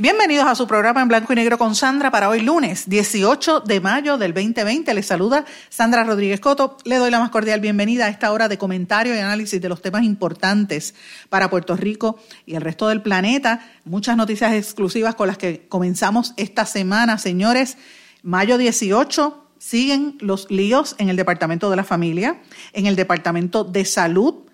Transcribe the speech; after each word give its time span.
Bienvenidos 0.00 0.46
a 0.46 0.54
su 0.54 0.68
programa 0.68 1.02
en 1.02 1.08
blanco 1.08 1.32
y 1.32 1.36
negro 1.36 1.58
con 1.58 1.74
Sandra 1.74 2.12
para 2.12 2.28
hoy 2.28 2.40
lunes 2.40 2.88
18 2.88 3.62
de 3.62 3.80
mayo 3.80 4.16
del 4.16 4.32
2020. 4.32 4.94
Les 4.94 5.04
saluda 5.04 5.44
Sandra 5.70 6.04
Rodríguez 6.04 6.38
Coto. 6.38 6.76
Le 6.84 6.98
doy 6.98 7.10
la 7.10 7.18
más 7.18 7.30
cordial 7.30 7.58
bienvenida 7.58 8.06
a 8.06 8.08
esta 8.08 8.30
hora 8.30 8.46
de 8.46 8.58
comentario 8.58 9.12
y 9.12 9.18
análisis 9.18 9.60
de 9.60 9.68
los 9.68 9.82
temas 9.82 10.04
importantes 10.04 10.94
para 11.28 11.50
Puerto 11.50 11.74
Rico 11.76 12.16
y 12.46 12.54
el 12.54 12.62
resto 12.62 12.86
del 12.86 13.02
planeta. 13.02 13.72
Muchas 13.84 14.16
noticias 14.16 14.52
exclusivas 14.52 15.16
con 15.16 15.26
las 15.26 15.36
que 15.36 15.66
comenzamos 15.68 16.32
esta 16.36 16.64
semana, 16.64 17.18
señores. 17.18 17.76
Mayo 18.22 18.56
18 18.56 19.46
siguen 19.58 20.16
los 20.20 20.48
líos 20.48 20.94
en 20.98 21.08
el 21.08 21.16
Departamento 21.16 21.70
de 21.70 21.76
la 21.76 21.82
Familia, 21.82 22.40
en 22.72 22.86
el 22.86 22.94
Departamento 22.94 23.64
de 23.64 23.84
Salud. 23.84 24.47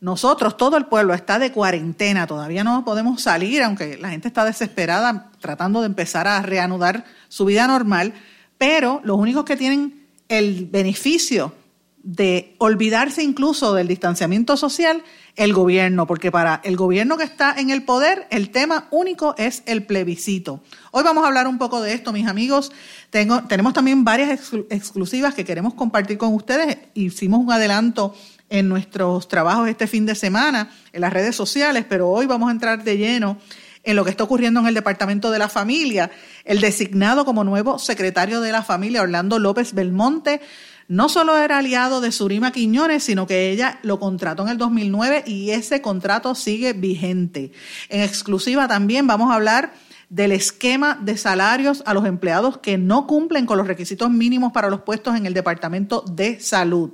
Nosotros, 0.00 0.56
todo 0.56 0.76
el 0.76 0.86
pueblo 0.86 1.14
está 1.14 1.38
de 1.38 1.52
cuarentena, 1.52 2.26
todavía 2.26 2.62
no 2.62 2.84
podemos 2.84 3.22
salir, 3.22 3.62
aunque 3.62 3.96
la 3.96 4.10
gente 4.10 4.28
está 4.28 4.44
desesperada 4.44 5.30
tratando 5.40 5.80
de 5.80 5.86
empezar 5.86 6.28
a 6.28 6.42
reanudar 6.42 7.04
su 7.28 7.46
vida 7.46 7.66
normal, 7.66 8.12
pero 8.58 9.00
los 9.04 9.18
únicos 9.18 9.44
que 9.44 9.56
tienen 9.56 10.06
el 10.28 10.66
beneficio 10.66 11.54
de 12.02 12.54
olvidarse 12.58 13.22
incluso 13.22 13.74
del 13.74 13.88
distanciamiento 13.88 14.56
social, 14.56 15.02
el 15.34 15.52
gobierno, 15.52 16.06
porque 16.06 16.30
para 16.30 16.60
el 16.62 16.76
gobierno 16.76 17.16
que 17.16 17.24
está 17.24 17.54
en 17.58 17.70
el 17.70 17.82
poder, 17.82 18.28
el 18.30 18.50
tema 18.50 18.86
único 18.90 19.34
es 19.38 19.62
el 19.66 19.84
plebiscito. 19.84 20.62
Hoy 20.92 21.02
vamos 21.02 21.24
a 21.24 21.28
hablar 21.28 21.48
un 21.48 21.58
poco 21.58 21.80
de 21.80 21.94
esto, 21.94 22.12
mis 22.12 22.28
amigos. 22.28 22.70
Tenemos 23.10 23.72
también 23.72 24.04
varias 24.04 24.52
exclusivas 24.70 25.34
que 25.34 25.44
queremos 25.44 25.74
compartir 25.74 26.16
con 26.16 26.32
ustedes. 26.32 26.78
Hicimos 26.94 27.40
un 27.40 27.50
adelanto 27.50 28.14
en 28.48 28.68
nuestros 28.68 29.28
trabajos 29.28 29.68
este 29.68 29.86
fin 29.86 30.06
de 30.06 30.14
semana 30.14 30.70
en 30.92 31.00
las 31.00 31.12
redes 31.12 31.36
sociales, 31.36 31.84
pero 31.88 32.08
hoy 32.08 32.26
vamos 32.26 32.48
a 32.48 32.52
entrar 32.52 32.84
de 32.84 32.96
lleno 32.96 33.38
en 33.82 33.96
lo 33.96 34.04
que 34.04 34.10
está 34.10 34.24
ocurriendo 34.24 34.60
en 34.60 34.66
el 34.66 34.74
Departamento 34.74 35.30
de 35.30 35.38
la 35.38 35.48
Familia. 35.48 36.10
El 36.44 36.60
designado 36.60 37.24
como 37.24 37.44
nuevo 37.44 37.78
secretario 37.78 38.40
de 38.40 38.52
la 38.52 38.62
Familia, 38.62 39.02
Orlando 39.02 39.38
López 39.38 39.74
Belmonte, 39.74 40.40
no 40.88 41.08
solo 41.08 41.36
era 41.36 41.58
aliado 41.58 42.00
de 42.00 42.12
Surima 42.12 42.52
Quiñones, 42.52 43.02
sino 43.02 43.26
que 43.26 43.50
ella 43.50 43.78
lo 43.82 43.98
contrató 43.98 44.44
en 44.44 44.50
el 44.50 44.58
2009 44.58 45.24
y 45.26 45.50
ese 45.50 45.80
contrato 45.82 46.34
sigue 46.34 46.72
vigente. 46.72 47.52
En 47.88 48.02
exclusiva 48.02 48.68
también 48.68 49.06
vamos 49.06 49.30
a 49.30 49.34
hablar 49.34 49.72
del 50.08 50.30
esquema 50.30 50.98
de 51.02 51.16
salarios 51.16 51.82
a 51.86 51.94
los 51.94 52.06
empleados 52.06 52.58
que 52.58 52.78
no 52.78 53.06
cumplen 53.06 53.46
con 53.46 53.58
los 53.58 53.66
requisitos 53.66 54.10
mínimos 54.10 54.52
para 54.52 54.70
los 54.70 54.82
puestos 54.82 55.16
en 55.16 55.26
el 55.26 55.34
Departamento 55.34 56.02
de 56.02 56.38
Salud. 56.38 56.92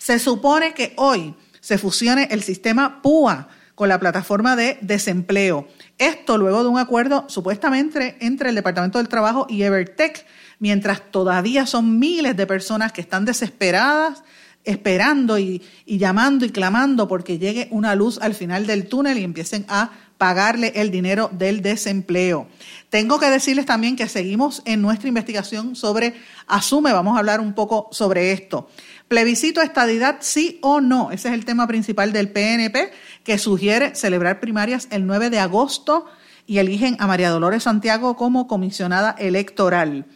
Se 0.00 0.18
supone 0.18 0.72
que 0.72 0.94
hoy 0.96 1.34
se 1.60 1.76
fusione 1.76 2.26
el 2.30 2.42
sistema 2.42 3.02
PUA 3.02 3.48
con 3.74 3.90
la 3.90 4.00
plataforma 4.00 4.56
de 4.56 4.78
desempleo. 4.80 5.68
Esto 5.98 6.38
luego 6.38 6.62
de 6.62 6.70
un 6.70 6.78
acuerdo 6.78 7.26
supuestamente 7.28 8.16
entre 8.20 8.48
el 8.48 8.54
Departamento 8.54 8.96
del 8.96 9.08
Trabajo 9.08 9.46
y 9.50 9.62
Evertech 9.62 10.24
mientras 10.58 11.10
todavía 11.10 11.66
son 11.66 11.98
miles 11.98 12.34
de 12.34 12.46
personas 12.46 12.92
que 12.92 13.02
están 13.02 13.26
desesperadas, 13.26 14.24
esperando 14.64 15.38
y, 15.38 15.62
llamando 15.84 16.46
y 16.46 16.50
clamando 16.50 17.06
porque 17.06 17.38
llegue 17.38 17.68
una 17.70 17.94
luz 17.94 18.18
al 18.22 18.34
final 18.34 18.66
del 18.66 18.88
túnel 18.88 19.18
y 19.18 19.24
empiecen 19.24 19.66
a 19.68 19.90
pagarle 20.16 20.72
el 20.76 20.90
dinero 20.90 21.30
del 21.32 21.62
desempleo. 21.62 22.46
Tengo 22.90 23.18
que 23.18 23.30
decirles 23.30 23.64
también 23.64 23.96
que 23.96 24.08
seguimos 24.08 24.60
en 24.66 24.82
nuestra 24.82 25.08
investigación 25.08 25.76
sobre 25.76 26.14
Asume, 26.46 26.92
vamos 26.92 27.16
a 27.16 27.20
hablar 27.20 27.40
un 27.40 27.54
poco 27.54 27.88
sobre 27.90 28.32
esto. 28.32 28.68
Plebiscito 29.10 29.60
estadidad, 29.60 30.18
sí 30.20 30.60
o 30.62 30.80
no, 30.80 31.10
ese 31.10 31.30
es 31.30 31.34
el 31.34 31.44
tema 31.44 31.66
principal 31.66 32.12
del 32.12 32.30
PNP, 32.30 32.92
que 33.24 33.38
sugiere 33.38 33.96
celebrar 33.96 34.38
primarias 34.38 34.86
el 34.92 35.04
9 35.04 35.30
de 35.30 35.40
agosto 35.40 36.06
y 36.46 36.58
eligen 36.58 36.96
a 37.00 37.08
María 37.08 37.30
Dolores 37.30 37.64
Santiago 37.64 38.14
como 38.14 38.46
comisionada 38.46 39.16
electoral. 39.18 40.06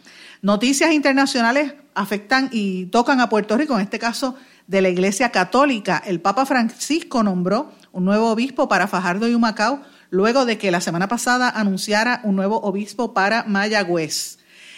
Noticias 0.41 0.93
internacionales 0.93 1.73
afectan 1.93 2.47
y 2.53 2.85
tocan 2.85 3.19
a 3.19 3.27
Puerto 3.27 3.57
Rico, 3.57 3.75
en 3.75 3.81
este 3.81 3.99
caso 3.99 4.35
de 4.65 4.81
la 4.81 4.87
Iglesia 4.87 5.29
Católica. 5.29 6.01
El 6.05 6.21
Papa 6.21 6.45
Francisco 6.45 7.21
nombró 7.21 7.73
un 7.91 8.05
nuevo 8.05 8.31
obispo 8.31 8.69
para 8.69 8.87
Fajardo 8.87 9.27
y 9.27 9.35
Humacao 9.35 9.81
luego 10.09 10.45
de 10.45 10.57
que 10.57 10.71
la 10.71 10.79
semana 10.79 11.09
pasada 11.09 11.49
anunciara 11.49 12.21
un 12.23 12.37
nuevo 12.37 12.61
obispo 12.61 13.13
para 13.13 13.43
Mayagüez. 13.43 14.37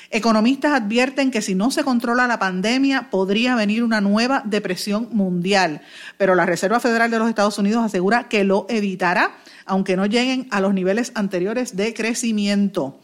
Economistas 0.09 0.73
advierten 0.73 1.31
que 1.31 1.41
si 1.41 1.53
no 1.53 1.69
se 1.69 1.83
controla 1.83 2.27
la 2.27 2.39
pandemia 2.39 3.09
podría 3.09 3.55
venir 3.55 3.83
una 3.83 3.99
nueva 3.99 4.41
depresión 4.45 5.09
mundial, 5.11 5.81
pero 6.17 6.33
la 6.35 6.45
Reserva 6.45 6.79
Federal 6.79 7.11
de 7.11 7.19
los 7.19 7.29
Estados 7.29 7.57
Unidos 7.57 7.83
asegura 7.83 8.29
que 8.29 8.43
lo 8.43 8.65
evitará, 8.69 9.31
aunque 9.65 9.97
no 9.97 10.05
lleguen 10.05 10.47
a 10.51 10.61
los 10.61 10.73
niveles 10.73 11.11
anteriores 11.15 11.75
de 11.75 11.93
crecimiento. 11.93 12.99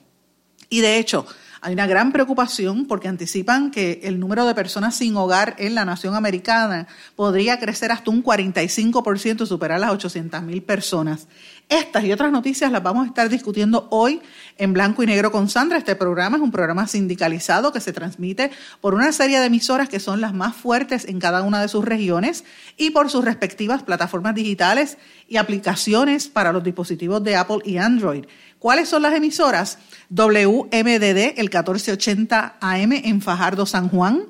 Y 0.70 0.82
de 0.82 0.98
hecho, 0.98 1.26
hay 1.64 1.74
una 1.74 1.88
gran 1.88 2.12
preocupación 2.12 2.86
porque 2.86 3.08
anticipan 3.08 3.72
que 3.72 4.02
el 4.04 4.20
número 4.20 4.46
de 4.46 4.54
personas 4.54 4.98
sin 4.98 5.16
hogar 5.16 5.56
en 5.58 5.76
la 5.76 5.86
nación 5.86 6.14
americana 6.14 6.88
podría 7.16 7.58
crecer 7.58 7.90
hasta 7.90 8.12
un 8.12 8.22
45% 8.22 9.44
y 9.44 9.46
superar 9.48 9.80
las 9.80 9.92
800 9.92 10.44
mil 10.44 10.62
personas. 10.62 11.28
Estas 11.70 12.04
y 12.04 12.12
otras 12.12 12.34
noticias 12.34 12.70
las 12.70 12.84
vamos 12.84 13.06
a 13.06 13.08
estar 13.08 13.30
discutiendo 13.30 13.88
hoy 13.92 14.22
en 14.58 14.74
blanco 14.74 15.04
y 15.04 15.06
negro 15.06 15.32
con 15.32 15.48
Sandra. 15.48 15.78
Este 15.78 15.96
programa 15.96 16.36
es 16.36 16.44
un 16.44 16.52
programa 16.52 16.86
sindicalizado 16.86 17.72
que 17.72 17.80
se 17.80 17.94
transmite 17.94 18.52
por 18.82 18.94
una 18.94 19.14
serie 19.14 19.40
de 19.40 19.46
emisoras 19.46 19.88
que 19.88 20.02
son 20.02 20.20
las 20.20 20.34
más 20.34 20.58
fuertes 20.58 21.06
en 21.06 21.20
cada 21.20 21.44
una 21.44 21.62
de 21.62 21.70
sus 21.70 21.86
regiones 21.86 22.44
y 22.76 22.92
por 22.92 23.10
sus 23.10 23.24
respectivas 23.24 23.84
plataformas 23.84 24.36
digitales 24.36 24.98
y 25.30 25.38
aplicaciones 25.38 26.28
para 26.28 26.52
los 26.52 26.64
dispositivos 26.64 27.24
de 27.24 27.38
Apple 27.38 27.60
y 27.64 27.78
Android. 27.78 28.26
¿Cuáles 28.64 28.88
son 28.88 29.02
las 29.02 29.14
emisoras? 29.14 29.78
WMDD, 30.08 31.38
el 31.38 31.50
1480 31.50 32.60
AM 32.62 32.94
en 32.94 33.22
Fajardo, 33.22 33.66
San 33.66 33.90
Juan. 33.90 34.28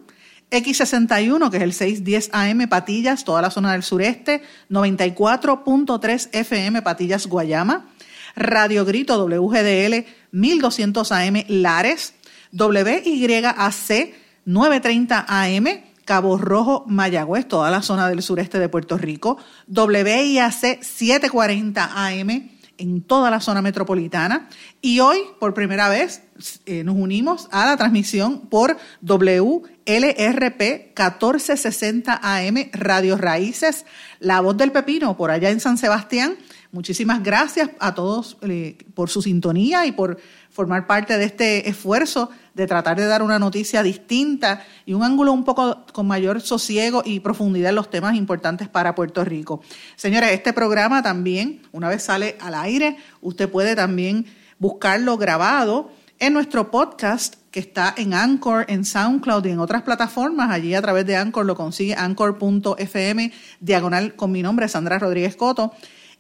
X61, 0.50 1.52
que 1.52 1.58
es 1.58 1.64
el 1.64 1.72
610 1.72 2.30
AM 2.34 2.68
Patillas, 2.68 3.26
toda 3.26 3.44
la 3.44 3.52
zona 3.52 3.74
del 3.74 3.84
sureste. 3.84 4.42
94.3 4.72 6.30
FM 6.32 6.82
Patillas, 6.82 7.28
Guayama. 7.28 7.92
Radio 8.36 8.86
Grito 8.86 9.24
WGDL 9.24 10.04
1200 10.32 11.12
AM 11.12 11.44
Lares. 11.50 12.16
WYAC 12.54 14.16
930 14.46 15.26
AM 15.28 15.68
Cabo 16.06 16.40
Rojo, 16.40 16.86
Mayagüez, 16.88 17.48
toda 17.48 17.70
la 17.70 17.84
zona 17.84 18.10
del 18.10 18.24
sureste 18.24 18.58
de 18.58 18.68
Puerto 18.68 18.98
Rico. 18.98 19.38
WIAC 19.68 20.82
740 20.82 22.08
AM 22.08 22.53
en 22.78 23.02
toda 23.02 23.30
la 23.30 23.40
zona 23.40 23.62
metropolitana. 23.62 24.50
Y 24.82 25.00
hoy, 25.00 25.20
por 25.40 25.54
primera 25.54 25.90
vez, 25.90 26.24
eh, 26.66 26.84
nos 26.84 26.96
unimos 26.96 27.48
a 27.52 27.66
la 27.66 27.78
transmisión 27.78 28.42
por 28.48 28.78
WLRP 29.02 30.62
1460 30.98 32.20
AM 32.22 32.70
Radio 32.74 33.18
Raíces, 33.18 33.86
La 34.20 34.42
Voz 34.42 34.58
del 34.58 34.72
Pepino, 34.72 35.16
por 35.16 35.32
allá 35.32 35.50
en 35.50 35.60
San 35.60 35.78
Sebastián. 35.78 36.36
Muchísimas 36.72 37.22
gracias 37.22 37.70
a 37.80 37.94
todos 37.94 38.38
eh, 38.42 38.78
por 38.96 39.10
su 39.10 39.22
sintonía 39.22 39.86
y 39.86 39.92
por 39.92 40.20
formar 40.54 40.86
parte 40.86 41.18
de 41.18 41.26
este 41.26 41.68
esfuerzo 41.68 42.30
de 42.54 42.68
tratar 42.68 42.96
de 42.98 43.08
dar 43.08 43.24
una 43.24 43.40
noticia 43.40 43.82
distinta 43.82 44.64
y 44.86 44.94
un 44.94 45.04
ángulo 45.04 45.34
un 45.34 45.44
poco 45.44 45.84
con 45.92 46.08
mayor 46.08 46.42
sosiego 46.42 47.02
y 47.04 47.20
profundidad 47.20 47.70
en 47.70 47.76
los 47.76 47.90
temas 47.90 48.16
importantes 48.16 48.70
para 48.70 48.94
Puerto 48.94 49.26
Rico. 49.26 49.62
Señores, 49.96 50.32
este 50.32 50.54
programa 50.54 51.02
también, 51.02 51.64
una 51.72 51.90
vez 51.90 52.04
sale 52.04 52.38
al 52.40 52.54
aire, 52.54 52.98
usted 53.22 53.50
puede 53.50 53.76
también 53.76 54.28
buscarlo 54.60 55.18
grabado 55.18 55.92
en 56.20 56.34
nuestro 56.34 56.70
podcast 56.70 57.36
que 57.50 57.60
está 57.60 57.94
en 57.98 58.14
Anchor, 58.14 58.66
en 58.70 58.86
SoundCloud 58.86 59.46
y 59.46 59.50
en 59.50 59.60
otras 59.60 59.82
plataformas. 59.82 60.52
Allí 60.52 60.76
a 60.76 60.82
través 60.82 61.06
de 61.08 61.16
Anchor 61.16 61.46
lo 61.46 61.56
consigue 61.56 61.96
anchor.fm, 61.96 63.32
diagonal 63.60 64.16
con 64.16 64.32
mi 64.32 64.44
nombre, 64.44 64.70
Sandra 64.70 65.00
Rodríguez 65.00 65.36
Coto. 65.36 65.74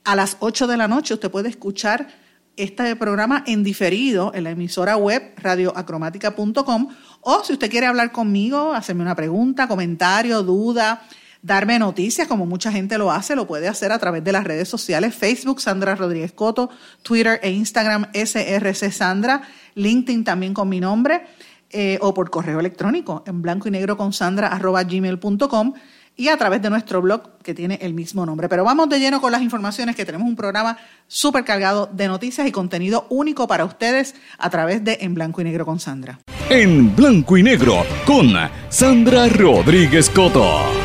A 0.03 0.15
las 0.15 0.37
8 0.39 0.67
de 0.67 0.77
la 0.77 0.87
noche 0.87 1.13
usted 1.13 1.31
puede 1.31 1.49
escuchar 1.49 2.22
este 2.55 2.95
programa 2.95 3.43
en 3.47 3.63
diferido 3.63 4.31
en 4.33 4.43
la 4.43 4.51
emisora 4.51 4.95
web 4.97 5.33
radioacromática.com 5.37 6.87
o 7.21 7.43
si 7.43 7.53
usted 7.53 7.69
quiere 7.69 7.87
hablar 7.87 8.11
conmigo, 8.11 8.73
hacerme 8.73 9.03
una 9.03 9.15
pregunta, 9.15 9.67
comentario, 9.67 10.43
duda, 10.43 11.03
darme 11.41 11.79
noticias, 11.79 12.27
como 12.27 12.45
mucha 12.45 12.71
gente 12.71 12.97
lo 12.97 13.11
hace, 13.11 13.35
lo 13.35 13.47
puede 13.47 13.67
hacer 13.67 13.91
a 13.91 13.99
través 13.99 14.23
de 14.23 14.31
las 14.31 14.43
redes 14.43 14.69
sociales, 14.69 15.15
Facebook, 15.15 15.61
Sandra 15.61 15.95
Rodríguez 15.95 16.31
Coto, 16.33 16.69
Twitter 17.01 17.39
e 17.43 17.51
Instagram, 17.51 18.07
SRC 18.13 18.91
Sandra, 18.91 19.41
LinkedIn 19.75 20.23
también 20.23 20.53
con 20.53 20.69
mi 20.69 20.79
nombre, 20.79 21.25
eh, 21.75 21.97
o 22.01 22.13
por 22.13 22.29
correo 22.29 22.59
electrónico 22.59 23.23
en 23.25 23.41
blanco 23.41 23.67
y 23.67 23.71
negro 23.71 23.97
con 23.97 24.13
sandra 24.13 24.49
arroba 24.49 24.83
gmail.com 24.83 25.73
y 26.15 26.27
a 26.27 26.37
través 26.37 26.61
de 26.61 26.69
nuestro 26.69 27.01
blog 27.01 27.37
que 27.43 27.53
tiene 27.53 27.79
el 27.81 27.93
mismo 27.93 28.25
nombre. 28.25 28.49
Pero 28.49 28.63
vamos 28.63 28.89
de 28.89 28.99
lleno 28.99 29.21
con 29.21 29.31
las 29.31 29.41
informaciones 29.41 29.95
que 29.95 30.05
tenemos 30.05 30.27
un 30.27 30.35
programa 30.35 30.77
súper 31.07 31.43
cargado 31.43 31.89
de 31.91 32.07
noticias 32.07 32.47
y 32.47 32.51
contenido 32.51 33.07
único 33.09 33.47
para 33.47 33.65
ustedes 33.65 34.15
a 34.37 34.49
través 34.49 34.83
de 34.83 34.99
En 35.01 35.13
Blanco 35.13 35.41
y 35.41 35.43
Negro 35.43 35.65
con 35.65 35.79
Sandra. 35.79 36.19
En 36.49 36.95
Blanco 36.95 37.37
y 37.37 37.43
Negro 37.43 37.85
con 38.05 38.33
Sandra 38.69 39.27
Rodríguez 39.27 40.09
Coto. 40.09 40.83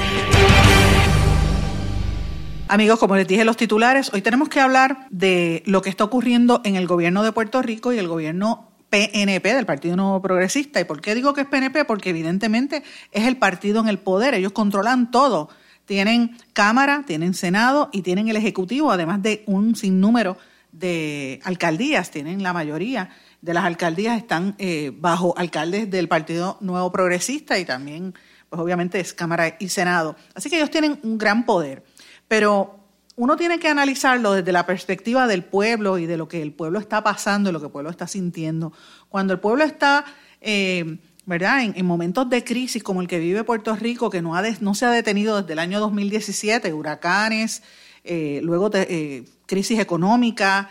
Amigos, 2.71 2.99
como 2.99 3.17
les 3.17 3.27
dije 3.27 3.47
los 3.47 3.57
titulares, 3.57 4.13
hoy 4.13 4.21
tenemos 4.21 4.51
que 4.51 4.61
hablar 4.61 5.07
de 5.09 5.63
lo 5.65 5.81
que 5.81 5.89
está 5.89 6.05
ocurriendo 6.05 6.61
en 6.65 6.77
el 6.77 6.87
gobierno 6.87 7.23
de 7.23 7.33
Puerto 7.33 7.63
Rico 7.63 7.95
y 7.95 7.99
el 7.99 8.09
gobierno 8.09 8.68
PNP, 8.91 9.55
del 9.55 9.67
Partido 9.67 9.97
Nuevo 9.97 10.23
Progresista. 10.23 10.81
¿Y 10.81 10.85
por 10.85 11.01
qué 11.01 11.15
digo 11.15 11.35
que 11.35 11.43
es 11.43 11.47
PNP? 11.47 11.85
Porque 11.85 12.11
evidentemente 12.11 12.83
es 13.13 13.27
el 13.27 13.37
partido 13.37 13.81
en 13.81 13.89
el 13.89 13.99
poder, 13.99 14.35
ellos 14.35 14.53
controlan 14.53 15.11
todo. 15.11 15.49
Tienen 15.85 16.37
Cámara, 16.53 17.05
tienen 17.07 17.35
Senado 17.35 17.89
y 17.93 18.03
tienen 18.03 18.29
el 18.29 18.37
Ejecutivo, 18.37 18.91
además 18.91 19.23
de 19.23 19.43
un 19.47 19.75
sinnúmero 19.75 20.37
de 20.73 21.41
alcaldías, 21.45 22.11
tienen 22.11 22.43
la 22.43 22.53
mayoría 22.53 23.11
de 23.41 23.55
las 23.55 23.65
alcaldías 23.65 24.19
están 24.19 24.55
eh, 24.59 24.93
bajo 24.95 25.35
alcaldes 25.37 25.91
del 25.91 26.09
Partido 26.09 26.59
Nuevo 26.61 26.91
Progresista 26.91 27.59
y 27.59 27.65
también, 27.65 28.15
pues 28.49 28.61
obviamente 28.61 28.99
es 29.01 29.13
Cámara 29.13 29.57
y 29.59 29.69
Senado. 29.69 30.17
Así 30.35 30.51
que 30.51 30.57
ellos 30.57 30.71
tienen 30.71 30.99
un 31.03 31.19
gran 31.19 31.47
poder, 31.47 31.85
pero 32.27 32.78
uno 33.19 33.37
tiene 33.37 33.59
que 33.59 33.67
analizarlo 33.67 34.33
desde 34.33 34.53
la 34.53 34.65
perspectiva 34.65 35.27
del 35.27 35.43
pueblo 35.43 35.99
y 35.99 36.07
de 36.07 36.17
lo 36.17 36.29
que 36.29 36.41
el 36.41 36.53
pueblo 36.53 36.79
está 36.79 37.03
pasando 37.03 37.51
lo 37.51 37.59
que 37.59 37.67
el 37.67 37.73
pueblo 37.73 37.91
está 37.91 38.07
sintiendo. 38.07 38.73
Cuando 39.09 39.33
el 39.33 39.41
pueblo 39.41 39.65
está, 39.65 40.05
eh, 40.41 40.99
¿verdad?, 41.27 41.65
en, 41.65 41.85
momentos 41.85 42.31
de 42.31 42.45
crisis 42.45 42.81
como 42.81 43.01
el 43.03 43.09
que 43.09 43.19
vive 43.19 43.43
Puerto 43.43 43.75
Rico, 43.75 44.09
que 44.09 44.23
no, 44.23 44.37
ha 44.37 44.43
no 44.61 44.73
se 44.77 44.87
ha 44.87 44.93
detenido 44.93 45.41
desde 45.41 45.55
el 45.55 45.59
año 45.59 45.81
2017, 45.81 46.73
huracanes, 46.73 47.65
eh, 48.05 48.39
luego 48.45 48.71
de, 48.71 48.87
eh, 48.89 49.25
crisis 49.47 49.81
económica, 49.81 50.71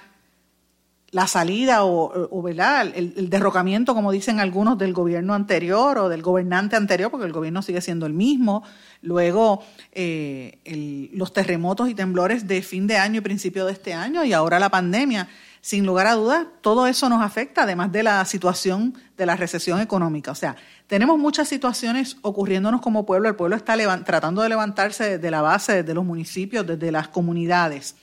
la 1.12 1.28
salida 1.28 1.86
o. 1.86 2.48
El, 2.48 3.30
derrocamiento, 3.30 3.94
como 3.94 4.12
dicen 4.12 4.40
algunos, 4.40 4.78
del 4.78 4.94
gobierno 4.94 5.34
anterior 5.34 5.98
o 5.98 6.10
del 6.10 6.22
gobernante 6.22 6.76
anterior, 6.76 7.12
porque 7.12 7.26
el 7.26 7.34
gobierno 7.34 7.62
sigue 7.62 7.82
siendo 7.82 8.06
el 8.06 8.14
mismo. 8.14 8.64
Luego 9.02 9.64
eh, 9.92 11.10
los 11.14 11.34
terremotos 11.34 11.90
y 11.90 11.96
temblores 11.96 12.48
de 12.48 12.62
fin 12.62 12.88
de 12.88 12.98
año 12.98 13.20
y 13.20 13.22
principio 13.22 13.66
de 13.66 13.74
este 13.74 13.94
año 13.94 14.24
y 14.24 14.34
ahora 14.34 14.60
la 14.60 14.70
pandemia. 14.70 15.28
Sin 15.60 15.86
lugar 15.86 16.08
a 16.08 16.14
dudas, 16.14 16.48
todo 16.62 16.88
eso 16.88 17.10
nos 17.10 17.22
afecta, 17.22 17.64
además 17.64 17.92
de 17.92 18.02
la 18.02 18.24
situación 18.24 18.94
de 19.18 19.26
la 19.26 19.36
recesión 19.36 19.82
económica. 19.82 20.32
O 20.32 20.36
sea, 20.36 20.56
tenemos 20.86 21.18
muchas 21.18 21.50
situaciones 21.50 22.16
ocurriéndonos 22.22 22.80
como 22.80 23.06
pueblo. 23.06 23.28
El 23.28 23.36
pueblo 23.36 23.58
está 23.58 23.76
tratando 24.06 24.44
de 24.44 24.50
levantarse 24.50 25.18
desde 25.18 25.32
la 25.32 25.42
base, 25.42 25.74
desde 25.74 25.94
los 25.94 26.06
municipios, 26.06 26.66
desde 26.66 26.92
las 26.92 27.10
comunidades 27.10 27.96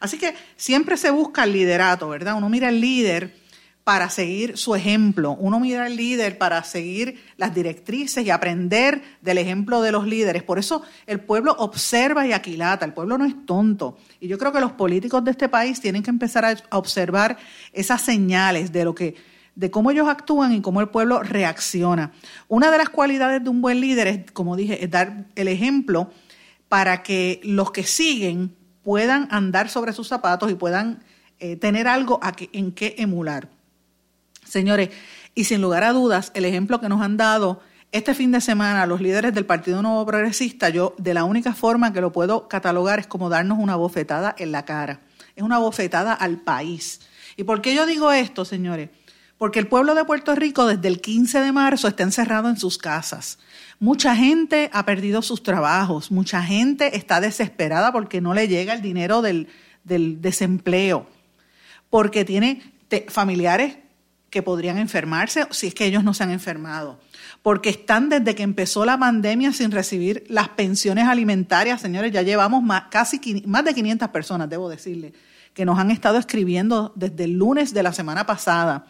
Así 0.00 0.18
que 0.18 0.34
siempre 0.56 0.96
se 0.96 1.10
busca 1.10 1.44
el 1.44 1.52
liderato, 1.52 2.08
¿verdad? 2.08 2.34
Uno 2.36 2.48
mira 2.48 2.68
al 2.68 2.80
líder 2.80 3.38
para 3.84 4.08
seguir 4.10 4.56
su 4.56 4.74
ejemplo, 4.74 5.32
uno 5.32 5.58
mira 5.58 5.84
al 5.84 5.96
líder 5.96 6.38
para 6.38 6.62
seguir 6.64 7.22
las 7.36 7.54
directrices 7.54 8.24
y 8.24 8.30
aprender 8.30 9.02
del 9.20 9.38
ejemplo 9.38 9.82
de 9.82 9.90
los 9.92 10.06
líderes. 10.06 10.42
Por 10.42 10.58
eso 10.58 10.82
el 11.06 11.20
pueblo 11.20 11.54
observa 11.58 12.26
y 12.26 12.32
aquilata, 12.32 12.84
el 12.84 12.92
pueblo 12.92 13.18
no 13.18 13.24
es 13.24 13.34
tonto. 13.46 13.98
Y 14.20 14.28
yo 14.28 14.38
creo 14.38 14.52
que 14.52 14.60
los 14.60 14.72
políticos 14.72 15.24
de 15.24 15.32
este 15.32 15.48
país 15.48 15.80
tienen 15.80 16.02
que 16.02 16.10
empezar 16.10 16.44
a 16.44 16.56
observar 16.70 17.36
esas 17.72 18.00
señales 18.02 18.72
de 18.72 18.84
lo 18.84 18.94
que 18.94 19.16
de 19.54 19.70
cómo 19.70 19.90
ellos 19.90 20.08
actúan 20.08 20.52
y 20.52 20.60
cómo 20.60 20.80
el 20.80 20.88
pueblo 20.88 21.22
reacciona. 21.22 22.12
Una 22.48 22.70
de 22.70 22.78
las 22.78 22.88
cualidades 22.88 23.42
de 23.42 23.50
un 23.50 23.60
buen 23.60 23.80
líder 23.80 24.06
es, 24.06 24.30
como 24.30 24.56
dije, 24.56 24.84
es 24.84 24.90
dar 24.90 25.26
el 25.34 25.48
ejemplo 25.48 26.10
para 26.68 27.02
que 27.02 27.40
los 27.42 27.72
que 27.72 27.82
siguen 27.82 28.54
puedan 28.82 29.28
andar 29.30 29.68
sobre 29.68 29.92
sus 29.92 30.08
zapatos 30.08 30.50
y 30.50 30.54
puedan 30.54 31.02
eh, 31.38 31.56
tener 31.56 31.88
algo 31.88 32.20
en 32.52 32.72
qué 32.72 32.94
emular. 32.98 33.48
Señores, 34.44 34.90
y 35.34 35.44
sin 35.44 35.60
lugar 35.60 35.84
a 35.84 35.92
dudas, 35.92 36.32
el 36.34 36.44
ejemplo 36.44 36.80
que 36.80 36.88
nos 36.88 37.00
han 37.02 37.16
dado 37.16 37.60
este 37.92 38.14
fin 38.14 38.30
de 38.30 38.40
semana 38.40 38.86
los 38.86 39.00
líderes 39.00 39.34
del 39.34 39.46
Partido 39.46 39.82
Nuevo 39.82 40.06
Progresista, 40.06 40.68
yo 40.68 40.94
de 40.98 41.12
la 41.12 41.24
única 41.24 41.54
forma 41.54 41.92
que 41.92 42.00
lo 42.00 42.12
puedo 42.12 42.46
catalogar 42.46 43.00
es 43.00 43.06
como 43.06 43.28
darnos 43.28 43.58
una 43.58 43.74
bofetada 43.76 44.34
en 44.38 44.52
la 44.52 44.64
cara. 44.64 45.00
Es 45.34 45.42
una 45.42 45.58
bofetada 45.58 46.12
al 46.12 46.38
país. 46.38 47.00
¿Y 47.36 47.44
por 47.44 47.60
qué 47.62 47.74
yo 47.74 47.86
digo 47.86 48.12
esto, 48.12 48.44
señores? 48.44 48.90
Porque 49.38 49.58
el 49.58 49.66
pueblo 49.66 49.94
de 49.94 50.04
Puerto 50.04 50.34
Rico 50.34 50.66
desde 50.66 50.86
el 50.86 51.00
15 51.00 51.40
de 51.40 51.52
marzo 51.52 51.88
está 51.88 52.02
encerrado 52.02 52.48
en 52.48 52.58
sus 52.58 52.78
casas. 52.78 53.38
Mucha 53.82 54.14
gente 54.14 54.68
ha 54.74 54.84
perdido 54.84 55.22
sus 55.22 55.42
trabajos, 55.42 56.10
mucha 56.10 56.42
gente 56.42 56.98
está 56.98 57.18
desesperada 57.18 57.92
porque 57.92 58.20
no 58.20 58.34
le 58.34 58.46
llega 58.46 58.74
el 58.74 58.82
dinero 58.82 59.22
del, 59.22 59.48
desempleo, 59.84 61.06
porque 61.88 62.26
tiene 62.26 62.74
familiares 63.08 63.78
que 64.28 64.42
podrían 64.42 64.76
enfermarse 64.76 65.46
si 65.50 65.68
es 65.68 65.74
que 65.74 65.86
ellos 65.86 66.04
no 66.04 66.12
se 66.12 66.24
han 66.24 66.30
enfermado, 66.30 67.00
porque 67.42 67.70
están 67.70 68.10
desde 68.10 68.34
que 68.34 68.42
empezó 68.42 68.84
la 68.84 68.98
pandemia 68.98 69.50
sin 69.54 69.70
recibir 69.70 70.26
las 70.28 70.50
pensiones 70.50 71.06
alimentarias, 71.08 71.80
señores, 71.80 72.12
ya 72.12 72.20
llevamos 72.20 72.62
casi 72.90 73.42
más 73.46 73.64
de 73.64 73.72
500 73.72 74.10
personas, 74.10 74.50
debo 74.50 74.68
decirle, 74.68 75.14
que 75.54 75.64
nos 75.64 75.78
han 75.78 75.90
estado 75.90 76.18
escribiendo 76.18 76.92
desde 76.96 77.24
el 77.24 77.32
lunes 77.32 77.72
de 77.72 77.82
la 77.82 77.94
semana 77.94 78.26
pasada, 78.26 78.84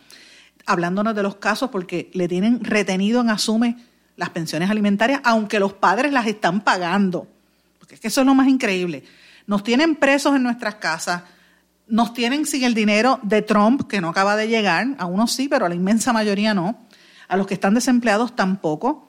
hablándonos 0.66 1.14
de 1.14 1.22
los 1.22 1.36
casos 1.36 1.70
porque 1.70 2.10
le 2.12 2.26
tienen 2.26 2.64
retenido 2.64 3.20
en 3.20 3.30
Asume 3.30 3.76
las 4.20 4.28
pensiones 4.28 4.68
alimentarias, 4.68 5.22
aunque 5.24 5.58
los 5.58 5.72
padres 5.72 6.12
las 6.12 6.26
están 6.26 6.60
pagando. 6.60 7.26
Porque 7.78 7.94
es 7.94 8.00
que 8.02 8.08
eso 8.08 8.20
es 8.20 8.26
lo 8.26 8.34
más 8.34 8.48
increíble. 8.48 9.02
Nos 9.46 9.64
tienen 9.64 9.96
presos 9.96 10.36
en 10.36 10.42
nuestras 10.42 10.74
casas, 10.74 11.22
nos 11.88 12.12
tienen 12.12 12.44
sin 12.44 12.64
el 12.64 12.74
dinero 12.74 13.18
de 13.22 13.40
Trump, 13.40 13.88
que 13.88 14.02
no 14.02 14.10
acaba 14.10 14.36
de 14.36 14.46
llegar, 14.46 14.88
a 14.98 15.06
unos 15.06 15.32
sí, 15.32 15.48
pero 15.48 15.64
a 15.64 15.70
la 15.70 15.74
inmensa 15.74 16.12
mayoría 16.12 16.52
no, 16.52 16.78
a 17.28 17.36
los 17.38 17.46
que 17.46 17.54
están 17.54 17.72
desempleados 17.72 18.36
tampoco. 18.36 19.08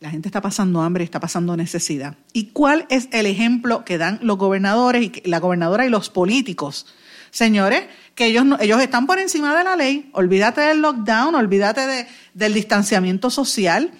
La 0.00 0.10
gente 0.10 0.28
está 0.28 0.42
pasando 0.42 0.82
hambre 0.82 1.02
está 1.02 1.18
pasando 1.18 1.56
necesidad. 1.56 2.16
¿Y 2.34 2.48
cuál 2.48 2.84
es 2.90 3.08
el 3.12 3.24
ejemplo 3.24 3.82
que 3.86 3.96
dan 3.96 4.18
los 4.20 4.36
gobernadores 4.36 5.04
y 5.04 5.22
la 5.26 5.40
gobernadora 5.40 5.86
y 5.86 5.88
los 5.88 6.10
políticos? 6.10 6.86
Señores, 7.30 7.84
que 8.14 8.26
ellos, 8.26 8.44
ellos 8.60 8.80
están 8.80 9.06
por 9.06 9.18
encima 9.18 9.56
de 9.56 9.64
la 9.64 9.76
ley. 9.76 10.10
Olvídate 10.12 10.60
del 10.62 10.80
lockdown, 10.80 11.34
olvídate 11.34 11.86
de, 11.86 12.06
del 12.34 12.54
distanciamiento 12.54 13.30
social, 13.30 13.92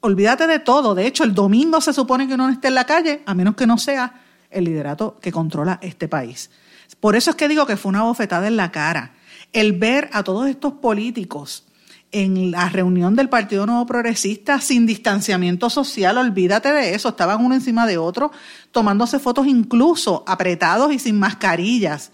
olvídate 0.00 0.46
de 0.46 0.58
todo. 0.58 0.94
De 0.94 1.06
hecho, 1.06 1.24
el 1.24 1.34
domingo 1.34 1.80
se 1.80 1.92
supone 1.92 2.26
que 2.26 2.34
uno 2.34 2.46
no 2.46 2.52
esté 2.52 2.68
en 2.68 2.74
la 2.74 2.84
calle, 2.84 3.22
a 3.26 3.34
menos 3.34 3.56
que 3.56 3.66
no 3.66 3.78
sea 3.78 4.22
el 4.50 4.64
liderato 4.64 5.18
que 5.20 5.32
controla 5.32 5.78
este 5.82 6.08
país. 6.08 6.50
Por 6.98 7.16
eso 7.16 7.30
es 7.30 7.36
que 7.36 7.48
digo 7.48 7.66
que 7.66 7.76
fue 7.76 7.90
una 7.90 8.02
bofetada 8.02 8.48
en 8.48 8.56
la 8.56 8.72
cara. 8.72 9.14
El 9.52 9.72
ver 9.72 10.10
a 10.12 10.22
todos 10.22 10.48
estos 10.48 10.74
políticos 10.74 11.64
en 12.12 12.50
la 12.50 12.68
reunión 12.68 13.14
del 13.14 13.28
Partido 13.28 13.66
Nuevo 13.66 13.86
Progresista 13.86 14.60
sin 14.60 14.86
distanciamiento 14.86 15.70
social, 15.70 16.18
olvídate 16.18 16.72
de 16.72 16.94
eso, 16.94 17.10
estaban 17.10 17.44
uno 17.44 17.54
encima 17.54 17.86
de 17.86 17.98
otro, 17.98 18.32
tomándose 18.72 19.18
fotos 19.18 19.46
incluso 19.46 20.24
apretados 20.26 20.92
y 20.92 20.98
sin 20.98 21.18
mascarillas 21.18 22.12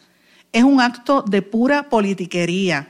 es 0.56 0.64
un 0.64 0.80
acto 0.80 1.22
de 1.22 1.42
pura 1.42 1.90
politiquería, 1.90 2.88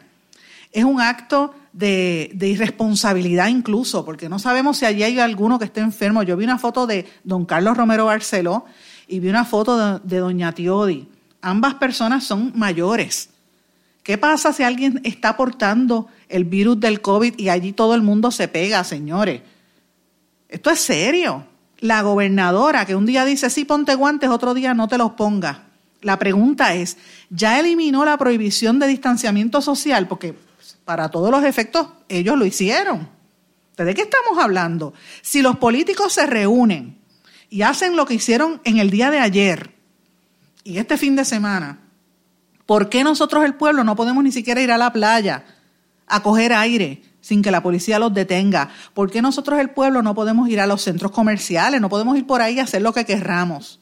es 0.73 0.85
un 0.85 1.01
acto 1.01 1.53
de, 1.73 2.31
irresponsabilidad 2.41 3.49
incluso, 3.49 4.05
porque 4.05 4.29
no 4.29 4.39
sabemos 4.39 4.79
si 4.79 4.85
allí 4.85 5.03
hay 5.03 5.19
alguno 5.19 5.59
que 5.59 5.65
esté 5.65 5.81
enfermo. 5.81 6.23
Yo 6.23 6.37
vi 6.37 6.45
una 6.45 6.59
foto 6.59 6.87
de 6.87 7.07
don 7.25 7.45
Carlos 7.45 7.77
Romero 7.77 8.07
Barceló 8.07 8.67
y 9.09 9.19
vi 9.19 9.29
una 9.29 9.45
foto 9.45 9.99
de, 9.99 10.19
doña 10.19 10.53
Tiodi. 10.53 11.09
Ambas 11.43 11.75
personas 11.75 12.23
son 12.23 12.53
mayores. 12.55 13.31
¿Qué 14.05 14.17
pasa 14.17 14.53
si 14.53 14.63
alguien 14.63 15.01
está 15.03 15.37
portando 15.37 16.07
el 16.29 16.45
virus 16.45 16.81
del 16.81 17.01
COVID 17.01 17.39
y 17.39 17.49
allí 17.49 17.73
todo 17.73 17.95
el 17.95 18.03
mundo 18.03 18.31
se 18.31 18.49
pega, 18.49 18.85
señores? 18.85 19.43
Esto 20.49 20.71
es 20.71 20.81
serio. 20.81 21.47
La 21.79 22.03
gobernadora 22.03 22.87
que 22.87 22.95
un 22.95 23.07
día 23.07 23.25
dice, 23.25 23.51
sí, 23.51 23.65
ponte 23.65 23.95
guantes, 23.95 24.31
otro 24.31 24.55
día 24.55 24.75
no 24.75 24.89
te 24.89 24.99
los 24.99 25.13
pongas. 25.13 25.59
La 26.03 26.19
pregunta 26.19 26.75
es, 26.75 26.97
¿ya 27.31 27.59
eliminó 27.59 28.05
la 28.05 28.17
prohibición 28.17 28.79
de 28.79 28.87
distanciamiento 28.87 29.61
social? 29.61 30.09
Porque 30.09 30.35
para 30.85 31.11
todos 31.11 31.31
los 31.31 31.45
efectos 31.45 31.89
ellos 32.09 32.39
lo 32.39 32.47
hicieron. 32.47 33.09
¿De 33.77 33.95
qué 33.95 34.03
estamos 34.03 34.43
hablando? 34.43 34.95
Si 35.21 35.43
los 35.43 35.57
políticos 35.57 36.13
se 36.15 36.27
reúnen 36.27 36.99
y 37.51 37.63
hacen 37.63 37.97
lo 37.97 38.07
que 38.07 38.15
hicieron 38.15 38.61
en 38.65 38.79
el 38.79 38.91
día 38.91 39.11
de 39.11 39.19
ayer 39.19 39.75
y 40.65 40.79
este 40.79 40.97
fin 40.97 41.15
de 41.15 41.25
semana, 41.25 41.81
¿por 42.65 42.89
qué 42.89 43.05
nosotros 43.05 43.45
el 43.45 43.55
pueblo 43.55 43.85
no 43.85 43.97
podemos 43.97 44.25
ni 44.25 44.33
siquiera 44.33 44.63
ir 44.63 44.73
a 44.73 44.79
la 44.79 44.93
playa 44.93 45.45
a 46.07 46.23
coger 46.23 46.53
aire 46.53 47.03
sin 47.21 47.43
que 47.43 47.51
la 47.51 47.63
policía 47.63 47.99
los 47.99 48.15
detenga? 48.15 48.71
¿Por 48.95 49.11
qué 49.11 49.23
nosotros 49.23 49.59
el 49.59 49.71
pueblo 49.71 50.03
no 50.03 50.15
podemos 50.15 50.49
ir 50.49 50.61
a 50.61 50.67
los 50.67 50.83
centros 50.83 51.13
comerciales? 51.13 51.81
No 51.81 51.89
podemos 51.89 52.17
ir 52.17 52.27
por 52.27 52.43
ahí 52.43 52.55
y 52.55 52.61
hacer 52.61 52.83
lo 52.83 52.93
que 52.93 53.05
querramos. 53.05 53.81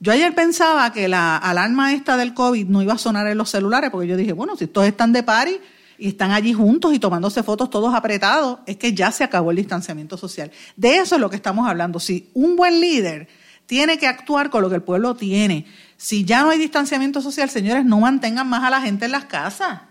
Yo 0.00 0.12
ayer 0.12 0.34
pensaba 0.34 0.92
que 0.92 1.08
la 1.08 1.36
alarma 1.36 1.92
esta 1.92 2.16
del 2.16 2.34
COVID 2.34 2.66
no 2.68 2.82
iba 2.82 2.94
a 2.94 2.98
sonar 2.98 3.26
en 3.26 3.36
los 3.36 3.50
celulares, 3.50 3.90
porque 3.90 4.06
yo 4.06 4.16
dije, 4.16 4.32
bueno, 4.32 4.56
si 4.56 4.66
todos 4.66 4.86
están 4.86 5.12
de 5.12 5.22
pari 5.22 5.60
y 5.98 6.08
están 6.08 6.30
allí 6.30 6.52
juntos 6.52 6.94
y 6.94 6.98
tomándose 6.98 7.42
fotos 7.42 7.70
todos 7.70 7.94
apretados, 7.94 8.60
es 8.66 8.76
que 8.76 8.94
ya 8.94 9.12
se 9.12 9.22
acabó 9.22 9.50
el 9.50 9.58
distanciamiento 9.58 10.16
social. 10.16 10.50
De 10.76 10.96
eso 10.96 11.16
es 11.16 11.20
lo 11.20 11.28
que 11.28 11.36
estamos 11.36 11.68
hablando. 11.68 12.00
Si 12.00 12.30
un 12.34 12.56
buen 12.56 12.80
líder 12.80 13.28
tiene 13.66 13.98
que 13.98 14.06
actuar 14.06 14.50
con 14.50 14.62
lo 14.62 14.70
que 14.70 14.76
el 14.76 14.82
pueblo 14.82 15.14
tiene, 15.14 15.66
si 15.96 16.24
ya 16.24 16.42
no 16.42 16.50
hay 16.50 16.58
distanciamiento 16.58 17.20
social, 17.20 17.50
señores, 17.50 17.84
no 17.84 18.00
mantengan 18.00 18.48
más 18.48 18.64
a 18.64 18.70
la 18.70 18.80
gente 18.80 19.04
en 19.04 19.12
las 19.12 19.26
casas. 19.26 19.82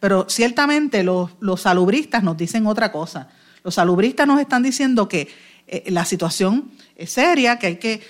Pero 0.00 0.26
ciertamente 0.28 1.02
los, 1.02 1.30
salubristas 1.56 2.22
nos 2.22 2.36
dicen 2.36 2.66
otra 2.66 2.92
cosa. 2.92 3.28
Los 3.64 3.74
salubristas 3.74 4.26
nos 4.26 4.40
están 4.40 4.62
diciendo 4.62 5.08
que 5.08 5.28
eh, 5.66 5.84
la 5.88 6.04
situación 6.04 6.70
es 6.96 7.12
seria, 7.12 7.58
que 7.58 7.66
hay 7.66 7.76
que 7.76 8.00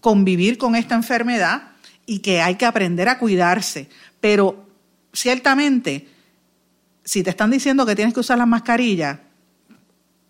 convivir 0.00 0.58
con 0.58 0.76
esta 0.76 0.94
enfermedad 0.94 1.70
y 2.06 2.20
que 2.20 2.40
hay 2.40 2.56
que 2.56 2.66
aprender 2.66 3.08
a 3.08 3.18
cuidarse. 3.18 3.88
Pero 4.20 4.66
ciertamente, 5.12 6.08
si 7.04 7.22
te 7.22 7.30
están 7.30 7.50
diciendo 7.50 7.86
que 7.86 7.96
tienes 7.96 8.14
que 8.14 8.20
usar 8.20 8.38
la 8.38 8.46
mascarilla, 8.46 9.20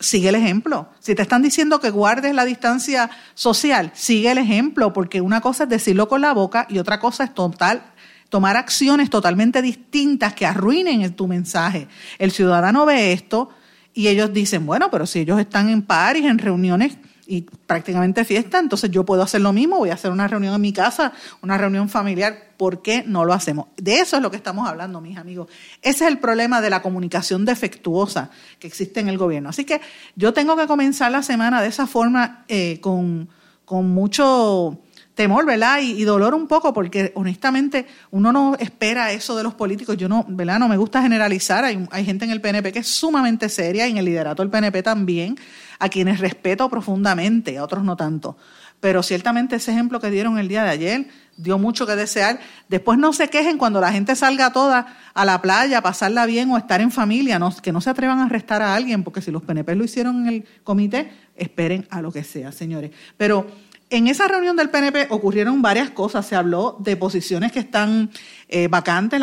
sigue 0.00 0.28
el 0.28 0.36
ejemplo. 0.36 0.88
Si 1.00 1.14
te 1.14 1.22
están 1.22 1.42
diciendo 1.42 1.80
que 1.80 1.90
guardes 1.90 2.34
la 2.34 2.44
distancia 2.44 3.10
social, 3.34 3.90
sigue 3.94 4.30
el 4.30 4.38
ejemplo, 4.38 4.92
porque 4.92 5.20
una 5.20 5.40
cosa 5.40 5.64
es 5.64 5.70
decirlo 5.70 6.08
con 6.08 6.20
la 6.20 6.32
boca 6.32 6.66
y 6.68 6.78
otra 6.78 7.00
cosa 7.00 7.24
es 7.24 7.34
total, 7.34 7.82
tomar 8.28 8.56
acciones 8.56 9.10
totalmente 9.10 9.62
distintas 9.62 10.34
que 10.34 10.46
arruinen 10.46 11.14
tu 11.14 11.26
mensaje. 11.26 11.88
El 12.18 12.30
ciudadano 12.30 12.86
ve 12.86 13.12
esto 13.12 13.50
y 13.94 14.08
ellos 14.08 14.32
dicen, 14.32 14.66
bueno, 14.66 14.90
pero 14.90 15.06
si 15.06 15.20
ellos 15.20 15.40
están 15.40 15.68
en 15.68 15.82
pares, 15.82 16.24
en 16.24 16.38
reuniones 16.38 16.98
y 17.26 17.42
prácticamente 17.42 18.24
fiesta, 18.24 18.58
entonces 18.58 18.90
yo 18.90 19.04
puedo 19.04 19.22
hacer 19.22 19.40
lo 19.40 19.52
mismo, 19.52 19.76
voy 19.76 19.90
a 19.90 19.94
hacer 19.94 20.10
una 20.10 20.28
reunión 20.28 20.54
en 20.54 20.60
mi 20.60 20.72
casa, 20.72 21.12
una 21.42 21.58
reunión 21.58 21.88
familiar, 21.88 22.54
¿por 22.56 22.80
qué 22.80 23.04
no 23.06 23.24
lo 23.24 23.34
hacemos? 23.34 23.66
De 23.76 23.98
eso 23.98 24.16
es 24.16 24.22
lo 24.22 24.30
que 24.30 24.38
estamos 24.38 24.66
hablando, 24.66 25.00
mis 25.00 25.18
amigos. 25.18 25.50
Ese 25.82 26.04
es 26.04 26.10
el 26.10 26.18
problema 26.18 26.60
de 26.60 26.70
la 26.70 26.80
comunicación 26.80 27.44
defectuosa 27.44 28.30
que 28.58 28.66
existe 28.66 29.00
en 29.00 29.08
el 29.08 29.18
gobierno. 29.18 29.50
Así 29.50 29.64
que 29.64 29.80
yo 30.16 30.32
tengo 30.32 30.56
que 30.56 30.66
comenzar 30.66 31.12
la 31.12 31.22
semana 31.22 31.60
de 31.60 31.68
esa 31.68 31.86
forma 31.86 32.44
eh, 32.48 32.78
con, 32.80 33.28
con 33.64 33.90
mucho 33.90 34.80
temor, 35.18 35.44
¿verdad? 35.44 35.80
Y, 35.82 36.04
dolor 36.04 36.32
un 36.32 36.46
poco, 36.46 36.72
porque 36.72 37.10
honestamente 37.16 37.86
uno 38.12 38.30
no 38.30 38.54
espera 38.54 39.10
eso 39.10 39.36
de 39.36 39.42
los 39.42 39.52
políticos. 39.52 39.96
Yo 39.96 40.08
no, 40.08 40.24
¿verdad? 40.28 40.60
No 40.60 40.68
me 40.68 40.76
gusta 40.76 41.02
generalizar. 41.02 41.64
Hay, 41.64 42.04
gente 42.04 42.24
en 42.24 42.30
el 42.30 42.40
PNP 42.40 42.72
que 42.72 42.78
es 42.78 42.86
sumamente 42.86 43.48
seria 43.48 43.88
y 43.88 43.90
en 43.90 43.96
el 43.96 44.04
liderato 44.04 44.42
del 44.44 44.50
PNP 44.50 44.80
también, 44.84 45.36
a 45.80 45.88
quienes 45.88 46.20
respeto 46.20 46.70
profundamente, 46.70 47.58
a 47.58 47.64
otros 47.64 47.82
no 47.82 47.96
tanto. 47.96 48.36
Pero 48.78 49.02
ciertamente 49.02 49.56
ese 49.56 49.72
ejemplo 49.72 49.98
que 49.98 50.08
dieron 50.08 50.38
el 50.38 50.46
día 50.46 50.62
de 50.62 50.70
ayer 50.70 51.08
dio 51.36 51.58
mucho 51.58 51.84
que 51.84 51.96
desear. 51.96 52.38
Después 52.68 52.96
no 52.96 53.12
se 53.12 53.28
quejen 53.28 53.58
cuando 53.58 53.80
la 53.80 53.90
gente 53.90 54.14
salga 54.14 54.52
toda 54.52 54.86
a 55.14 55.24
la 55.24 55.42
playa, 55.42 55.78
a 55.78 55.82
pasarla 55.82 56.26
bien 56.26 56.48
o 56.52 56.58
estar 56.58 56.80
en 56.80 56.92
familia, 56.92 57.40
que 57.60 57.72
no 57.72 57.80
se 57.80 57.90
atrevan 57.90 58.20
a 58.20 58.26
arrestar 58.26 58.62
a 58.62 58.76
alguien, 58.76 59.02
porque 59.02 59.20
si 59.20 59.32
los 59.32 59.42
PNP 59.42 59.74
lo 59.74 59.82
hicieron 59.82 60.20
en 60.20 60.26
el 60.32 60.44
comité, 60.62 61.10
esperen 61.34 61.88
a 61.90 62.02
lo 62.02 62.12
que 62.12 62.22
sea, 62.22 62.52
señores. 62.52 62.92
Pero 63.16 63.48
en 63.90 64.06
esa 64.06 64.28
reunión 64.28 64.56
del 64.56 64.70
PNP 64.70 65.06
ocurrieron 65.10 65.62
varias 65.62 65.90
cosas. 65.90 66.26
Se 66.26 66.36
habló 66.36 66.76
de 66.80 66.96
posiciones 66.96 67.52
que 67.52 67.60
están 67.60 68.10
eh, 68.48 68.68
vacantes 68.68 69.20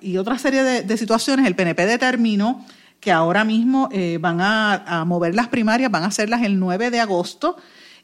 y 0.00 0.16
otra 0.16 0.38
serie 0.38 0.62
de, 0.62 0.96
situaciones. 0.96 1.46
El 1.46 1.54
PNP 1.54 1.86
determinó 1.86 2.64
que 3.00 3.10
ahora 3.10 3.44
mismo 3.44 3.88
eh, 3.90 4.18
van 4.20 4.38
a, 4.40 5.04
mover 5.06 5.34
las 5.34 5.48
primarias, 5.48 5.90
van 5.90 6.04
a 6.04 6.06
hacerlas 6.06 6.42
el 6.42 6.58
9 6.58 6.90
de 6.90 7.00
agosto 7.00 7.56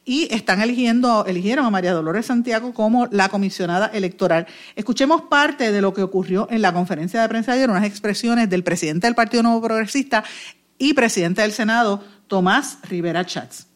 y 0.03 0.27
están 0.33 0.61
eligiendo, 0.61 1.25
eligieron 1.25 1.65
a 1.65 1.69
María 1.69 1.93
Dolores 1.93 2.25
Santiago 2.25 2.73
como 2.73 3.05
la 3.07 3.29
comisionada 3.29 3.87
electoral. 3.87 4.47
Escuchemos 4.75 5.21
parte 5.23 5.71
de 5.71 5.81
lo 5.81 5.93
que 5.93 6.01
ocurrió 6.01 6.47
en 6.49 6.61
la 6.61 6.73
conferencia 6.73 7.21
de 7.21 7.29
prensa 7.29 7.53
ayer, 7.53 7.69
unas 7.69 7.85
expresiones 7.85 8.49
del 8.49 8.63
presidente 8.63 9.07
del 9.07 9.15
Partido 9.15 9.43
Nuevo 9.43 9.61
Progresista 9.61 10.23
y 10.77 10.93
presidente 10.93 11.43
del 11.43 11.51
Senado, 11.51 12.03
Tomás 12.27 12.79
Rivera 12.89 13.25
Chats. 13.25 13.68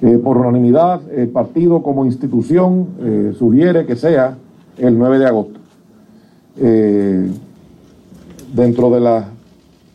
Eh, 0.00 0.18
por 0.18 0.36
unanimidad, 0.36 1.00
el 1.12 1.28
partido 1.28 1.82
como 1.82 2.04
institución 2.04 2.88
eh, 3.00 3.34
sugiere 3.38 3.86
que 3.86 3.94
sea 3.94 4.36
el 4.76 4.98
9 4.98 5.18
de 5.18 5.26
agosto. 5.26 5.60
Eh, 6.56 7.30
dentro 8.52 8.90
de 8.90 9.00
las 9.00 9.26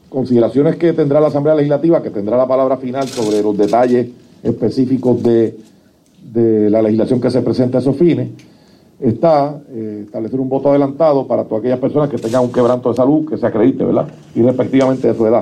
consideraciones 0.08 0.78
que 0.78 0.94
tendrá 0.94 1.20
la 1.20 1.28
Asamblea 1.28 1.56
Legislativa, 1.56 2.02
que 2.02 2.10
tendrá 2.10 2.38
la 2.38 2.48
palabra 2.48 2.78
final 2.78 3.06
sobre 3.08 3.42
los 3.42 3.58
detalles 3.58 4.08
específicos 4.42 5.22
de, 5.22 5.60
de 6.32 6.70
la 6.70 6.82
legislación 6.82 7.20
que 7.20 7.30
se 7.30 7.42
presenta 7.42 7.80
a 7.80 7.82
esos 7.82 7.98
fines, 7.98 8.30
está 9.00 9.60
establecer 10.06 10.40
un 10.40 10.50
voto 10.50 10.70
adelantado 10.70 11.28
para 11.28 11.44
todas 11.44 11.60
aquellas 11.60 11.80
personas 11.80 12.10
que 12.10 12.18
tengan 12.18 12.44
un 12.44 12.52
quebranto 12.52 12.90
de 12.90 12.96
salud 12.96 13.28
que 13.30 13.38
se 13.38 13.46
acredite, 13.46 13.84
¿verdad? 13.84 14.08
Y 14.34 14.42
respectivamente 14.42 15.10
de 15.10 15.14
su 15.14 15.28
edad. 15.28 15.42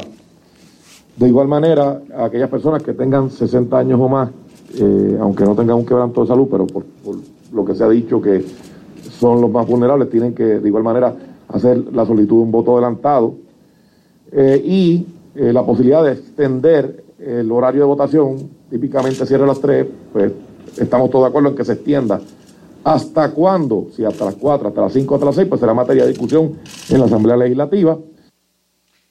De 1.16 1.28
igual 1.28 1.48
manera, 1.48 2.02
aquellas 2.18 2.50
personas 2.50 2.84
que 2.84 2.94
tengan 2.94 3.30
60 3.30 3.78
años 3.78 4.00
o 4.02 4.10
más 4.10 4.30
eh, 4.74 5.18
aunque 5.20 5.46
no 5.46 5.56
tengan 5.56 5.78
un 5.78 5.86
quebranto 5.86 6.22
de 6.22 6.28
salud, 6.28 6.48
pero 6.50 6.66
por, 6.68 6.84
lo 7.54 7.64
que 7.64 7.76
se 7.76 7.84
ha 7.84 7.90
dicho 7.90 8.22
que 8.22 8.44
son 9.20 9.42
los 9.42 9.50
más 9.50 9.68
vulnerables, 9.68 10.10
tienen 10.10 10.34
que 10.34 10.44
de 10.44 10.68
igual 10.68 10.84
manera 10.84 11.16
hacer 11.48 11.78
la 11.94 12.06
solicitud 12.06 12.38
de 12.38 12.44
un 12.44 12.52
voto 12.52 12.74
adelantado 12.74 13.36
eh, 14.32 14.62
y 14.66 15.06
eh, 15.36 15.54
la 15.54 15.64
posibilidad 15.66 16.04
de 16.04 16.14
extender 16.14 17.04
el 17.20 17.52
horario 17.52 17.82
de 17.82 17.88
votación, 17.88 18.50
típicamente 18.70 19.26
cierra 19.26 19.46
a 19.46 19.48
las 19.48 19.62
3, 19.62 19.88
pues 20.12 20.32
estamos 20.78 21.10
todos 21.10 21.26
de 21.26 21.30
acuerdo 21.30 21.50
en 21.50 21.56
que 21.56 21.64
se 21.64 21.74
extienda. 21.74 22.20
¿Hasta 22.84 23.32
cuándo? 23.32 23.88
Si 23.96 24.04
hasta 24.04 24.26
las 24.26 24.36
4, 24.36 24.68
hasta 24.68 24.82
las 24.82 24.94
5, 24.94 25.16
hasta 25.16 25.26
las 25.26 25.36
6, 25.36 25.48
pues 25.48 25.62
será 25.62 25.74
materia 25.74 26.04
de 26.04 26.10
discusión 26.10 26.54
en 26.90 27.00
la 27.00 27.06
Asamblea 27.06 27.38
Legislativa. 27.38 27.98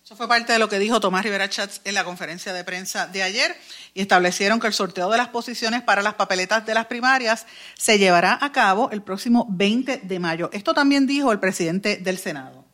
Eso 0.04 0.16
fue 0.16 0.28
parte 0.28 0.52
de 0.52 0.58
lo 0.58 0.68
que 0.68 0.78
dijo 0.78 1.00
Tomás 1.00 1.24
Rivera 1.24 1.48
Chats 1.48 1.80
en 1.82 1.94
la 1.94 2.04
conferencia 2.04 2.52
de 2.52 2.62
prensa 2.62 3.06
de 3.06 3.22
ayer 3.22 3.52
y 3.94 4.02
establecieron 4.02 4.60
que 4.60 4.66
el 4.66 4.74
sorteo 4.74 5.10
de 5.10 5.16
las 5.16 5.28
posiciones 5.28 5.80
para 5.80 6.02
las 6.02 6.12
papeletas 6.12 6.66
de 6.66 6.74
las 6.74 6.84
primarias 6.84 7.46
se 7.72 7.98
llevará 7.98 8.38
a 8.42 8.52
cabo 8.52 8.90
el 8.90 9.00
próximo 9.00 9.46
20 9.48 10.02
de 10.04 10.18
mayo. 10.18 10.50
Esto 10.52 10.74
también 10.74 11.06
dijo 11.06 11.32
el 11.32 11.40
presidente 11.40 11.96
del 11.96 12.18
Senado. 12.18 12.64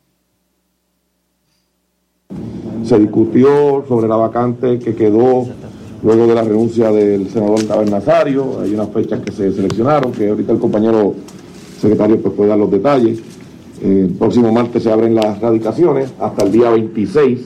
Se 2.84 2.98
discutió 2.98 3.84
sobre 3.86 4.08
la 4.08 4.16
vacante 4.16 4.80
que 4.80 4.96
quedó 4.96 5.46
luego 6.02 6.26
de 6.26 6.34
la 6.34 6.42
renuncia 6.42 6.90
del 6.90 7.30
senador 7.32 7.64
David 7.64 7.90
Nazario. 7.90 8.60
Hay 8.60 8.74
unas 8.74 8.90
fechas 8.92 9.20
que 9.20 9.30
se 9.30 9.52
seleccionaron, 9.52 10.10
que 10.10 10.30
ahorita 10.30 10.50
el 10.50 10.58
compañero 10.58 11.14
secretario 11.80 12.20
pues, 12.20 12.34
puede 12.34 12.48
dar 12.48 12.58
los 12.58 12.72
detalles. 12.72 13.20
El 13.82 14.10
próximo 14.18 14.52
martes 14.52 14.82
se 14.82 14.92
abren 14.92 15.14
las 15.14 15.40
radicaciones 15.40 16.12
hasta 16.18 16.44
el 16.44 16.52
día 16.52 16.70
26 16.70 17.40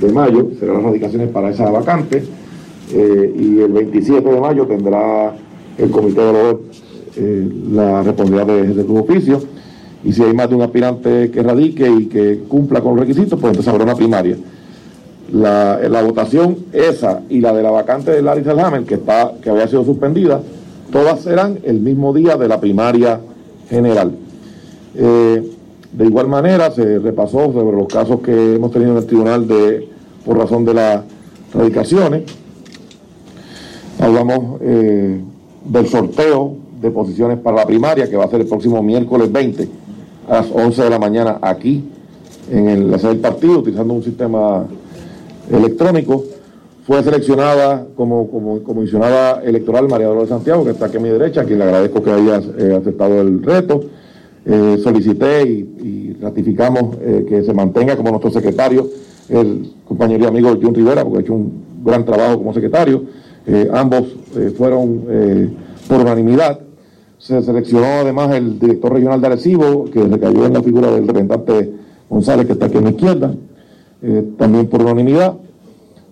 de 0.00 0.12
mayo, 0.12 0.50
serán 0.58 0.76
las 0.76 0.84
radicaciones 0.84 1.28
para 1.30 1.50
esa 1.50 1.70
vacante. 1.70 2.22
Eh, 2.92 3.34
y 3.38 3.60
el 3.60 3.72
27 3.72 4.28
de 4.28 4.40
mayo 4.40 4.66
tendrá 4.66 5.34
el 5.78 5.90
comité 5.90 6.20
de 6.20 6.32
los 6.32 6.56
eh, 7.16 7.48
la 7.72 8.02
responsabilidad 8.02 8.46
de, 8.46 8.74
de 8.74 8.84
tu 8.84 8.98
oficio. 8.98 9.40
Y 10.04 10.12
si 10.12 10.22
hay 10.22 10.34
más 10.34 10.50
de 10.50 10.56
un 10.56 10.62
aspirante 10.62 11.30
que 11.30 11.42
radique 11.42 11.88
y 11.88 12.06
que 12.06 12.40
cumpla 12.46 12.82
con 12.82 12.96
los 12.96 13.06
requisitos, 13.06 13.40
pues 13.40 13.52
entonces 13.52 13.72
habrá 13.72 13.84
una 13.84 13.94
primaria. 13.94 14.36
La, 15.32 15.80
la 15.88 16.02
votación 16.02 16.56
esa 16.72 17.22
y 17.30 17.40
la 17.40 17.54
de 17.54 17.62
la 17.62 17.70
vacante 17.70 18.10
de 18.10 18.20
Larry 18.20 18.44
Selhammer, 18.44 18.82
que, 18.84 19.00
que 19.42 19.50
había 19.50 19.66
sido 19.66 19.84
suspendida, 19.84 20.42
todas 20.92 21.20
serán 21.20 21.58
el 21.62 21.80
mismo 21.80 22.12
día 22.12 22.36
de 22.36 22.48
la 22.48 22.60
primaria 22.60 23.20
general. 23.70 24.12
Eh, 24.96 25.50
de 25.94 26.06
igual 26.06 26.26
manera, 26.26 26.72
se 26.72 26.98
repasó 26.98 27.52
sobre 27.52 27.76
los 27.76 27.86
casos 27.86 28.20
que 28.20 28.56
hemos 28.56 28.72
tenido 28.72 28.92
en 28.92 28.98
el 28.98 29.06
tribunal 29.06 29.46
de, 29.46 29.88
por 30.24 30.36
razón 30.36 30.64
de 30.64 30.74
las 30.74 31.02
radicaciones. 31.52 32.24
Hablamos 34.00 34.60
eh, 34.60 35.20
del 35.64 35.86
sorteo 35.86 36.56
de 36.80 36.90
posiciones 36.90 37.38
para 37.38 37.58
la 37.58 37.66
primaria, 37.66 38.10
que 38.10 38.16
va 38.16 38.24
a 38.24 38.28
ser 38.28 38.40
el 38.40 38.48
próximo 38.48 38.82
miércoles 38.82 39.30
20 39.30 39.68
a 40.28 40.34
las 40.34 40.50
11 40.52 40.82
de 40.82 40.90
la 40.90 40.98
mañana 40.98 41.38
aquí 41.40 41.84
en 42.50 42.90
la 42.90 42.98
sede 42.98 43.12
del 43.12 43.20
partido, 43.20 43.60
utilizando 43.60 43.94
un 43.94 44.02
sistema 44.02 44.66
electrónico. 45.48 46.24
Fue 46.84 47.02
seleccionada 47.04 47.86
como, 47.96 48.28
como 48.28 48.62
comisionada 48.64 49.42
electoral 49.44 49.88
María 49.88 50.08
Dolores 50.08 50.28
Santiago, 50.28 50.64
que 50.64 50.72
está 50.72 50.86
aquí 50.86 50.96
a 50.96 51.00
mi 51.00 51.08
derecha, 51.08 51.42
a 51.42 51.44
quien 51.44 51.60
le 51.60 51.64
agradezco 51.64 52.02
que 52.02 52.10
haya 52.10 52.42
eh, 52.58 52.76
aceptado 52.78 53.20
el 53.20 53.42
reto. 53.44 53.80
Eh, 54.46 54.78
solicité 54.82 55.42
y, 55.42 56.16
ratificamos 56.20 56.96
eh, 57.00 57.24
que 57.28 57.42
se 57.42 57.52
mantenga 57.52 57.96
como 57.96 58.10
nuestro 58.10 58.30
secretario 58.30 58.88
el 59.28 59.72
compañero 59.86 60.24
y 60.24 60.26
amigo 60.26 60.56
John 60.62 60.74
Rivera, 60.74 61.02
porque 61.02 61.18
ha 61.18 61.20
hecho 61.22 61.34
un 61.34 61.64
gran 61.82 62.04
trabajo 62.04 62.38
como 62.38 62.52
secretario. 62.54 63.04
Eh, 63.46 63.68
ambos 63.72 64.04
fueron 64.56 65.02
por 65.88 66.00
unanimidad. 66.00 66.60
Se 67.18 67.42
seleccionó 67.42 67.86
además 67.86 68.34
el 68.34 68.58
director 68.58 68.92
regional 68.92 69.20
de 69.20 69.26
Arecibo, 69.28 69.84
que 69.86 70.02
recayó 70.02 70.46
en 70.46 70.52
la 70.52 70.62
figura 70.62 70.90
del 70.90 71.06
representante 71.06 71.72
González, 72.08 72.46
que 72.46 72.52
está 72.52 72.66
aquí 72.66 72.78
a 72.78 72.80
mi 72.82 72.90
izquierda. 72.90 73.34
también 74.38 74.66
por 74.66 74.82
unanimidad. 74.82 75.34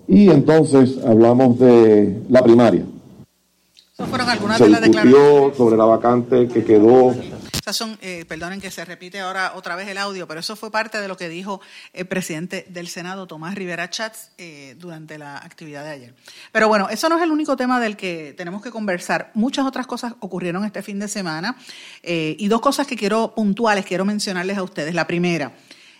Y 0.08 0.30
entonces 0.30 0.98
hablamos 1.04 1.58
de 1.58 2.22
la 2.28 2.42
primaria. 2.42 2.84
Se 4.56 4.66
discutió 4.68 5.52
sobre 5.54 5.76
la 5.76 5.84
vacante 5.84 6.48
que 6.48 6.64
quedó 6.64 7.14
esas 7.62 7.76
son, 7.76 7.96
eh, 8.02 8.24
perdonen 8.26 8.60
que 8.60 8.72
se 8.72 8.84
repite 8.84 9.20
ahora 9.20 9.52
otra 9.54 9.76
vez 9.76 9.86
el 9.86 9.96
audio, 9.96 10.26
pero 10.26 10.40
eso 10.40 10.56
fue 10.56 10.72
parte 10.72 11.00
de 11.00 11.06
lo 11.06 11.16
que 11.16 11.28
dijo 11.28 11.60
el 11.92 12.08
presidente 12.08 12.66
del 12.68 12.88
Senado, 12.88 13.28
Tomás 13.28 13.54
Rivera 13.54 13.88
Chats, 13.88 14.32
eh, 14.36 14.74
durante 14.80 15.16
la 15.16 15.36
actividad 15.36 15.84
de 15.84 15.90
ayer. 15.90 16.14
Pero 16.50 16.66
bueno, 16.66 16.88
eso 16.88 17.08
no 17.08 17.16
es 17.16 17.22
el 17.22 17.30
único 17.30 17.56
tema 17.56 17.78
del 17.78 17.96
que 17.96 18.34
tenemos 18.36 18.62
que 18.62 18.72
conversar. 18.72 19.30
Muchas 19.34 19.64
otras 19.64 19.86
cosas 19.86 20.14
ocurrieron 20.18 20.64
este 20.64 20.82
fin 20.82 20.98
de 20.98 21.06
semana 21.06 21.56
eh, 22.02 22.34
y 22.36 22.48
dos 22.48 22.60
cosas 22.60 22.84
que 22.84 22.96
quiero 22.96 23.32
puntuales, 23.32 23.86
quiero 23.86 24.04
mencionarles 24.04 24.58
a 24.58 24.64
ustedes. 24.64 24.92
La 24.92 25.06
primera, 25.06 25.54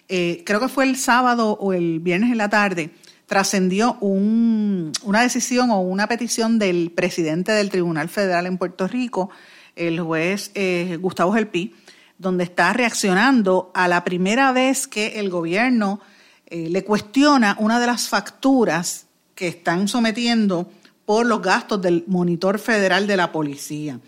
creo 0.08 0.58
que 0.58 0.68
fue 0.68 0.82
el 0.82 0.96
sábado 0.96 1.52
o 1.52 1.72
el 1.72 2.00
viernes 2.00 2.32
en 2.32 2.38
la 2.38 2.48
tarde, 2.48 2.90
trascendió 3.26 3.98
un, 4.00 4.90
una 5.04 5.22
decisión 5.22 5.70
o 5.70 5.80
una 5.80 6.08
petición 6.08 6.58
del 6.58 6.90
presidente 6.90 7.52
del 7.52 7.70
Tribunal 7.70 8.08
Federal 8.08 8.46
en 8.46 8.58
Puerto 8.58 8.88
Rico, 8.88 9.30
el 9.76 10.00
juez 10.00 10.50
eh, 10.54 10.98
Gustavo 11.00 11.32
Gelpi, 11.32 11.74
donde 12.18 12.44
está 12.44 12.72
reaccionando 12.72 13.70
a 13.74 13.88
la 13.88 14.04
primera 14.04 14.52
vez 14.52 14.86
que 14.86 15.18
el 15.18 15.30
gobierno 15.30 16.00
eh, 16.46 16.68
le 16.70 16.84
cuestiona 16.84 17.56
una 17.58 17.80
de 17.80 17.86
las 17.86 18.08
facturas 18.08 19.06
que 19.34 19.48
están 19.48 19.88
sometiendo 19.88 20.70
por 21.04 21.26
los 21.26 21.42
gastos 21.42 21.82
del 21.82 22.04
monitor 22.06 22.58
federal 22.58 23.06
de 23.06 23.16
la 23.16 23.32
policía. 23.32 23.98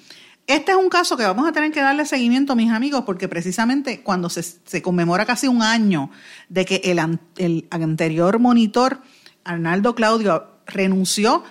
Este 0.47 0.73
es 0.73 0.79
un 0.79 0.91
caso 0.91 1.17
que 1.17 1.25
vamos 1.25 1.49
a 1.49 1.53
tener 1.53 1.73
que 1.73 1.81
darle 1.81 2.05
seguimiento, 2.05 2.55
mis 2.55 2.71
amigos, 2.71 3.05
porque 3.07 3.29
precisamente 3.29 4.03
cuando 4.03 4.29
se, 4.29 4.83
conmemora 4.83 5.25
casi 5.25 5.49
un 5.49 5.63
año 5.63 6.11
de 6.51 6.67
que 6.67 6.83
el, 6.85 7.19
el 7.39 7.67
anterior 7.71 8.39
monitor, 8.39 9.01
Arnaldo 9.43 9.95
Claudio, 9.95 10.47
renunció 10.67 11.45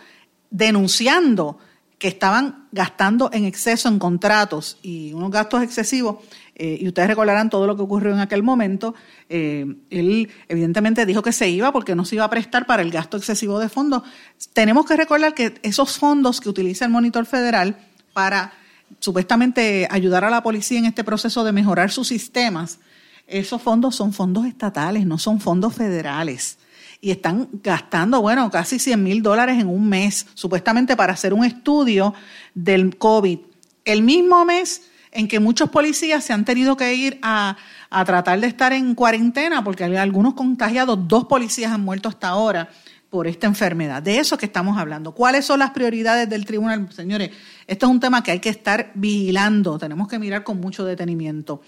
denunciando 0.51 1.58
que 2.03 2.10
estaban 2.10 2.67
gastando 2.74 3.29
en 3.31 3.45
exceso 3.45 3.88
en 3.88 3.98
contratos 3.98 4.77
y 4.81 5.13
unos 5.13 5.31
gastos 5.31 5.63
excesivos, 5.63 6.17
eh, 6.53 6.77
y 6.81 6.86
ustedes 6.89 7.07
recordarán 7.07 7.50
todo 7.50 7.65
lo 7.65 7.77
que 7.77 7.81
ocurrió 7.81 8.12
en 8.12 8.19
aquel 8.19 8.43
momento, 8.43 8.93
eh, 9.29 9.65
él 9.89 10.29
evidentemente 10.50 11.05
dijo 11.05 11.22
que 11.22 11.31
se 11.31 11.48
iba 11.48 11.72
porque 11.72 11.95
no 11.95 12.03
se 12.03 12.15
iba 12.15 12.25
a 12.25 12.29
prestar 12.29 12.65
para 12.65 12.81
el 12.81 12.91
gasto 12.91 13.15
excesivo 13.15 13.57
de 13.57 13.69
fondos. 13.69 14.03
Tenemos 14.51 14.86
que 14.86 14.98
recordar 14.98 15.33
que 15.33 15.53
esos 15.63 15.98
fondos 15.98 16.41
que 16.41 16.50
utiliza 16.50 16.83
el 16.83 16.91
monitor 16.91 17.25
federal 17.25 17.77
para 18.12 18.51
supuestamente 19.00 19.88
ayudar 19.89 20.25
a 20.25 20.29
la 20.29 20.43
policía 20.43 20.79
en 20.79 20.86
este 20.88 21.05
proceso 21.05 21.45
de 21.45 21.53
mejorar 21.53 21.89
sus 21.89 22.10
sistemas, 22.10 22.79
esos 23.27 23.62
fondos 23.62 23.95
son 23.95 24.12
fondos 24.12 24.45
estatales, 24.45 25.05
no 25.05 25.17
son 25.17 25.39
fondos 25.39 25.74
federales 25.74 26.57
y 27.03 27.12
están 27.12 27.50
gastando, 27.62 28.22
bueno, 28.22 28.50
casi 28.50 28.79
100 28.79 29.03
mil 29.03 29.22
dólares 29.22 29.60
en 29.60 29.67
un 29.67 29.89
mes, 29.89 30.25
supuestamente 30.36 30.95
para 30.95 31.12
hacer 31.12 31.33
un 31.33 31.43
estudio 31.43 32.13
del 32.53 32.98
COVID. 32.98 33.39
El 33.83 34.03
mismo 34.03 34.45
mes 34.45 34.83
en 35.12 35.27
que 35.27 35.41
muchos 35.41 35.69
policías 35.69 36.24
se 36.24 36.31
han 36.31 36.45
tenido 36.45 36.77
que 36.77 36.95
ir 36.95 37.19
a, 37.22 37.57
a 37.89 38.05
tratar 38.05 38.39
de 38.39 38.48
estar 38.48 38.72
en 38.72 38.95
cuarentena, 38.95 39.65
porque 39.65 39.83
hay 39.83 39.98
algunos 39.98 40.33
contagiados, 40.33 40.98
dos 41.05 41.25
policías 41.25 41.74
han 41.74 41.81
muerto 41.81 42.07
hasta 42.07 42.29
ahora 42.29 42.69
por 43.10 43.27
esta 43.27 43.48
enfermedad. 43.48 44.01
De 44.01 44.17
eso 44.17 44.38
que 44.38 44.45
estamos 44.45 44.77
hablando. 44.77 45.12
¿Cuáles 45.12 45.45
son 45.45 45.60
las 45.60 45.72
prioridades 45.72 46.29
del 46.29 46.45
tribunal? 46.45 46.88
Señores, 46.93 47.31
esto 47.67 47.86
es 47.86 47.91
un 47.91 48.00
tema 48.00 48.24
que 48.24 48.31
hay 48.31 48.39
que 48.39 48.50
estar 48.50 48.91
vigilando, 48.95 49.77
tenemos 49.77 50.07
que 50.07 50.17
mirar 50.19 50.43
con 50.45 50.60
mucho 50.62 50.86
detenimiento. 50.86 51.62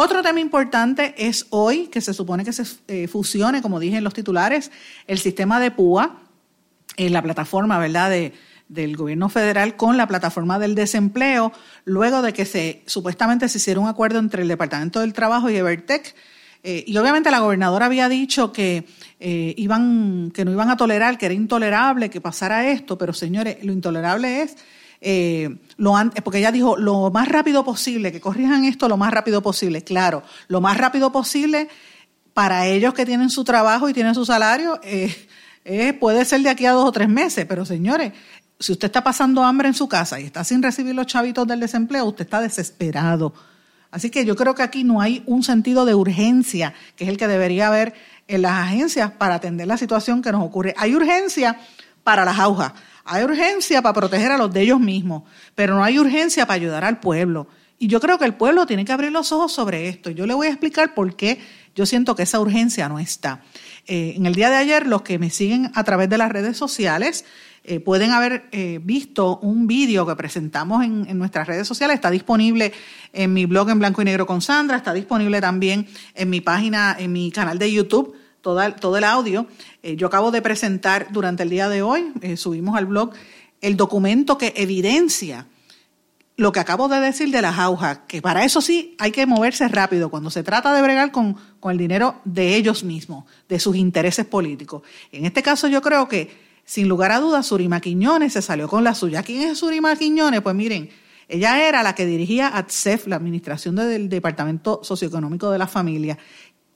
Otro 0.00 0.22
tema 0.22 0.38
importante 0.38 1.12
es 1.18 1.46
hoy, 1.50 1.88
que 1.88 2.00
se 2.00 2.14
supone 2.14 2.44
que 2.44 2.52
se 2.52 2.62
eh, 2.86 3.08
fusione, 3.08 3.62
como 3.62 3.80
dije 3.80 3.96
en 3.96 4.04
los 4.04 4.14
titulares, 4.14 4.70
el 5.08 5.18
sistema 5.18 5.58
de 5.58 5.72
PUA, 5.72 6.22
en 6.96 7.12
la 7.12 7.20
plataforma, 7.20 7.80
¿verdad?, 7.80 8.08
de, 8.08 8.32
del 8.68 8.96
gobierno 8.96 9.28
federal 9.28 9.74
con 9.74 9.96
la 9.96 10.06
plataforma 10.06 10.60
del 10.60 10.76
desempleo, 10.76 11.52
luego 11.84 12.22
de 12.22 12.32
que 12.32 12.44
se 12.44 12.84
supuestamente 12.86 13.48
se 13.48 13.58
hiciera 13.58 13.80
un 13.80 13.88
acuerdo 13.88 14.20
entre 14.20 14.42
el 14.42 14.48
Departamento 14.48 15.00
del 15.00 15.12
Trabajo 15.12 15.50
y 15.50 15.56
Evertech. 15.56 16.14
Eh, 16.62 16.84
y 16.86 16.96
obviamente 16.96 17.32
la 17.32 17.40
gobernadora 17.40 17.86
había 17.86 18.08
dicho 18.08 18.52
que 18.52 18.86
eh, 19.18 19.52
iban, 19.56 20.30
que 20.32 20.44
no 20.44 20.52
iban 20.52 20.70
a 20.70 20.76
tolerar, 20.76 21.18
que 21.18 21.26
era 21.26 21.34
intolerable 21.34 22.08
que 22.08 22.20
pasara 22.20 22.70
esto, 22.70 22.96
pero 22.96 23.12
señores, 23.12 23.64
lo 23.64 23.72
intolerable 23.72 24.42
es 24.42 24.58
eh, 25.00 25.56
lo 25.76 25.94
porque 26.24 26.38
ella 26.38 26.52
dijo 26.52 26.76
lo 26.76 27.10
más 27.10 27.28
rápido 27.28 27.64
posible, 27.64 28.12
que 28.12 28.20
corrijan 28.20 28.64
esto 28.64 28.88
lo 28.88 28.96
más 28.96 29.12
rápido 29.12 29.42
posible. 29.42 29.82
Claro, 29.82 30.22
lo 30.48 30.60
más 30.60 30.76
rápido 30.76 31.12
posible 31.12 31.68
para 32.34 32.66
ellos 32.66 32.94
que 32.94 33.06
tienen 33.06 33.30
su 33.30 33.44
trabajo 33.44 33.88
y 33.88 33.92
tienen 33.92 34.14
su 34.14 34.24
salario, 34.24 34.80
puede 35.98 36.24
ser 36.24 36.40
de 36.42 36.50
aquí 36.50 36.66
a 36.66 36.72
dos 36.72 36.84
o 36.84 36.92
tres 36.92 37.08
meses, 37.08 37.46
pero 37.46 37.64
señores, 37.64 38.12
si 38.60 38.72
usted 38.72 38.86
está 38.86 39.02
pasando 39.02 39.42
hambre 39.42 39.68
en 39.68 39.74
su 39.74 39.88
casa 39.88 40.20
y 40.20 40.24
está 40.24 40.44
sin 40.44 40.62
recibir 40.62 40.94
los 40.94 41.06
chavitos 41.06 41.46
del 41.46 41.60
desempleo, 41.60 42.04
usted 42.06 42.24
está 42.24 42.40
desesperado. 42.40 43.32
Así 43.90 44.10
que 44.10 44.24
yo 44.24 44.36
creo 44.36 44.54
que 44.54 44.62
aquí 44.62 44.84
no 44.84 45.00
hay 45.00 45.22
un 45.26 45.42
sentido 45.42 45.84
de 45.84 45.94
urgencia, 45.94 46.74
que 46.96 47.04
es 47.04 47.10
el 47.10 47.16
que 47.16 47.26
debería 47.26 47.68
haber 47.68 47.94
en 48.26 48.42
las 48.42 48.52
agencias 48.52 49.12
para 49.12 49.36
atender 49.36 49.66
la 49.66 49.78
situación 49.78 50.20
que 50.20 50.32
nos 50.32 50.42
ocurre. 50.42 50.74
Hay 50.76 50.94
urgencia 50.94 51.58
para 52.08 52.24
las 52.24 52.38
aujas, 52.38 52.72
hay 53.04 53.22
urgencia 53.22 53.82
para 53.82 53.92
proteger 53.92 54.32
a 54.32 54.38
los 54.38 54.50
de 54.50 54.62
ellos 54.62 54.80
mismos, 54.80 55.24
pero 55.54 55.74
no 55.74 55.84
hay 55.84 55.98
urgencia 55.98 56.46
para 56.46 56.54
ayudar 56.54 56.82
al 56.82 57.00
pueblo. 57.00 57.48
Y 57.78 57.86
yo 57.86 58.00
creo 58.00 58.16
que 58.18 58.24
el 58.24 58.32
pueblo 58.32 58.64
tiene 58.64 58.86
que 58.86 58.92
abrir 58.92 59.12
los 59.12 59.30
ojos 59.30 59.52
sobre 59.52 59.90
esto. 59.90 60.08
Yo 60.08 60.26
le 60.26 60.32
voy 60.32 60.46
a 60.46 60.50
explicar 60.50 60.94
por 60.94 61.16
qué 61.16 61.38
yo 61.74 61.84
siento 61.84 62.16
que 62.16 62.22
esa 62.22 62.40
urgencia 62.40 62.88
no 62.88 62.98
está. 62.98 63.42
Eh, 63.86 64.14
en 64.16 64.24
el 64.24 64.34
día 64.34 64.48
de 64.48 64.56
ayer, 64.56 64.86
los 64.86 65.02
que 65.02 65.18
me 65.18 65.28
siguen 65.28 65.70
a 65.74 65.84
través 65.84 66.08
de 66.08 66.16
las 66.16 66.32
redes 66.32 66.56
sociales 66.56 67.26
eh, 67.62 67.78
pueden 67.78 68.12
haber 68.12 68.48
eh, 68.52 68.80
visto 68.82 69.38
un 69.40 69.66
vídeo 69.66 70.06
que 70.06 70.16
presentamos 70.16 70.82
en, 70.82 71.04
en, 71.10 71.18
nuestras 71.18 71.46
redes 71.46 71.68
sociales. 71.68 71.96
Está 71.96 72.10
disponible 72.10 72.72
en 73.12 73.34
mi 73.34 73.44
blog 73.44 73.68
en 73.68 73.80
blanco 73.80 74.00
y 74.00 74.06
negro 74.06 74.24
con 74.24 74.40
Sandra, 74.40 74.78
está 74.78 74.94
disponible 74.94 75.42
también 75.42 75.86
en 76.14 76.30
mi 76.30 76.40
página, 76.40 76.96
en 76.98 77.12
mi 77.12 77.30
canal 77.30 77.58
de 77.58 77.70
YouTube 77.70 78.16
todo, 78.54 78.96
el 78.96 79.04
audio. 79.04 79.46
Eh, 79.82 79.96
yo 79.96 80.06
acabo 80.06 80.30
de 80.30 80.42
presentar 80.42 81.08
durante 81.10 81.42
el 81.42 81.50
día 81.50 81.68
de 81.68 81.82
hoy, 81.82 82.12
eh, 82.22 82.36
subimos 82.36 82.76
al 82.76 82.86
blog, 82.86 83.12
el 83.60 83.76
documento 83.76 84.38
que 84.38 84.54
evidencia 84.56 85.46
lo 86.36 86.52
que 86.52 86.60
acabo 86.60 86.86
de 86.86 87.00
decir 87.00 87.32
de 87.32 87.42
las 87.42 87.58
aujas, 87.58 88.00
que 88.06 88.22
para 88.22 88.44
eso 88.44 88.60
sí 88.60 88.94
hay 89.00 89.10
que 89.10 89.26
moverse 89.26 89.66
rápido 89.66 90.08
cuando 90.08 90.30
se 90.30 90.44
trata 90.44 90.72
de 90.72 90.80
bregar 90.80 91.10
con, 91.10 91.36
con 91.58 91.72
el 91.72 91.78
dinero 91.78 92.20
de 92.24 92.54
ellos 92.54 92.84
mismos, 92.84 93.24
de 93.48 93.58
sus 93.58 93.74
intereses 93.74 94.24
políticos. 94.24 94.82
En 95.10 95.24
este 95.24 95.42
caso 95.42 95.66
yo 95.66 95.82
creo 95.82 96.06
que, 96.06 96.30
sin 96.64 96.88
lugar 96.88 97.10
a 97.10 97.18
dudas, 97.18 97.46
Surima 97.46 97.80
Quiñones 97.80 98.34
se 98.34 98.42
salió 98.42 98.68
con 98.68 98.84
la 98.84 98.94
suya. 98.94 99.24
¿Quién 99.24 99.42
es 99.42 99.58
Surima 99.58 99.96
Quiñones? 99.96 100.40
Pues 100.40 100.54
miren, 100.54 100.90
ella 101.28 101.68
era 101.68 101.82
la 101.82 101.94
que 101.94 102.06
dirigía 102.06 102.56
ATSEF, 102.56 103.06
la 103.06 103.16
Administración 103.16 103.76
del 103.76 104.08
Departamento 104.08 104.80
Socioeconómico 104.82 105.50
de 105.50 105.58
la 105.58 105.66
Familia, 105.66 106.16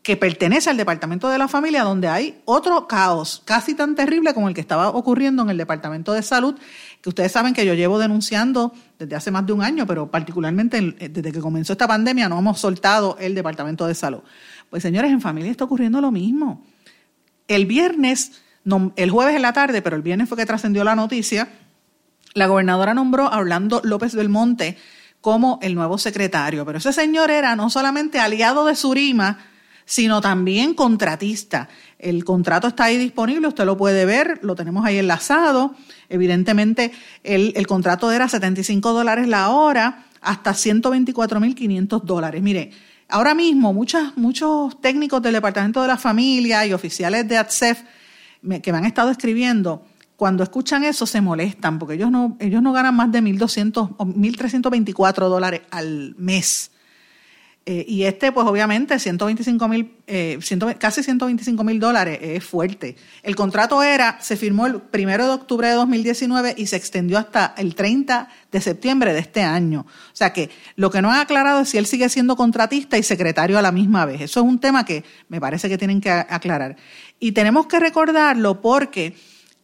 que 0.02 0.16
pertenece 0.16 0.68
al 0.68 0.76
Departamento 0.76 1.28
de 1.28 1.38
la 1.38 1.46
Familia, 1.46 1.84
donde 1.84 2.08
hay 2.08 2.40
otro 2.44 2.88
caos 2.88 3.40
casi 3.44 3.74
tan 3.74 3.94
terrible 3.94 4.34
como 4.34 4.48
el 4.48 4.54
que 4.54 4.60
estaba 4.60 4.88
ocurriendo 4.88 5.44
en 5.44 5.50
el 5.50 5.56
Departamento 5.56 6.12
de 6.12 6.22
Salud, 6.22 6.56
que 7.00 7.08
ustedes 7.08 7.30
saben 7.30 7.54
que 7.54 7.64
yo 7.64 7.74
llevo 7.74 8.00
denunciando 8.00 8.72
desde 8.98 9.14
hace 9.14 9.30
más 9.30 9.46
de 9.46 9.52
un 9.52 9.62
año, 9.62 9.86
pero 9.86 10.10
particularmente 10.10 10.96
eh, 10.98 11.08
desde 11.08 11.30
que 11.30 11.40
comenzó 11.40 11.74
esta 11.74 11.86
pandemia 11.86 12.28
no 12.28 12.38
hemos 12.38 12.58
soltado 12.58 13.16
el 13.20 13.36
Departamento 13.36 13.86
de 13.86 13.94
Salud. 13.94 14.20
Pues 14.70 14.82
señores, 14.82 15.12
en 15.12 15.20
familia 15.20 15.52
está 15.52 15.64
ocurriendo 15.64 16.00
lo 16.00 16.10
mismo. 16.10 16.64
El 17.46 17.66
viernes, 17.66 18.42
el 18.96 19.10
jueves 19.10 19.36
en 19.36 19.42
la 19.42 19.52
tarde, 19.52 19.82
pero 19.82 19.94
el 19.94 20.02
viernes 20.02 20.28
fue 20.28 20.36
que 20.36 20.46
trascendió 20.46 20.82
la 20.82 20.96
noticia, 20.96 21.48
la 22.34 22.46
gobernadora 22.46 22.94
nombró 22.94 23.26
a 23.26 23.38
Orlando 23.38 23.80
López 23.84 24.14
Belmonte 24.16 24.78
como 25.20 25.60
el 25.62 25.76
nuevo 25.76 25.98
secretario, 25.98 26.66
pero 26.66 26.78
ese 26.78 26.92
señor 26.92 27.30
era 27.30 27.54
no 27.54 27.70
solamente 27.70 28.18
aliado 28.18 28.64
de 28.64 28.74
Surima, 28.74 29.38
sino 29.84 30.20
también 30.20 30.74
contratista. 30.74 31.68
El 31.98 32.24
contrato 32.24 32.68
está 32.68 32.84
ahí 32.84 32.98
disponible, 32.98 33.48
usted 33.48 33.64
lo 33.64 33.76
puede 33.76 34.04
ver, 34.04 34.38
lo 34.42 34.54
tenemos 34.54 34.84
ahí 34.84 34.98
enlazado. 34.98 35.74
Evidentemente, 36.08 36.92
el, 37.22 37.52
el 37.56 37.66
contrato 37.66 38.10
era 38.10 38.28
75 38.28 38.92
dólares 38.92 39.28
la 39.28 39.50
hora 39.50 40.06
hasta 40.20 40.52
124.500 40.52 42.02
dólares. 42.02 42.42
Mire, 42.42 42.70
ahora 43.08 43.34
mismo 43.34 43.72
muchas, 43.72 44.16
muchos 44.16 44.80
técnicos 44.80 45.22
del 45.22 45.34
Departamento 45.34 45.82
de 45.82 45.88
la 45.88 45.96
Familia 45.98 46.66
y 46.66 46.72
oficiales 46.72 47.28
de 47.28 47.36
ATSEF 47.36 47.82
que 48.62 48.72
me 48.72 48.78
han 48.78 48.86
estado 48.86 49.10
escribiendo, 49.10 49.86
cuando 50.16 50.42
escuchan 50.42 50.84
eso 50.84 51.06
se 51.06 51.20
molestan 51.20 51.78
porque 51.78 51.94
ellos 51.94 52.10
no, 52.10 52.36
ellos 52.40 52.60
no 52.60 52.72
ganan 52.72 52.94
más 52.94 53.12
de 53.12 53.22
1.200 53.22 53.94
o 53.96 54.04
1.324 54.04 55.28
dólares 55.28 55.62
al 55.70 56.14
mes 56.18 56.71
Eh, 57.64 57.84
y 57.86 58.02
este, 58.04 58.32
pues 58.32 58.44
obviamente, 58.46 58.98
125 58.98 59.68
mil, 59.68 59.94
eh, 60.08 60.38
casi 60.78 61.04
125 61.04 61.62
mil 61.62 61.78
dólares 61.78 62.18
es 62.20 62.44
fuerte. 62.44 62.96
El 63.22 63.36
contrato 63.36 63.84
era, 63.84 64.18
se 64.20 64.36
firmó 64.36 64.66
el 64.66 64.80
primero 64.80 65.26
de 65.26 65.32
octubre 65.32 65.68
de 65.68 65.74
2019 65.74 66.56
y 66.58 66.66
se 66.66 66.74
extendió 66.74 67.18
hasta 67.18 67.54
el 67.56 67.76
30 67.76 68.28
de 68.50 68.60
septiembre 68.60 69.12
de 69.12 69.20
este 69.20 69.42
año. 69.42 69.86
O 69.86 70.16
sea 70.16 70.32
que 70.32 70.50
lo 70.74 70.90
que 70.90 71.02
no 71.02 71.12
han 71.12 71.20
aclarado 71.20 71.60
es 71.60 71.68
si 71.68 71.78
él 71.78 71.86
sigue 71.86 72.08
siendo 72.08 72.34
contratista 72.34 72.98
y 72.98 73.04
secretario 73.04 73.56
a 73.58 73.62
la 73.62 73.70
misma 73.70 74.06
vez. 74.06 74.22
Eso 74.22 74.40
es 74.40 74.46
un 74.46 74.58
tema 74.58 74.84
que 74.84 75.04
me 75.28 75.40
parece 75.40 75.68
que 75.68 75.78
tienen 75.78 76.00
que 76.00 76.10
aclarar. 76.10 76.76
Y 77.20 77.30
tenemos 77.30 77.66
que 77.66 77.78
recordarlo 77.78 78.60
porque 78.60 79.14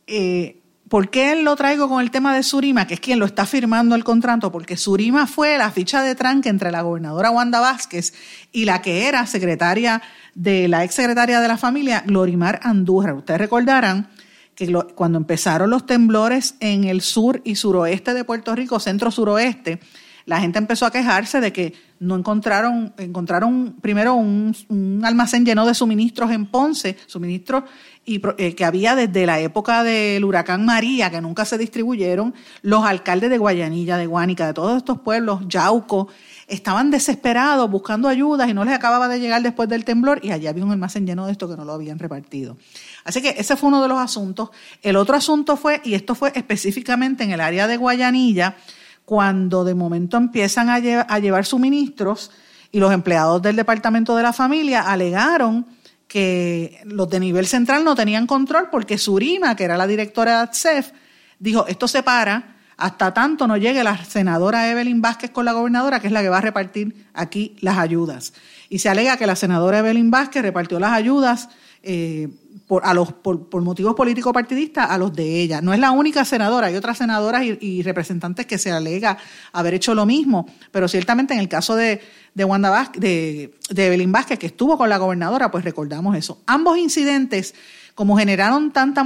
eh, 0.07 0.58
¿Por 0.89 1.11
qué 1.11 1.37
lo 1.43 1.55
traigo 1.55 1.87
con 1.89 2.01
el 2.01 2.11
tema 2.11 2.35
de 2.35 2.43
Surima, 2.43 2.87
que 2.87 2.95
es 2.95 3.01
quien 3.01 3.19
lo 3.19 3.27
está 3.27 3.45
firmando 3.45 3.95
el 3.95 4.05
contrato? 4.05 4.51
Porque 4.51 4.79
Surima 4.79 5.27
fue 5.27 5.59
la 5.59 5.71
ficha 5.71 6.03
de 6.03 6.15
tranque 6.15 6.49
entre 6.49 6.71
la 6.71 6.81
gobernadora 6.81 7.31
Wanda 7.31 7.61
Vázquez 7.61 8.15
y 8.53 8.65
la 8.65 8.81
que 8.81 9.07
era 9.07 9.27
secretaria 9.27 10.01
de 10.35 10.67
la 10.67 10.85
ex 10.85 10.95
secretaria 10.95 11.41
de 11.41 11.49
la 11.49 11.59
familia, 11.59 12.05
Glorimar 12.07 12.61
Andújar. 12.63 13.15
Ustedes 13.15 13.39
recordarán 13.39 14.09
que 14.55 14.73
cuando 14.95 15.19
empezaron 15.19 15.69
los 15.69 15.85
temblores 15.85 16.55
en 16.61 16.85
el 16.85 17.03
sur 17.03 17.43
y 17.45 17.57
suroeste 17.57 18.15
de 18.15 18.25
Puerto 18.25 18.55
Rico, 18.55 18.81
centro-suroeste, 18.81 19.81
la 20.25 20.41
gente 20.41 20.59
empezó 20.59 20.85
a 20.87 20.91
quejarse 20.91 21.41
de 21.41 21.53
que 21.53 21.75
no 22.01 22.17
encontraron, 22.17 22.93
encontraron 22.99 23.77
primero 23.81 24.15
un, 24.15 24.55
un 24.69 25.03
almacén 25.05 25.45
lleno 25.45 25.67
de 25.67 25.75
suministros 25.75 26.31
en 26.31 26.47
Ponce, 26.47 26.97
suministros 27.07 27.65
y, 28.09 28.23
eh, 28.39 28.55
que 28.55 28.65
había 28.65 28.97
desde 28.97 29.27
la 29.27 29.39
época 29.39 29.85
del 29.85 30.25
huracán 30.25 30.65
María, 30.65 31.11
que 31.11 31.21
nunca 31.21 31.45
se 31.45 31.59
distribuyeron, 31.59 32.35
los 32.63 32.83
alcaldes 32.85 33.29
de 33.29 33.37
Guayanilla, 33.37 33.99
de 33.99 34.07
Guánica, 34.07 34.47
de 34.47 34.55
todos 34.55 34.79
estos 34.79 35.01
pueblos, 35.01 35.43
Yauco, 35.47 36.09
estaban 36.47 36.91
desesperados 36.91 37.71
buscando 37.71 38.09
ayudas 38.09 38.49
y 38.49 38.55
no 38.55 38.65
les 38.65 38.75
acababa 38.75 39.09
de 39.09 39.21
llegar 39.21 39.43
después 39.43 39.69
del 39.69 39.85
temblor 39.85 40.21
y 40.23 40.31
allá 40.31 40.49
había 40.49 40.65
un 40.65 40.73
almacén 40.73 41.07
lleno 41.07 41.27
de 41.27 41.33
esto 41.33 41.51
que 41.51 41.57
no 41.57 41.67
lo 41.67 41.75
habían 41.75 41.99
repartido. 41.99 42.57
Así 43.05 43.21
que 43.21 43.35
ese 43.37 43.57
fue 43.57 43.69
uno 43.69 43.83
de 43.83 43.89
los 43.89 43.99
asuntos. 43.99 44.49
El 44.83 44.97
otro 44.97 45.15
asunto 45.15 45.59
fue, 45.59 45.83
y 45.85 45.93
esto 45.93 46.15
fue 46.15 46.33
específicamente 46.35 47.25
en 47.25 47.33
el 47.33 47.43
área 47.43 47.67
de 47.67 47.77
Guayanilla, 47.77 48.57
cuando 49.05 49.65
de 49.65 49.75
momento 49.75 50.17
empiezan 50.17 50.71
a, 50.71 50.77
a 50.77 51.19
llevar 51.19 51.45
suministros 51.45 52.31
y 52.73 52.81
los 52.81 52.91
empleados 52.91 53.43
del 53.43 53.57
Departamento 53.57 54.17
de 54.17 54.23
la 54.23 54.33
Familia 54.33 54.91
alegaron 54.91 55.67
que 56.09 56.81
los 56.85 57.09
de 57.09 57.21
nivel 57.21 57.47
central 57.47 57.85
no 57.85 57.95
tenían 57.95 58.27
control 58.27 58.69
porque 58.71 58.99
Surima, 58.99 59.55
que 59.55 59.65
era 59.65 59.77
la 59.77 59.87
directora 59.87 60.39
de 60.39 60.43
ATSEF, 60.45 60.91
dijo, 61.39 61.67
esto 61.69 61.87
se 61.87 62.03
para 62.03 62.57
hasta 62.79 63.13
tanto 63.13 63.49
no 63.49 63.57
llegue 63.57 63.83
la 63.83 64.05
senadora 64.05 64.71
Evelyn 64.71 65.03
Vázquez 65.03 65.33
con 65.33 65.45
la 65.45 65.53
gobernadora, 65.53 65.99
que 66.01 66.07
es 66.07 66.13
la 66.13 66.23
que 66.23 66.29
va 66.29 66.39
a 66.39 66.43
repartir 66.43 67.07
aquí 67.13 67.57
las 67.61 67.77
ayudas. 67.77 68.33
Y 68.69 68.79
se 68.79 68.89
alega 68.89 69.17
que 69.17 69.27
la 69.27 69.35
senadora 69.35 69.81
Evelyn 69.81 70.13
Vázquez 70.13 70.43
repartió 70.43 70.79
las 70.79 70.93
ayudas 70.93 71.49
eh, 71.83 72.29
por, 72.69 72.85
a 72.85 72.93
los, 72.93 73.15
por, 73.15 73.63
motivos 73.63 73.95
políticos 73.95 74.33
partidistas 74.33 74.91
a 74.91 74.99
los 74.99 75.15
de 75.15 75.41
ella. 75.41 75.63
No 75.63 75.73
es 75.73 75.81
la 75.81 75.91
única 75.91 76.25
senadora, 76.27 76.67
hay 76.67 76.77
otras 76.77 76.99
senadoras 76.99 77.43
y, 77.43 77.83
representantes 77.83 78.45
que 78.45 78.59
se 78.59 78.71
alega 78.71 79.17
haber 79.53 79.73
hecho 79.75 79.95
lo 79.95 80.05
mismo, 80.05 80.47
pero 80.71 80.87
ciertamente 80.87 81.33
en 81.33 81.41
el 81.41 81.49
caso 81.49 81.75
de, 81.75 82.03
de 82.35 82.45
Wanda 82.45 82.69
Vázquez, 82.69 83.01
de, 83.01 83.55
de 83.71 83.87
Evelyn 83.87 84.13
Vázquez, 84.13 84.39
que 84.39 84.47
estuvo 84.47 84.77
con 84.77 84.91
la 84.91 84.99
gobernadora, 84.99 85.51
pues 85.51 85.65
recordamos 85.65 86.15
eso. 86.15 86.43
Ambos 86.47 86.77
incidentes, 86.77 87.55
como 87.95 88.19
generaron 88.19 88.71
tanta, 88.71 89.03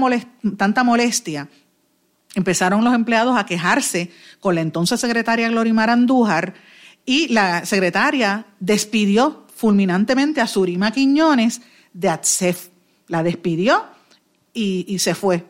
tanta 0.56 0.82
molestia, 0.82 1.48
empezaron 2.34 2.82
los 2.82 2.94
empleados 2.94 3.38
a 3.38 3.46
quejarse 3.46 4.10
con 4.40 4.56
la 4.56 4.60
entonces 4.60 4.98
secretaria 5.00 5.48
Glorimar 5.48 5.88
Andújar 5.88 6.54
y 7.06 7.28
la 7.28 7.64
secretaria 7.64 8.46
despidió 8.58 9.46
fulminantemente 9.54 10.40
a 10.40 10.48
Surima 10.48 10.90
Quiñones 10.90 11.62
de 11.92 12.08
ATSEF 12.08 12.71
la 13.12 13.22
despidió 13.22 13.84
y, 14.54 14.98
se 14.98 15.14
fue. 15.14 15.44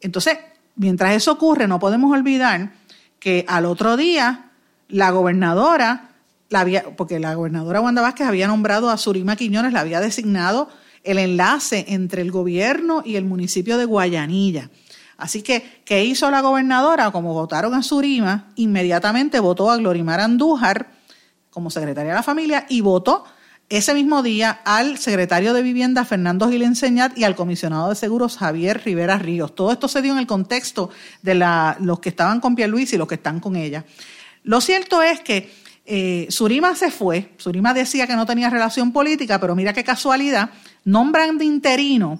Entonces, 0.00 0.36
mientras 0.74 1.14
eso 1.14 1.30
ocurre, 1.30 1.68
no 1.68 1.78
podemos 1.78 2.10
olvidar 2.12 2.72
que 3.20 3.44
al 3.46 3.66
otro 3.66 3.96
día 3.96 4.50
la 4.88 5.12
gobernadora, 5.12 6.10
la 6.48 6.58
había, 6.58 6.96
porque 6.96 7.20
la 7.20 7.34
gobernadora 7.34 7.80
Wanda 7.80 8.02
Vázquez 8.02 8.26
había 8.26 8.48
nombrado 8.48 8.90
a 8.90 8.96
Surima 8.96 9.36
Quiñones, 9.36 9.72
la 9.72 9.80
había 9.80 10.00
designado 10.00 10.70
el 11.04 11.18
enlace 11.18 11.84
entre 11.86 12.20
el 12.20 12.32
gobierno 12.32 13.02
y 13.04 13.14
el 13.14 13.24
municipio 13.24 13.78
de 13.78 13.84
Guayanilla. 13.84 14.68
Así 15.16 15.42
que, 15.42 15.82
¿qué 15.84 16.04
hizo 16.04 16.32
la 16.32 16.40
gobernadora? 16.40 17.12
Como 17.12 17.32
votaron 17.32 17.74
a 17.74 17.84
Surima, 17.84 18.48
inmediatamente 18.56 19.38
votó 19.38 19.70
a 19.70 19.76
Glorimar 19.76 20.18
Andújar 20.18 20.90
como 21.50 21.70
secretaria 21.70 22.10
de 22.10 22.16
la 22.16 22.24
familia 22.24 22.66
y 22.68 22.80
votó 22.80 23.24
ese 23.68 23.92
mismo 23.92 24.22
día 24.22 24.60
al 24.64 24.98
secretario 24.98 25.52
de 25.52 25.62
Vivienda 25.62 26.04
Fernando 26.04 26.48
Gil 26.48 26.62
Enseñat 26.62 27.16
y 27.18 27.24
al 27.24 27.36
comisionado 27.36 27.90
de 27.90 27.94
seguros 27.94 28.38
Javier 28.38 28.82
Rivera 28.84 29.18
Ríos. 29.18 29.54
Todo 29.54 29.72
esto 29.72 29.88
se 29.88 30.00
dio 30.00 30.12
en 30.12 30.18
el 30.18 30.26
contexto 30.26 30.90
de 31.22 31.34
los 31.34 32.00
que 32.00 32.08
estaban 32.08 32.40
con 32.40 32.54
Luis 32.54 32.92
y 32.92 32.98
los 32.98 33.06
que 33.06 33.16
están 33.16 33.40
con 33.40 33.56
ella. 33.56 33.84
Lo 34.44 34.60
cierto 34.62 35.02
es 35.02 35.20
que 35.20 35.52
eh, 35.84 36.26
Surima 36.30 36.74
se 36.74 36.90
fue, 36.90 37.32
Surima 37.36 37.74
decía 37.74 38.06
que 38.06 38.16
no 38.16 38.24
tenía 38.24 38.48
relación 38.48 38.92
política, 38.92 39.38
pero 39.38 39.54
mira 39.54 39.74
qué 39.74 39.84
casualidad, 39.84 40.50
nombran 40.84 41.36
de 41.36 41.44
interino 41.44 42.18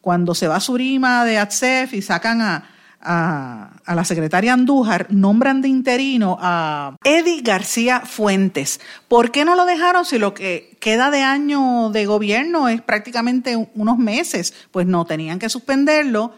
cuando 0.00 0.34
se 0.34 0.48
va 0.48 0.58
Surima 0.58 1.24
de 1.24 1.38
ATSEF 1.38 1.94
y 1.94 2.02
sacan 2.02 2.40
a, 2.40 2.70
a, 3.00 3.70
la 3.86 4.04
secretaria 4.04 4.52
Andújar, 4.52 5.06
nombran 5.10 5.62
de 5.62 5.68
interino 5.68 6.38
a 6.40 6.96
Eddie 7.04 7.42
García 7.42 8.00
Fuentes. 8.00 8.80
¿Por 9.08 9.30
qué 9.30 9.44
no 9.44 9.56
lo 9.56 9.64
dejaron 9.64 10.04
si 10.04 10.18
lo 10.18 10.34
que 10.34 10.76
queda 10.80 11.10
de 11.10 11.22
año 11.22 11.90
de 11.90 12.06
gobierno 12.06 12.68
es 12.68 12.82
prácticamente 12.82 13.56
unos 13.74 13.98
meses? 13.98 14.54
Pues 14.70 14.86
no, 14.86 15.04
tenían 15.04 15.38
que 15.38 15.48
suspenderlo 15.48 16.32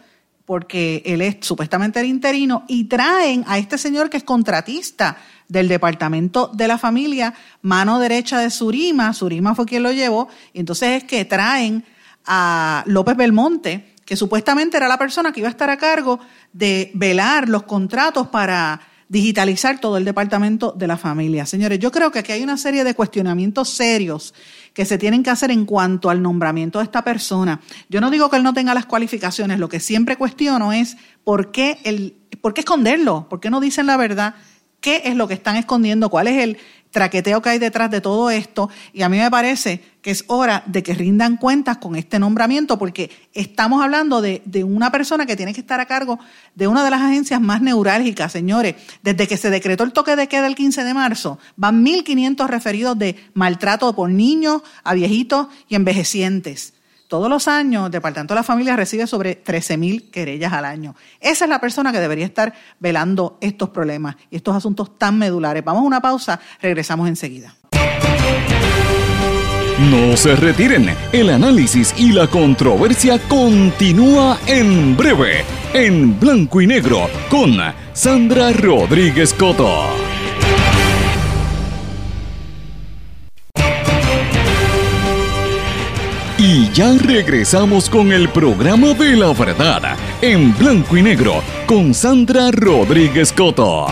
porque 0.45 1.03
él 1.07 1.23
es 1.23 1.37
supuestamente 1.41 2.01
el 2.01 2.07
interino 2.07 2.65
y 2.67 2.85
traen 2.85 3.45
a 3.47 3.59
este 3.59 3.79
señor 3.79 4.11
que 4.11 4.17
es 4.17 4.25
contratista 4.25 5.17
del 5.47 5.69
Departamento 5.69 6.51
de 6.53 6.67
la 6.67 6.77
Familia, 6.77 7.35
mano 7.63 7.99
derecha 7.99 8.39
de 8.41 8.51
Surima, 8.51 9.13
Surima 9.13 9.55
fue 9.55 9.67
quien 9.67 9.83
lo 9.83 9.93
llevó, 9.93 10.29
y 10.53 10.61
entonces 10.61 11.03
es 11.03 11.05
que 11.05 11.25
traen 11.25 11.85
a 12.25 12.83
López 12.87 13.17
Belmonte, 13.17 13.90
que 14.11 14.17
supuestamente 14.17 14.77
era 14.77 14.89
la 14.89 14.99
persona 14.99 15.31
que 15.31 15.39
iba 15.39 15.47
a 15.47 15.53
estar 15.53 15.71
a 15.71 15.77
cargo 15.77 16.19
de 16.53 16.91
velar 16.95 17.49
los 17.49 17.63
contratos 17.63 18.27
para 18.27 18.81
digitalizar 19.09 19.81
todo 19.81 19.99
el 19.99 20.05
departamento 20.05 20.75
de 20.77 20.89
la 20.89 20.97
familia. 20.97 21.47
Señores, 21.47 21.79
yo 21.79 21.93
creo 21.93 22.11
que 22.11 22.19
aquí 22.19 22.33
hay 22.33 22.43
una 22.43 22.57
serie 22.57 22.83
de 22.83 22.97
cuestionamientos 22.97 23.69
serios 23.69 24.35
que 24.75 24.85
se 24.85 24.99
tienen 24.99 25.23
que 25.23 25.31
hacer 25.31 25.53
en 25.53 25.65
cuanto 25.65 26.11
al 26.11 26.23
nombramiento 26.23 26.81
de 26.81 26.87
esta 26.87 27.05
persona. 27.05 27.61
Yo 27.89 28.01
no 28.01 28.11
digo 28.11 28.29
que 28.29 28.39
él 28.39 28.43
no 28.43 28.53
tenga 28.53 28.75
las 28.75 28.87
cualificaciones, 28.87 29.61
lo 29.61 29.69
que 29.69 29.79
siempre 29.79 30.17
cuestiono 30.17 30.73
es 30.73 30.97
por 31.23 31.53
qué, 31.53 31.79
el, 31.85 32.17
por 32.41 32.53
qué 32.53 32.63
esconderlo, 32.63 33.29
por 33.29 33.39
qué 33.39 33.49
no 33.49 33.61
dicen 33.61 33.87
la 33.87 33.97
verdad, 33.97 34.35
qué 34.81 35.03
es 35.05 35.15
lo 35.15 35.29
que 35.29 35.35
están 35.35 35.55
escondiendo, 35.55 36.11
cuál 36.11 36.27
es 36.27 36.43
el, 36.43 36.59
traqueteo 36.91 37.41
que 37.41 37.51
hay 37.51 37.59
detrás 37.59 37.91
de 37.91 38.01
todo 38.01 38.31
esto 38.31 38.69
y 38.93 39.03
a 39.03 39.09
mí 39.09 39.19
me 39.19 39.31
parece 39.31 39.83
que 40.03 40.11
es 40.11 40.25
hora 40.29 40.63
de 40.67 40.83
que 40.83 40.95
rindan 40.95 41.37
cuentas 41.37 41.79
con 41.79 41.95
este 41.95 42.19
nombramiento 42.19 42.79
porque 42.79 43.11
estamos 43.35 43.83
hablando 43.83 44.21
de, 44.21 44.43
de, 44.45 44.65
una 44.65 44.91
persona 44.91 45.27
que 45.27 45.37
tiene 45.37 45.55
que 45.55 45.61
estar 45.61 45.79
a 45.79 45.87
cargo 45.87 46.19
de 46.55 46.67
una 46.67 46.83
de 46.85 46.91
las 46.91 47.03
agencias 47.03 47.41
más 47.41 47.61
neurálgicas, 47.61 48.33
señores. 48.33 48.77
Desde 49.03 49.29
que 49.29 49.37
se 49.37 49.51
decretó 49.51 49.85
el 49.85 49.93
toque 49.93 50.17
de 50.17 50.27
queda 50.27 50.47
el 50.47 50.55
15 50.55 50.85
de 50.85 50.95
marzo, 50.95 51.39
van 51.57 51.85
1.500 51.85 52.47
referidos 52.49 52.99
de 52.99 53.17
maltrato 53.35 53.95
por 53.95 54.11
niños, 54.11 54.63
a 54.83 54.95
viejitos 54.95 55.49
y 55.69 55.75
envejecientes. 55.75 56.75
Todos 57.11 57.29
los 57.29 57.49
años, 57.49 57.87
el 57.87 57.91
Departamento 57.91 58.35
de 58.35 58.39
la 58.39 58.45
Familia 58.45 58.77
recibe 58.77 59.05
sobre 59.09 59.43
13.000 59.43 60.13
querellas 60.13 60.53
al 60.53 60.65
año. 60.65 60.95
Esa 61.19 61.45
es 61.45 61.49
la 61.51 61.61
persona 61.61 61.91
que 61.91 61.99
debería 61.99 62.25
estar 62.25 62.55
velando 62.79 63.37
estos 63.41 63.71
problemas 63.71 64.15
y 64.31 64.37
estos 64.37 64.55
asuntos 64.55 64.97
tan 64.97 65.19
medulares. 65.19 65.65
Vamos 65.65 65.83
a 65.83 65.87
una 65.87 66.01
pausa, 66.01 66.39
regresamos 66.63 67.09
enseguida. 67.09 67.57
No 69.91 70.17
se 70.17 70.37
retiren, 70.37 70.95
el 71.11 71.31
análisis 71.31 71.93
y 71.99 72.13
la 72.13 72.29
controversia 72.29 73.19
continúa 73.27 74.39
en 74.47 74.97
breve, 74.97 75.45
en 75.75 76.17
blanco 76.21 76.61
y 76.61 76.69
negro, 76.69 77.11
con 77.29 77.57
Sandra 77.93 78.53
Rodríguez 78.53 79.35
Coto. 79.35 80.10
Ya 86.75 86.93
regresamos 86.99 87.91
con 87.91 88.13
el 88.13 88.29
programa 88.29 88.95
de 88.95 89.17
la 89.17 89.33
verdad, 89.33 89.97
en 90.23 90.57
blanco 90.57 90.97
y 90.97 91.03
negro, 91.03 91.43
con 91.67 91.93
Sandra 91.95 92.51
Rodríguez 92.53 93.33
Coto. 93.33 93.87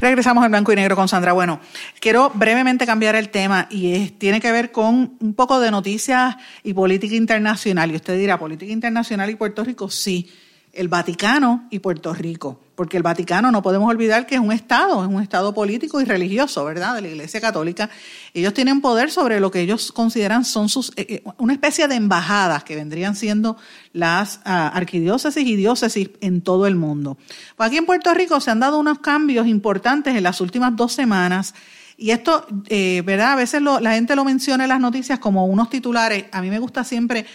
Regresamos 0.00 0.44
en 0.44 0.50
blanco 0.50 0.72
y 0.72 0.76
negro 0.76 0.96
con 0.96 1.08
Sandra. 1.08 1.32
Bueno, 1.32 1.60
quiero 2.00 2.30
brevemente 2.34 2.86
cambiar 2.86 3.14
el 3.14 3.30
tema 3.30 3.66
y 3.70 4.10
tiene 4.10 4.40
que 4.40 4.52
ver 4.52 4.72
con 4.72 5.16
un 5.20 5.34
poco 5.34 5.60
de 5.60 5.70
noticias 5.70 6.36
y 6.62 6.72
política 6.72 7.14
internacional. 7.14 7.90
Y 7.90 7.96
usted 7.96 8.16
dirá, 8.18 8.38
política 8.38 8.72
internacional 8.72 9.30
y 9.30 9.36
Puerto 9.36 9.64
Rico, 9.64 9.90
sí. 9.90 10.28
El 10.78 10.88
Vaticano 10.88 11.66
y 11.70 11.80
Puerto 11.80 12.14
Rico, 12.14 12.60
porque 12.76 12.96
el 12.96 13.02
Vaticano 13.02 13.50
no 13.50 13.62
podemos 13.62 13.90
olvidar 13.90 14.26
que 14.26 14.36
es 14.36 14.40
un 14.40 14.52
Estado, 14.52 15.02
es 15.02 15.08
un 15.08 15.20
Estado 15.20 15.52
político 15.52 16.00
y 16.00 16.04
religioso, 16.04 16.64
¿verdad? 16.64 16.94
De 16.94 17.02
la 17.02 17.08
Iglesia 17.08 17.40
Católica. 17.40 17.90
Ellos 18.32 18.54
tienen 18.54 18.80
poder 18.80 19.10
sobre 19.10 19.40
lo 19.40 19.50
que 19.50 19.60
ellos 19.60 19.90
consideran 19.90 20.44
son 20.44 20.68
sus, 20.68 20.90
eh, 20.90 21.06
eh, 21.08 21.22
una 21.38 21.52
especie 21.52 21.88
de 21.88 21.96
embajadas 21.96 22.62
que 22.62 22.76
vendrían 22.76 23.16
siendo 23.16 23.56
las 23.92 24.40
ah, 24.44 24.68
arquidiócesis 24.68 25.44
y 25.44 25.56
diócesis 25.56 26.10
en 26.20 26.42
todo 26.42 26.68
el 26.68 26.76
mundo. 26.76 27.18
Pues 27.56 27.66
aquí 27.66 27.76
en 27.76 27.84
Puerto 27.84 28.14
Rico 28.14 28.40
se 28.40 28.52
han 28.52 28.60
dado 28.60 28.78
unos 28.78 29.00
cambios 29.00 29.48
importantes 29.48 30.14
en 30.14 30.22
las 30.22 30.40
últimas 30.40 30.76
dos 30.76 30.92
semanas. 30.92 31.54
Y 32.00 32.12
esto, 32.12 32.46
eh, 32.68 33.02
¿verdad? 33.04 33.32
A 33.32 33.34
veces 33.36 33.60
la 33.60 33.94
gente 33.94 34.14
lo 34.14 34.24
menciona 34.24 34.62
en 34.62 34.68
las 34.68 34.78
noticias 34.78 35.18
como 35.18 35.46
unos 35.46 35.68
titulares. 35.68 36.26
A 36.30 36.40
mí 36.40 36.48
me 36.48 36.60
gusta 36.60 36.84
siempre 36.84 37.26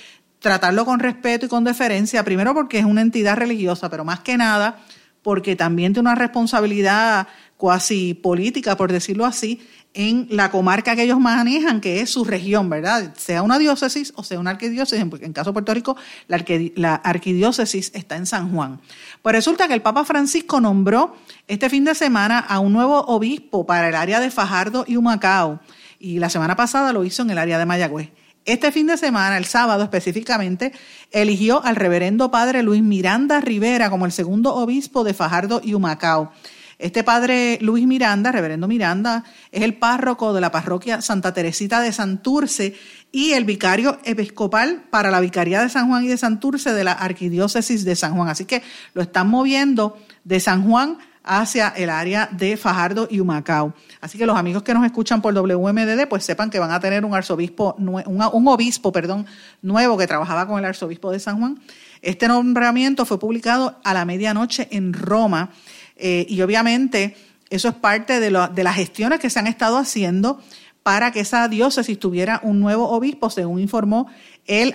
tratarlo 0.43 0.83
con 0.83 0.99
respeto 0.99 1.45
y 1.45 1.49
con 1.49 1.63
deferencia, 1.63 2.21
primero 2.25 2.53
porque 2.53 2.77
es 2.77 2.85
una 2.85 2.99
entidad 2.99 3.37
religiosa, 3.37 3.89
pero 3.89 4.03
más 4.03 4.19
que 4.19 4.35
nada 4.35 4.77
porque 5.21 5.55
también 5.55 5.93
tiene 5.93 6.09
una 6.09 6.15
responsabilidad 6.15 7.29
cuasi 7.55 8.13
política, 8.13 8.75
por 8.75 8.91
decirlo 8.91 9.25
así, 9.25 9.65
en 9.93 10.27
la 10.29 10.51
comarca 10.51 10.97
que 10.97 11.03
ellos 11.03 11.19
manejan, 11.19 11.79
que 11.79 12.01
es 12.01 12.09
su 12.09 12.25
región, 12.25 12.69
¿verdad? 12.69 13.13
Sea 13.15 13.41
una 13.41 13.57
diócesis 13.57 14.11
o 14.17 14.23
sea 14.23 14.37
una 14.37 14.49
arquidiócesis, 14.49 15.05
porque 15.05 15.25
en 15.25 15.31
caso 15.31 15.51
de 15.51 15.53
Puerto 15.53 15.73
Rico 15.73 15.95
la, 16.27 16.95
arquidiócesis 16.95 17.91
está 17.93 18.17
en 18.17 18.25
San 18.25 18.51
Juan. 18.53 18.81
Pues 19.21 19.33
resulta 19.33 19.69
que 19.69 19.75
el 19.75 19.81
Papa 19.81 20.03
Francisco 20.03 20.59
nombró 20.59 21.15
este 21.47 21.69
fin 21.69 21.85
de 21.85 21.95
semana 21.95 22.39
a 22.39 22.59
un 22.59 22.73
nuevo 22.73 22.99
obispo 23.05 23.65
para 23.65 23.87
el 23.87 23.95
área 23.95 24.19
de 24.19 24.29
Fajardo 24.29 24.83
y 24.85 24.97
Humacao, 24.97 25.61
y 25.99 26.19
la 26.19 26.29
semana 26.29 26.57
pasada 26.57 26.91
lo 26.91 27.05
hizo 27.05 27.21
en 27.21 27.29
el 27.29 27.37
área 27.37 27.57
de 27.57 27.65
Mayagüez. 27.65 28.09
Este 28.45 28.73
fin 28.73 28.87
de 28.87 28.97
semana, 28.97 29.37
el 29.37 29.45
sábado 29.45 29.83
específicamente, 29.83 30.73
eligió 31.11 31.63
al 31.63 31.77
reverendo 31.77 32.29
padre 32.29 32.61
Luis 32.61 32.83
Miranda 32.83 33.39
Rivera 33.39 33.89
como 33.89 34.05
el 34.05 34.11
segundo 34.11 34.53
obispo 34.55 35.05
de 35.05 35.13
Fajardo 35.13 35.61
y 35.63 35.73
Humacao. 35.75 36.33
Este 36.77 37.05
padre 37.05 37.57
Luis 37.61 37.87
Miranda, 37.87 38.33
reverendo 38.33 38.67
Miranda, 38.67 39.23
es 39.53 39.63
el 39.63 39.75
párroco 39.75 40.33
de 40.33 40.41
la 40.41 40.51
parroquia 40.51 41.01
Santa 41.01 41.33
Teresita 41.33 41.79
de 41.79 41.93
Santurce 41.93 42.75
y 43.13 43.31
el 43.31 43.45
vicario 43.45 43.99
episcopal 44.03 44.83
para 44.89 45.09
la 45.09 45.21
Vicaría 45.21 45.61
de 45.61 45.69
San 45.69 45.87
Juan 45.87 46.03
y 46.03 46.09
de 46.09 46.17
Santurce 46.17 46.73
de 46.73 46.83
la 46.83 46.91
Arquidiócesis 46.91 47.85
de 47.85 47.95
San 47.95 48.15
Juan. 48.15 48.27
Así 48.27 48.43
que 48.43 48.61
lo 48.93 49.03
están 49.03 49.29
moviendo 49.29 49.97
de 50.25 50.41
San 50.41 50.67
Juan 50.67 50.97
hacia 51.23 51.69
el 51.69 51.89
área 51.89 52.27
de 52.31 52.57
Fajardo 52.57 53.07
y 53.09 53.19
Humacao. 53.19 53.73
Así 54.01 54.17
que 54.17 54.25
los 54.25 54.37
amigos 54.37 54.63
que 54.63 54.73
nos 54.73 54.85
escuchan 54.85 55.21
por 55.21 55.33
WMDD, 55.33 56.07
pues 56.09 56.25
sepan 56.25 56.49
que 56.49 56.59
van 56.59 56.71
a 56.71 56.79
tener 56.79 57.05
un 57.05 57.15
arzobispo, 57.15 57.75
un, 57.77 58.47
obispo, 58.47 58.91
perdón, 58.91 59.25
nuevo 59.61 59.97
que 59.97 60.05
trabajaba 60.05 60.45
con 60.45 60.59
el 60.59 60.65
arzobispo 60.65 61.11
de 61.11 61.19
San 61.19 61.39
Juan. 61.39 61.59
Este 62.01 62.27
nombramiento 62.27 63.05
fue 63.05 63.19
publicado 63.19 63.79
a 63.83 63.93
la 63.93 64.03
medianoche 64.03 64.67
en 64.71 64.93
Roma 64.93 65.51
eh, 65.95 66.25
y 66.27 66.41
obviamente 66.41 67.15
eso 67.49 67.69
es 67.69 67.75
parte 67.75 68.19
de, 68.19 68.29
las 68.29 68.75
gestiones 68.75 69.19
que 69.19 69.29
se 69.29 69.39
han 69.39 69.47
estado 69.47 69.77
haciendo 69.77 70.41
para 70.81 71.11
que 71.11 71.21
esa 71.21 71.47
diócesis 71.47 71.97
tuviera 71.97 72.41
un 72.43 72.59
nuevo 72.59 72.89
obispo, 72.89 73.29
según 73.29 73.59
informó 73.59 74.07
el, 74.45 74.73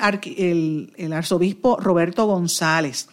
el 0.97 1.13
arzobispo 1.13 1.77
Roberto 1.79 2.25
González. 2.25 3.09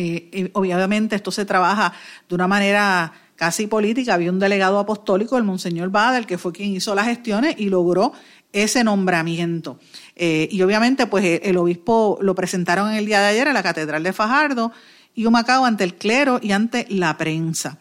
Eh, 0.00 0.50
obviamente 0.52 1.16
esto 1.16 1.32
se 1.32 1.44
trabaja 1.44 1.92
de 2.28 2.34
una 2.34 2.46
manera 2.46 3.12
casi 3.34 3.66
política. 3.66 4.14
Había 4.14 4.30
un 4.30 4.38
delegado 4.38 4.78
apostólico, 4.78 5.36
el 5.36 5.44
Monseñor 5.44 5.90
Badel, 5.90 6.26
que 6.26 6.38
fue 6.38 6.52
quien 6.52 6.70
hizo 6.70 6.94
las 6.94 7.06
gestiones 7.06 7.56
y 7.58 7.68
logró 7.68 8.12
ese 8.52 8.84
nombramiento. 8.84 9.78
Eh, 10.14 10.48
y 10.50 10.62
obviamente, 10.62 11.06
pues 11.06 11.40
el 11.42 11.56
obispo 11.56 12.18
lo 12.20 12.34
presentaron 12.34 12.90
en 12.90 12.96
el 12.96 13.06
día 13.06 13.20
de 13.20 13.26
ayer 13.26 13.48
en 13.48 13.54
la 13.54 13.62
Catedral 13.62 14.02
de 14.02 14.12
Fajardo 14.12 14.72
y 15.14 15.26
Humacao 15.26 15.64
ante 15.64 15.84
el 15.84 15.96
clero 15.96 16.38
y 16.40 16.52
ante 16.52 16.86
la 16.90 17.16
prensa. 17.16 17.78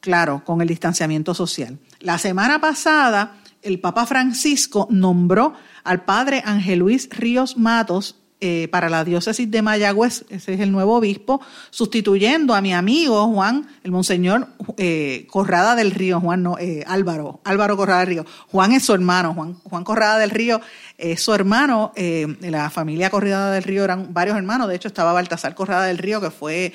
Claro, 0.00 0.44
con 0.44 0.60
el 0.60 0.68
distanciamiento 0.68 1.34
social. 1.34 1.78
La 2.00 2.18
semana 2.18 2.60
pasada, 2.60 3.38
el 3.62 3.80
Papa 3.80 4.06
Francisco 4.06 4.86
nombró 4.90 5.54
al 5.84 6.04
padre 6.04 6.42
Ángel 6.44 6.80
Luis 6.80 7.08
Ríos 7.10 7.56
Matos 7.56 8.16
eh, 8.38 8.68
para 8.68 8.90
la 8.90 9.02
diócesis 9.02 9.50
de 9.50 9.62
Mayagüez, 9.62 10.26
ese 10.28 10.52
es 10.52 10.60
el 10.60 10.70
nuevo 10.70 10.96
obispo, 10.96 11.40
sustituyendo 11.70 12.54
a 12.54 12.60
mi 12.60 12.74
amigo 12.74 13.26
Juan, 13.28 13.66
el 13.82 13.92
monseñor 13.92 14.48
eh, 14.76 15.26
Corrada 15.30 15.74
del 15.74 15.90
Río, 15.90 16.20
Juan 16.20 16.42
no, 16.42 16.58
eh, 16.58 16.84
Álvaro, 16.86 17.40
Álvaro 17.44 17.78
Corrada 17.78 18.00
del 18.00 18.08
Río. 18.08 18.26
Juan 18.48 18.72
es 18.72 18.84
su 18.84 18.92
hermano, 18.92 19.32
Juan, 19.32 19.54
Juan 19.54 19.84
Corrada 19.84 20.18
del 20.18 20.28
Río 20.28 20.60
es 20.98 21.22
su 21.22 21.32
hermano, 21.32 21.92
de 21.96 22.50
la 22.50 22.68
familia 22.68 23.08
Corrada 23.08 23.52
del 23.52 23.62
Río 23.62 23.84
eran 23.84 24.12
varios 24.12 24.36
hermanos, 24.36 24.68
de 24.68 24.76
hecho 24.76 24.88
estaba 24.88 25.14
Baltasar 25.14 25.54
Corrada 25.54 25.86
del 25.86 25.96
Río, 25.96 26.20
que 26.20 26.30
fue 26.30 26.74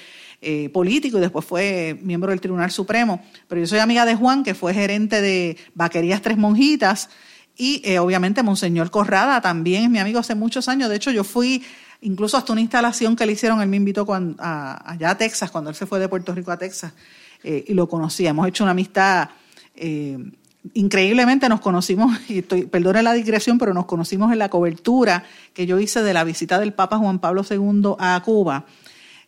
político 0.73 1.19
y 1.19 1.21
después 1.21 1.45
fue 1.45 1.99
miembro 2.01 2.31
del 2.31 2.41
Tribunal 2.41 2.71
Supremo, 2.71 3.23
pero 3.47 3.61
yo 3.61 3.67
soy 3.67 3.77
amiga 3.77 4.05
de 4.07 4.15
Juan, 4.15 4.43
que 4.43 4.55
fue 4.55 4.73
gerente 4.73 5.21
de 5.21 5.57
Vaquerías 5.75 6.23
Tres 6.23 6.39
Monjitas, 6.39 7.09
y 7.57 7.81
eh, 7.85 7.99
obviamente 7.99 8.43
Monseñor 8.43 8.89
Corrada 8.89 9.41
también 9.41 9.83
es 9.83 9.89
mi 9.89 9.99
amigo 9.99 10.19
hace 10.19 10.35
muchos 10.35 10.67
años. 10.67 10.89
De 10.89 10.95
hecho, 10.95 11.11
yo 11.11 11.23
fui 11.23 11.63
incluso 12.01 12.37
hasta 12.37 12.51
una 12.51 12.61
instalación 12.61 13.15
que 13.15 13.25
le 13.25 13.33
hicieron, 13.33 13.61
él 13.61 13.67
me 13.67 13.77
invitó 13.77 14.05
allá 14.11 15.09
a 15.09 15.17
Texas, 15.17 15.51
cuando 15.51 15.69
él 15.69 15.75
se 15.75 15.85
fue 15.85 15.99
de 15.99 16.09
Puerto 16.09 16.33
Rico 16.33 16.51
a 16.51 16.57
Texas, 16.57 16.93
eh, 17.43 17.63
y 17.67 17.73
lo 17.73 17.87
conocí. 17.87 18.25
Hemos 18.25 18.47
hecho 18.47 18.63
una 18.63 18.71
amistad. 18.71 19.29
Eh, 19.75 20.17
increíblemente 20.73 21.47
nos 21.49 21.61
conocimos, 21.61 22.17
y 22.29 22.39
estoy, 22.39 22.65
perdone 22.65 23.03
la 23.03 23.13
digresión, 23.13 23.57
pero 23.57 23.73
nos 23.73 23.85
conocimos 23.85 24.31
en 24.31 24.39
la 24.39 24.49
cobertura 24.49 25.23
que 25.53 25.65
yo 25.65 25.79
hice 25.79 26.01
de 26.01 26.13
la 26.13 26.23
visita 26.23 26.59
del 26.59 26.73
Papa 26.73 26.97
Juan 26.97 27.19
Pablo 27.19 27.45
II 27.49 27.95
a 27.99 28.21
Cuba. 28.23 28.65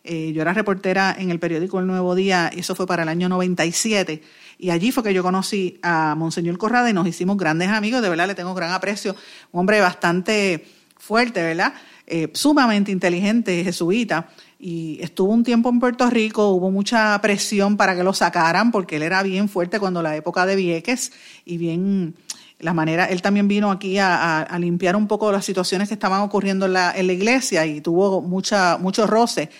Yo 0.04 0.42
era 0.42 0.52
reportera 0.52 1.16
en 1.18 1.30
el 1.30 1.38
periódico 1.38 1.80
El 1.80 1.86
Nuevo 1.86 2.14
Día, 2.14 2.50
eso 2.54 2.74
fue 2.74 2.86
para 2.86 3.04
el 3.04 3.08
año 3.08 3.28
97 3.28 4.20
y 4.58 4.70
allí 4.70 4.92
fue 4.92 5.02
que 5.02 5.14
yo 5.14 5.22
conocí 5.22 5.78
a 5.82 6.14
Monseñor 6.14 6.58
Corrada 6.58 6.90
y 6.90 6.92
nos 6.92 7.06
hicimos 7.06 7.36
grandes 7.36 7.68
amigos, 7.68 8.02
de 8.02 8.08
verdad 8.08 8.26
le 8.26 8.34
tengo 8.34 8.54
gran 8.54 8.72
aprecio, 8.72 9.16
un 9.52 9.60
hombre 9.60 9.80
bastante 9.80 10.66
fuerte, 10.96 11.42
¿verdad? 11.42 11.74
Eh, 12.06 12.30
sumamente 12.34 12.92
inteligente, 12.92 13.64
jesuita, 13.64 14.28
y 14.58 14.98
estuvo 15.02 15.32
un 15.32 15.42
tiempo 15.42 15.68
en 15.68 15.80
Puerto 15.80 16.08
Rico, 16.08 16.50
hubo 16.50 16.70
mucha 16.70 17.18
presión 17.20 17.76
para 17.76 17.96
que 17.96 18.04
lo 18.04 18.12
sacaran, 18.12 18.70
porque 18.70 18.96
él 18.96 19.02
era 19.02 19.22
bien 19.22 19.48
fuerte 19.48 19.80
cuando 19.80 20.02
la 20.02 20.16
época 20.16 20.46
de 20.46 20.56
Vieques, 20.56 21.12
y 21.44 21.58
bien 21.58 22.14
la 22.60 22.72
manera, 22.72 23.06
él 23.06 23.20
también 23.20 23.48
vino 23.48 23.70
aquí 23.70 23.98
a, 23.98 24.46
limpiar 24.58 24.96
un 24.96 25.06
poco 25.06 25.32
las 25.32 25.44
situaciones 25.44 25.88
que 25.88 25.94
estaban 25.94 26.20
ocurriendo 26.20 26.66
en 26.66 26.74
la, 26.74 26.92
en 26.96 27.06
la 27.06 27.12
iglesia 27.12 27.66
y 27.66 27.80
tuvo 27.80 28.22
mucha, 28.22 28.78
mucho 28.78 29.06
roce 29.06 29.50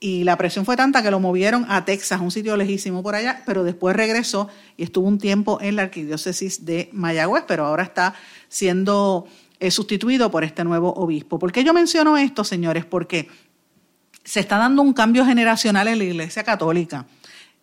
y 0.00 0.24
la 0.24 0.36
presión 0.38 0.64
fue 0.64 0.76
tanta 0.76 1.02
que 1.02 1.10
lo 1.10 1.20
movieron 1.20 1.66
a 1.68 1.84
Texas, 1.84 2.22
un 2.22 2.30
sitio 2.30 2.56
lejísimo 2.56 3.02
por 3.02 3.14
allá, 3.14 3.42
pero 3.44 3.62
después 3.64 3.94
regresó 3.94 4.48
y 4.78 4.84
estuvo 4.84 5.06
un 5.06 5.18
tiempo 5.18 5.58
en 5.60 5.76
la 5.76 5.82
arquidiócesis 5.82 6.64
de 6.64 6.88
Mayagüez, 6.92 7.44
pero 7.46 7.66
ahora 7.66 7.82
está 7.82 8.14
siendo 8.48 9.28
eh, 9.60 9.70
sustituido 9.70 10.30
por 10.30 10.42
este 10.42 10.64
nuevo 10.64 10.94
obispo. 10.94 11.38
¿Por 11.38 11.52
qué 11.52 11.62
yo 11.64 11.74
menciono 11.74 12.16
esto, 12.16 12.44
señores? 12.44 12.86
Porque 12.86 13.28
se 14.24 14.40
está 14.40 14.56
dando 14.56 14.80
un 14.80 14.94
cambio 14.94 15.26
generacional 15.26 15.86
en 15.88 15.98
la 15.98 16.04
Iglesia 16.04 16.44
Católica 16.44 17.06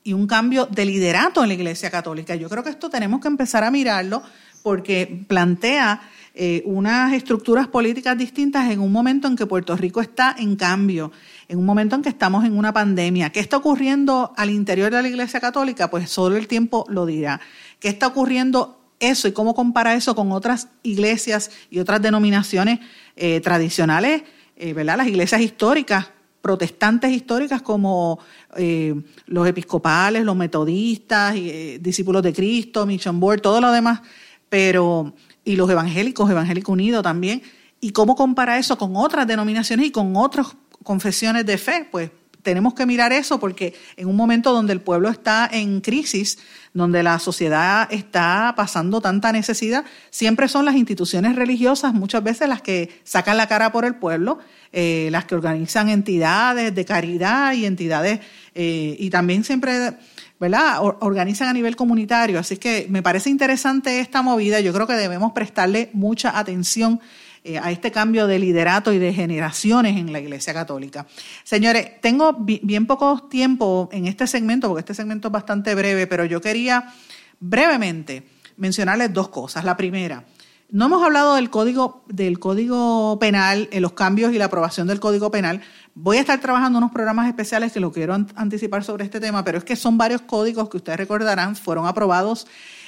y 0.03 0.13
un 0.13 0.27
cambio 0.27 0.67
de 0.67 0.85
liderato 0.85 1.41
en 1.41 1.49
la 1.49 1.55
Iglesia 1.55 1.89
Católica. 1.89 2.35
Yo 2.35 2.49
creo 2.49 2.63
que 2.63 2.69
esto 2.69 2.89
tenemos 2.91 3.19
que 3.19 3.29
empezar 3.29 3.63
a 3.63 3.71
mirarlo 3.71 4.21
porque 4.61 5.25
plantea 5.27 6.01
eh, 6.35 6.61
unas 6.65 7.13
estructuras 7.13 7.67
políticas 7.67 8.15
distintas 8.15 8.69
en 8.69 8.79
un 8.79 8.91
momento 8.91 9.27
en 9.27 9.35
que 9.35 9.47
Puerto 9.47 9.75
Rico 9.75 10.01
está 10.01 10.35
en 10.37 10.55
cambio 10.55 11.11
en 11.49 11.59
un 11.59 11.65
momento 11.65 11.95
en 11.95 12.01
que 12.01 12.09
estamos 12.09 12.45
en 12.45 12.57
una 12.57 12.73
pandemia. 12.73 13.29
¿Qué 13.29 13.39
está 13.39 13.57
ocurriendo 13.57 14.33
al 14.35 14.49
interior 14.49 14.91
de 14.91 15.01
la 15.01 15.07
Iglesia 15.07 15.39
Católica? 15.39 15.89
Pues 15.89 16.09
solo 16.09 16.35
el 16.35 16.47
tiempo 16.47 16.85
lo 16.89 17.05
dirá. 17.05 17.39
¿Qué 17.79 17.87
está 17.87 18.07
ocurriendo 18.07 18.77
eso 18.99 19.27
y 19.27 19.31
cómo 19.31 19.53
compara 19.53 19.93
eso 19.93 20.15
con 20.15 20.31
otras 20.31 20.69
iglesias 20.83 21.51
y 21.69 21.79
otras 21.79 22.01
denominaciones 22.01 22.79
eh, 23.15 23.39
tradicionales, 23.41 24.23
eh, 24.55 24.73
¿verdad? 24.73 24.97
Las 24.97 25.07
iglesias 25.07 25.41
históricas, 25.41 26.09
protestantes 26.41 27.11
históricas 27.11 27.61
como 27.61 28.19
eh, 28.55 28.95
los 29.25 29.47
episcopales, 29.47 30.23
los 30.23 30.35
metodistas, 30.35 31.35
discípulos 31.79 32.23
de 32.23 32.33
Cristo, 32.33 32.85
Mission 32.85 33.19
Board, 33.19 33.41
todo 33.41 33.61
lo 33.61 33.71
demás, 33.71 34.01
pero 34.49 35.13
y 35.43 35.55
los 35.55 35.69
evangélicos, 35.69 36.29
evangélico 36.29 36.71
unido 36.71 37.01
también, 37.01 37.41
y 37.79 37.91
cómo 37.91 38.15
compara 38.15 38.57
eso 38.57 38.77
con 38.77 38.95
otras 38.95 39.27
denominaciones 39.27 39.87
y 39.87 39.91
con 39.91 40.15
otros 40.15 40.55
confesiones 40.83 41.45
de 41.45 41.57
fe, 41.57 41.87
pues 41.89 42.11
tenemos 42.47 42.73
que 42.73 42.85
mirar 42.85 43.11
eso 43.11 43.41
porque 43.41 43.73
en 43.97 44.07
un 44.07 44.15
momento 44.15 44.53
donde 44.53 44.71
el 44.71 44.79
pueblo 44.79 45.09
está 45.09 45.49
en 45.51 45.81
crisis, 45.81 46.39
donde 46.73 47.03
la 47.03 47.19
sociedad 47.19 47.89
está 47.91 48.53
pasando 48.55 49.01
tanta 49.01 49.33
necesidad, 49.33 49.83
siempre 50.11 50.47
son 50.47 50.63
las 50.63 50.75
instituciones 50.75 51.35
religiosas 51.35 51.93
muchas 51.93 52.23
veces 52.23 52.47
las 52.47 52.61
que 52.61 53.01
sacan 53.03 53.35
la 53.35 53.49
cara 53.49 53.73
por 53.73 53.83
el 53.83 53.95
pueblo, 53.95 54.39
eh, 54.71 55.09
las 55.11 55.25
que 55.25 55.35
organizan 55.35 55.89
entidades 55.89 56.73
de 56.73 56.85
caridad 56.85 57.51
y 57.51 57.65
entidades, 57.65 58.21
eh, 58.55 58.95
y 58.97 59.09
también 59.09 59.43
siempre, 59.43 59.97
¿verdad?, 60.39 60.77
organizan 60.81 61.49
a 61.49 61.53
nivel 61.53 61.75
comunitario. 61.75 62.39
Así 62.39 62.55
que 62.55 62.87
me 62.89 63.03
parece 63.03 63.29
interesante 63.29 63.99
esta 63.99 64.21
movida, 64.21 64.61
yo 64.61 64.71
creo 64.71 64.87
que 64.87 64.93
debemos 64.93 65.33
prestarle 65.33 65.89
mucha 65.91 66.39
atención 66.39 67.01
eh, 67.47 67.57
a 67.57 67.71
este 67.71 67.91
cambio 67.91 68.27
de 68.27 68.39
liderato 68.39 68.91
y 68.91 68.99
de 68.99 69.13
generaciones 69.13 69.95
en 69.95 70.11
la 70.11 70.19
Iglesia 70.19 70.53
Católica. 70.53 71.07
Señores, 71.45 72.01
tengo 72.01 72.33
bien 72.39 72.85
poco 72.85 73.27
tiempo 73.29 73.87
en 73.93 74.05
este 74.05 74.27
segmento, 74.27 74.67
porque 74.67 74.81
este 74.81 74.93
segmento 74.93 75.29
es 75.29 75.31
bastante 75.31 75.73
breve, 75.73 76.07
pero 76.07 76.25
yo 76.25 76.41
quería 76.41 76.93
brevemente 77.39 78.27
mencionarles 78.57 79.13
dos 79.13 79.29
cosas. 79.29 79.63
La 79.63 79.77
primera, 79.77 80.25
no 80.69 80.87
hemos 80.87 81.01
hablado 81.01 81.35
del 81.35 81.49
código, 81.49 82.03
del 82.07 82.39
código 82.39 83.17
penal, 83.19 83.69
en 83.71 83.81
los 83.81 83.93
cambios 83.93 84.33
y 84.33 84.37
la 84.37 84.45
aprobación 84.45 84.85
del 84.87 84.99
código 84.99 85.31
penal. 85.31 85.61
Voy 85.95 86.17
a 86.17 86.19
estar 86.19 86.41
trabajando 86.41 86.77
unos 86.79 86.91
programas 86.91 87.27
especiales 87.27 87.71
que 87.71 87.79
lo 87.79 87.93
quiero 87.93 88.13
anticipar 88.35 88.83
sobre 88.83 89.05
este 89.05 89.21
tema, 89.21 89.45
pero 89.45 89.59
es 89.59 89.63
que 89.63 89.77
son 89.77 89.97
varios 89.97 90.21
códigos 90.23 90.67
que 90.67 90.75
ustedes 90.75 90.97
recordarán, 90.97 91.55
fueron 91.55 91.87
aprobados. 91.87 92.47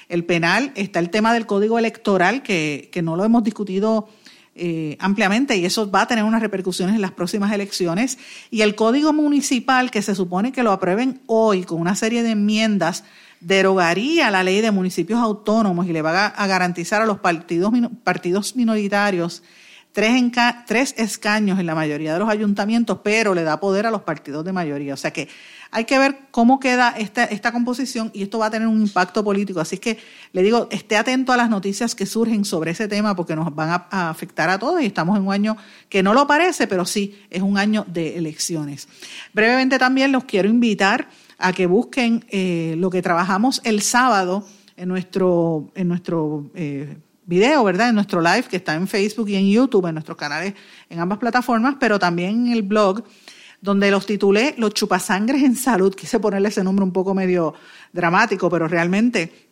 El 0.09 0.25
penal, 0.25 0.73
está 0.75 0.99
el 0.99 1.09
tema 1.09 1.33
del 1.33 1.45
código 1.45 1.79
electoral, 1.79 2.43
que, 2.43 2.89
que 2.91 3.01
no 3.01 3.15
lo 3.15 3.23
hemos 3.23 3.45
discutido 3.45 4.09
eh, 4.59 4.97
ampliamente 4.99 5.57
y 5.57 5.65
eso 5.65 5.89
va 5.89 6.01
a 6.01 6.07
tener 6.07 6.23
unas 6.23 6.41
repercusiones 6.41 6.95
en 6.95 7.01
las 7.01 7.11
próximas 7.11 7.51
elecciones. 7.51 8.17
Y 8.51 8.61
el 8.61 8.75
código 8.75 9.13
municipal, 9.13 9.89
que 9.89 10.01
se 10.01 10.15
supone 10.15 10.51
que 10.51 10.63
lo 10.63 10.71
aprueben 10.71 11.21
hoy 11.25 11.63
con 11.63 11.79
una 11.79 11.95
serie 11.95 12.23
de 12.23 12.31
enmiendas 12.31 13.03
derogaría 13.39 14.29
la 14.31 14.43
ley 14.43 14.61
de 14.61 14.71
municipios 14.71 15.19
autónomos 15.19 15.87
y 15.87 15.93
le 15.93 16.01
va 16.01 16.27
a 16.27 16.47
garantizar 16.47 17.01
a 17.01 17.05
los 17.05 17.19
partidos, 17.19 17.71
partidos 18.03 18.55
minoritarios 18.55 19.43
tres, 19.91 20.23
tres 20.65 20.95
escaños 20.97 21.59
en 21.59 21.65
la 21.65 21.75
mayoría 21.75 22.13
de 22.13 22.19
los 22.19 22.29
ayuntamientos, 22.29 22.99
pero 23.03 23.33
le 23.33 23.43
da 23.43 23.59
poder 23.59 23.85
a 23.85 23.91
los 23.91 24.03
partidos 24.03 24.45
de 24.45 24.53
mayoría. 24.53 24.93
O 24.93 24.97
sea 24.97 25.11
que 25.11 25.27
hay 25.71 25.85
que 25.85 25.99
ver 25.99 26.17
cómo 26.31 26.59
queda 26.59 26.89
esta, 26.97 27.25
esta 27.25 27.51
composición 27.51 28.11
y 28.13 28.23
esto 28.23 28.39
va 28.39 28.47
a 28.47 28.51
tener 28.51 28.67
un 28.67 28.81
impacto 28.81 29.23
político. 29.23 29.59
Así 29.59 29.77
que 29.77 29.97
le 30.33 30.41
digo, 30.41 30.67
esté 30.71 30.97
atento 30.97 31.31
a 31.31 31.37
las 31.37 31.49
noticias 31.49 31.95
que 31.95 32.05
surgen 32.05 32.45
sobre 32.45 32.71
ese 32.71 32.87
tema 32.87 33.15
porque 33.15 33.35
nos 33.35 33.53
van 33.53 33.69
a, 33.89 34.09
afectar 34.09 34.49
a 34.49 34.57
todos 34.57 34.81
y 34.81 34.85
estamos 34.85 35.17
en 35.17 35.27
un 35.27 35.33
año 35.33 35.57
que 35.89 36.01
no 36.01 36.13
lo 36.13 36.25
parece, 36.25 36.67
pero 36.67 36.85
sí 36.85 37.19
es 37.29 37.41
un 37.41 37.57
año 37.57 37.85
de 37.87 38.17
elecciones. 38.17 38.87
Brevemente 39.33 39.77
también 39.77 40.11
los 40.11 40.23
quiero 40.23 40.49
invitar 40.49 41.09
a 41.37 41.53
que 41.53 41.67
busquen 41.67 42.25
eh, 42.29 42.75
lo 42.77 42.89
que 42.89 43.01
trabajamos 43.01 43.61
el 43.63 43.81
sábado 43.81 44.45
en 44.75 44.89
nuestro, 44.89 45.71
en 45.75 45.87
nuestro 45.87 46.49
eh, 46.55 46.97
video, 47.25 47.63
¿verdad? 47.63 47.89
En 47.89 47.95
nuestro 47.95 48.21
live 48.21 48.43
que 48.49 48.57
está 48.57 48.73
en 48.73 48.87
Facebook 48.87 49.29
y 49.29 49.35
en 49.35 49.49
YouTube, 49.49 49.85
en 49.85 49.93
nuestros 49.93 50.17
canales, 50.17 50.55
en 50.89 50.99
ambas 50.99 51.19
plataformas, 51.19 51.75
pero 51.79 51.99
también 51.99 52.47
en 52.47 52.53
el 52.53 52.63
blog, 52.63 53.03
donde 53.61 53.91
los 53.91 54.05
titulé 54.05 54.55
Los 54.57 54.73
chupasangres 54.73 55.43
en 55.43 55.55
salud. 55.55 55.93
Quise 55.93 56.19
ponerle 56.19 56.49
ese 56.49 56.63
nombre 56.63 56.83
un 56.83 56.93
poco 56.93 57.13
medio 57.13 57.53
dramático, 57.91 58.49
pero 58.49 58.67
realmente 58.67 59.49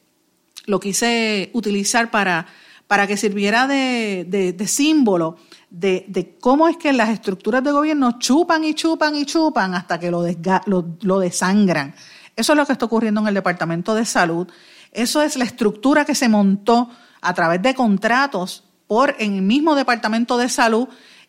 lo 0.66 0.80
quise 0.80 1.50
utilizar 1.54 2.12
para, 2.12 2.46
para 2.88 3.08
que 3.08 3.18
sirviera 3.18 3.68
de, 3.68 4.26
de 4.26 4.68
símbolo 4.68 5.38
de, 5.70 6.38
cómo 6.40 6.68
es 6.68 6.78
que 6.78 6.94
las 6.94 7.10
estructuras 7.10 7.64
de 7.64 7.72
gobierno 7.72 8.20
chupan 8.20 8.64
y 8.64 8.74
chupan 8.74 9.16
y 9.16 9.26
chupan 9.26 9.76
hasta 9.76 10.00
que 10.00 10.12
lo, 10.12 10.24
lo, 10.66 11.20
desangran. 11.20 11.94
Eso 12.36 12.54
es 12.54 12.58
lo 12.58 12.66
que 12.66 12.74
está 12.74 12.86
ocurriendo 12.86 13.22
en 13.22 13.28
el 13.28 13.34
Departamento 13.34 13.96
de 13.96 14.06
Salud. 14.06 14.48
Eso 14.92 15.22
es 15.22 15.36
la 15.38 15.46
estructura 15.46 16.06
que 16.06 16.16
se 16.16 16.30
montó 16.30 16.90
a 17.22 17.34
través 17.34 17.62
de 17.62 17.76
contratos 17.76 18.64
por 18.88 19.16
en 19.20 19.36
el 19.36 19.42
mismo 19.42 19.76
Departamento 19.76 20.38
de 20.38 20.50
Salud 20.50 20.88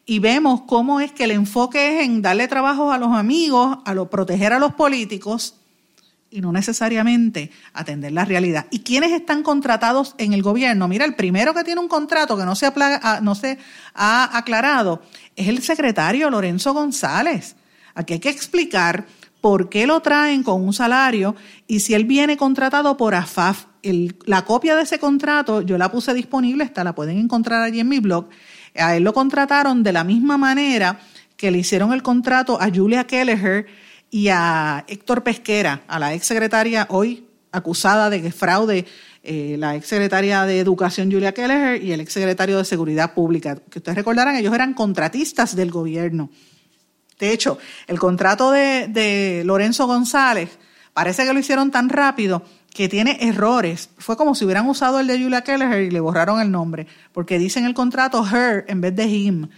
y 0.09 0.21
vemos 0.21 0.63
cómo 0.63 1.01
es 1.01 1.13
que 1.13 1.25
el 1.25 1.33
enfoque 1.33 1.99
es 1.99 2.07
en 2.07 2.23
darle 2.23 2.49
trabajo 2.49 2.93
a 2.93 2.97
los 2.97 3.15
amigos, 3.15 3.77
a 3.85 3.93
lo, 3.93 4.09
proteger 4.09 4.55
a 4.55 4.59
los 4.59 4.73
políticos 4.73 5.57
y 6.31 6.41
no 6.41 6.51
necesariamente 6.51 7.51
atender 7.75 8.13
la 8.13 8.25
realidad. 8.25 8.65
¿Y 8.71 8.79
quiénes 8.79 9.13
están 9.13 9.43
contratados 9.43 10.15
en 10.17 10.33
el 10.33 10.41
gobierno? 10.41 10.89
Mira, 10.89 11.05
el 11.05 11.15
primero 11.15 11.53
que 11.53 11.63
tiene 11.63 11.83
un 11.83 11.89
contrato 11.89 12.39
que 12.39 12.47
no 12.47 12.57
se, 12.57 12.65
ha, 12.65 13.21
no 13.21 13.35
se 13.35 13.59
ha 13.93 14.35
aclarado 14.39 15.03
es 15.37 15.47
el 15.47 15.63
secretario 15.63 16.31
Lorenzo 16.31 16.73
González. 16.73 17.55
Aquí 17.95 18.15
hay 18.15 18.21
que 18.21 18.31
explicar 18.31 19.05
por 19.43 19.69
qué 19.69 19.87
lo 19.87 20.01
traen 20.01 20.43
con 20.43 20.63
un 20.63 20.73
salario 20.73 21.37
y 21.67 21.81
si 21.81 21.93
él 21.93 22.07
viene 22.07 22.39
contratado 22.39 22.97
por 22.97 23.15
AFAF. 23.15 23.67
la 24.25 24.47
copia 24.47 24.75
de 24.75 24.85
ese 24.85 24.99
contrato 24.99 25.61
yo 25.61 25.77
la 25.77 25.91
puse 25.93 26.15
disponible, 26.15 26.65
está, 26.65 26.83
la 26.83 26.95
pueden 26.95 27.19
encontrar 27.19 27.63
allí 27.63 27.81
en 27.81 27.91
mi 27.91 28.01
blog. 28.01 28.31
A 28.77 28.97
él 28.97 29.05
lo 29.05 29.13
contrataron 29.13 29.83
de 29.83 29.93
la 29.93 30.05
misma 30.05 30.37
manera 30.37 31.01
que 31.37 31.51
le 31.51 31.59
hicieron 31.59 31.93
el 31.93 32.03
contrato 32.03 32.61
a 32.61 32.69
Julia 32.69 33.07
Kelleher 33.07 33.67
y 34.11 34.29
a 34.29 34.85
Héctor 34.89 35.23
Pesquera, 35.23 35.83
a 35.87 35.99
la 35.99 36.15
ex 36.15 36.27
secretaria 36.27 36.87
hoy 36.91 37.27
acusada 37.53 38.11
de 38.11 38.31
fraude, 38.33 38.87
eh, 39.23 39.57
la 39.59 39.77
ex 39.77 39.87
secretaria 39.87 40.45
de 40.45 40.61
Educación 40.61 41.11
Julia 41.11 41.33
Kelleher 41.33 41.83
y 41.83 41.93
el 41.93 42.01
ex 42.01 42.13
secretario 42.13 42.59
de 42.59 42.65
Seguridad 42.65 43.15
Pública. 43.15 43.57
Que 43.71 43.79
ustedes 43.79 43.97
recordarán, 43.97 44.37
ellos 44.37 44.55
eran 44.55 44.75
contratistas 44.75 45.55
del 45.55 45.71
gobierno. 45.71 46.31
De 47.19 47.33
hecho, 47.33 47.59
el 47.87 47.99
contrato 47.99 48.53
de 48.53 49.43
Lorenzo 49.45 49.87
González 49.87 50.59
parece 50.93 51.25
que 51.25 51.33
lo 51.33 51.41
hicieron 51.41 51.71
tan 51.71 51.89
rápido 51.89 52.43
que 52.75 52.89
tiene 52.89 53.19
errores. 53.21 53.91
Fue 53.99 54.17
como 54.17 54.35
si 54.35 54.45
hubieran 54.45 54.69
usado 54.69 55.01
el 55.01 55.07
de 55.07 55.21
Julia 55.21 55.43
Kelleher 55.43 55.83
y 55.83 55.91
le 55.91 56.01
borraron 56.01 56.41
el 56.41 56.51
nombre, 56.51 56.87
porque 57.13 57.39
dice 57.39 57.59
en 57.59 57.67
el 57.67 57.75
contrato 57.75 58.25
her 58.27 58.65
en 58.69 58.81
vez 58.81 58.95
de 58.95 59.07
him 59.07 59.49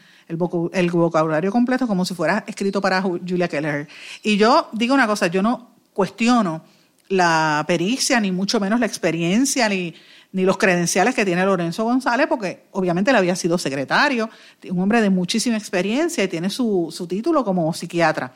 el, 0.73 0.91
vocabulario 0.91 1.51
completo 1.51 1.87
como 1.87 2.05
si 2.05 2.15
fuera 2.15 2.45
escrito 2.47 2.81
para 2.81 3.03
Julia 3.03 3.49
Keller. 3.49 3.89
Y 4.23 4.37
yo 4.37 4.69
digo 4.73 4.95
una 4.95 5.07
cosa, 5.07 5.27
yo 5.27 5.43
no 5.43 5.75
cuestiono 5.93 6.63
la 7.09 7.65
pericia, 7.67 8.21
ni 8.21 8.31
mucho 8.31 8.61
menos 8.61 8.79
la 8.79 8.87
experiencia, 8.87 9.69
ni, 9.69 9.93
ni 10.33 10.45
los 10.45 10.57
credenciales 10.57 11.15
que 11.15 11.25
tiene 11.25 11.45
Lorenzo 11.45 11.85
González, 11.85 12.29
porque 12.29 12.67
obviamente 12.71 13.11
él 13.11 13.17
había 13.17 13.35
sido 13.35 13.59
secretario, 13.59 14.31
un 14.71 14.81
hombre 14.81 15.01
de 15.01 15.11
muchísima 15.11 15.57
experiencia 15.57 16.23
y 16.23 16.29
tiene 16.29 16.49
su, 16.51 16.89
su 16.91 17.07
título 17.09 17.45
como 17.45 17.73
psiquiatra. 17.75 18.33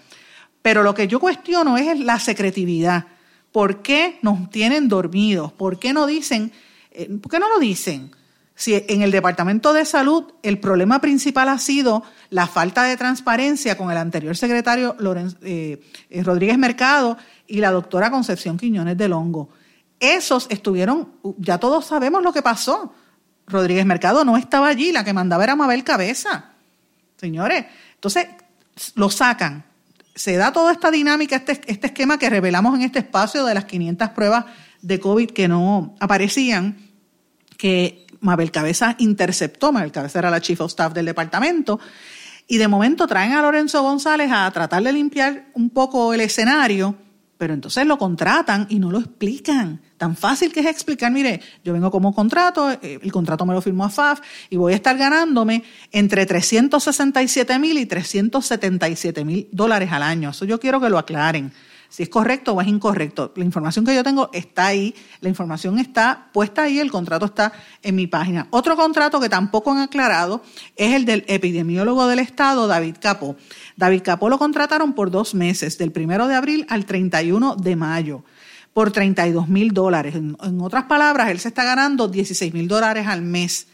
Pero 0.60 0.82
lo 0.82 0.94
que 0.94 1.06
yo 1.06 1.20
cuestiono 1.20 1.76
es 1.76 2.00
la 2.00 2.18
secretividad. 2.18 3.06
¿Por 3.54 3.82
qué 3.82 4.18
nos 4.20 4.50
tienen 4.50 4.88
dormidos? 4.88 5.52
¿Por 5.52 5.78
qué 5.78 5.92
no 5.92 6.08
dicen? 6.08 6.50
Eh, 6.90 7.08
¿Por 7.22 7.30
qué 7.30 7.38
no 7.38 7.48
lo 7.48 7.60
dicen? 7.60 8.10
Si 8.56 8.74
en 8.74 9.02
el 9.02 9.12
Departamento 9.12 9.72
de 9.72 9.84
Salud 9.84 10.24
el 10.42 10.58
problema 10.58 11.00
principal 11.00 11.48
ha 11.48 11.58
sido 11.58 12.02
la 12.30 12.48
falta 12.48 12.82
de 12.82 12.96
transparencia 12.96 13.78
con 13.78 13.92
el 13.92 13.96
anterior 13.96 14.36
secretario 14.36 14.96
eh, 15.42 15.80
eh, 16.10 16.22
Rodríguez 16.24 16.58
Mercado 16.58 17.16
y 17.46 17.58
la 17.58 17.70
doctora 17.70 18.10
Concepción 18.10 18.58
Quiñones 18.58 18.98
del 18.98 19.12
Hongo. 19.12 19.50
Esos 20.00 20.48
estuvieron, 20.50 21.12
ya 21.38 21.58
todos 21.58 21.86
sabemos 21.86 22.24
lo 22.24 22.32
que 22.32 22.42
pasó. 22.42 22.92
Rodríguez 23.46 23.86
Mercado 23.86 24.24
no 24.24 24.36
estaba 24.36 24.66
allí, 24.66 24.90
la 24.90 25.04
que 25.04 25.12
mandaba 25.12 25.44
era 25.44 25.54
Mabel 25.54 25.84
Cabeza. 25.84 26.54
Señores, 27.16 27.66
entonces 27.94 28.26
lo 28.96 29.10
sacan. 29.10 29.64
Se 30.14 30.36
da 30.36 30.52
toda 30.52 30.72
esta 30.72 30.90
dinámica, 30.90 31.36
este, 31.36 31.60
este 31.66 31.88
esquema 31.88 32.18
que 32.18 32.30
revelamos 32.30 32.74
en 32.74 32.82
este 32.82 33.00
espacio 33.00 33.44
de 33.44 33.54
las 33.54 33.64
500 33.64 34.10
pruebas 34.10 34.44
de 34.80 35.00
COVID 35.00 35.30
que 35.30 35.48
no 35.48 35.94
aparecían, 35.98 36.76
que 37.56 38.06
Mabel 38.20 38.50
Cabeza 38.50 38.96
interceptó, 38.98 39.72
Mabel 39.72 39.92
Cabeza 39.92 40.18
era 40.18 40.30
la 40.30 40.40
chief 40.40 40.60
of 40.60 40.70
staff 40.70 40.92
del 40.92 41.06
departamento, 41.06 41.80
y 42.46 42.58
de 42.58 42.68
momento 42.68 43.06
traen 43.06 43.32
a 43.32 43.42
Lorenzo 43.42 43.82
González 43.82 44.30
a 44.32 44.50
tratar 44.50 44.82
de 44.82 44.92
limpiar 44.92 45.46
un 45.54 45.70
poco 45.70 46.12
el 46.12 46.20
escenario, 46.20 46.96
pero 47.38 47.54
entonces 47.54 47.86
lo 47.86 47.98
contratan 47.98 48.66
y 48.68 48.78
no 48.78 48.90
lo 48.90 48.98
explican. 48.98 49.80
Tan 49.96 50.16
fácil 50.16 50.52
que 50.52 50.60
es 50.60 50.66
explicar, 50.66 51.12
mire, 51.12 51.40
yo 51.62 51.72
vengo 51.72 51.90
como 51.90 52.14
contrato, 52.14 52.70
eh, 52.70 52.98
el 53.00 53.12
contrato 53.12 53.46
me 53.46 53.54
lo 53.54 53.62
firmó 53.62 53.84
a 53.84 53.90
FAF 53.90 54.20
y 54.50 54.56
voy 54.56 54.72
a 54.72 54.76
estar 54.76 54.98
ganándome 54.98 55.62
entre 55.92 56.26
367 56.26 57.58
mil 57.58 57.78
y 57.78 57.86
377 57.86 59.24
mil 59.24 59.48
dólares 59.52 59.92
al 59.92 60.02
año. 60.02 60.30
Eso 60.30 60.44
yo 60.44 60.58
quiero 60.58 60.80
que 60.80 60.88
lo 60.88 60.98
aclaren 60.98 61.52
si 61.94 62.02
es 62.02 62.08
correcto 62.08 62.54
o 62.54 62.60
es 62.60 62.66
incorrecto. 62.66 63.32
La 63.36 63.44
información 63.44 63.86
que 63.86 63.94
yo 63.94 64.02
tengo 64.02 64.28
está 64.32 64.66
ahí, 64.66 64.96
la 65.20 65.28
información 65.28 65.78
está 65.78 66.28
puesta 66.32 66.64
ahí, 66.64 66.80
el 66.80 66.90
contrato 66.90 67.26
está 67.26 67.52
en 67.84 67.94
mi 67.94 68.08
página. 68.08 68.48
Otro 68.50 68.74
contrato 68.74 69.20
que 69.20 69.28
tampoco 69.28 69.70
han 69.70 69.78
aclarado 69.78 70.42
es 70.74 70.92
el 70.92 71.04
del 71.04 71.24
epidemiólogo 71.28 72.08
del 72.08 72.18
Estado, 72.18 72.66
David 72.66 72.96
Capó. 73.00 73.36
David 73.76 74.02
Capó 74.02 74.28
lo 74.28 74.40
contrataron 74.40 74.94
por 74.94 75.12
dos 75.12 75.36
meses, 75.36 75.78
del 75.78 75.92
primero 75.92 76.26
de 76.26 76.34
abril 76.34 76.66
al 76.68 76.84
31 76.84 77.54
de 77.54 77.76
mayo 77.76 78.24
por 78.74 78.90
32 78.90 79.48
mil 79.48 79.72
dólares. 79.72 80.14
En, 80.16 80.36
otras 80.60 80.84
palabras, 80.84 81.30
él 81.30 81.38
se 81.38 81.48
está 81.48 81.64
ganando 81.64 82.08
16 82.08 82.52
mil 82.52 82.68
dólares 82.68 83.06
al 83.06 83.22
mes, 83.22 83.68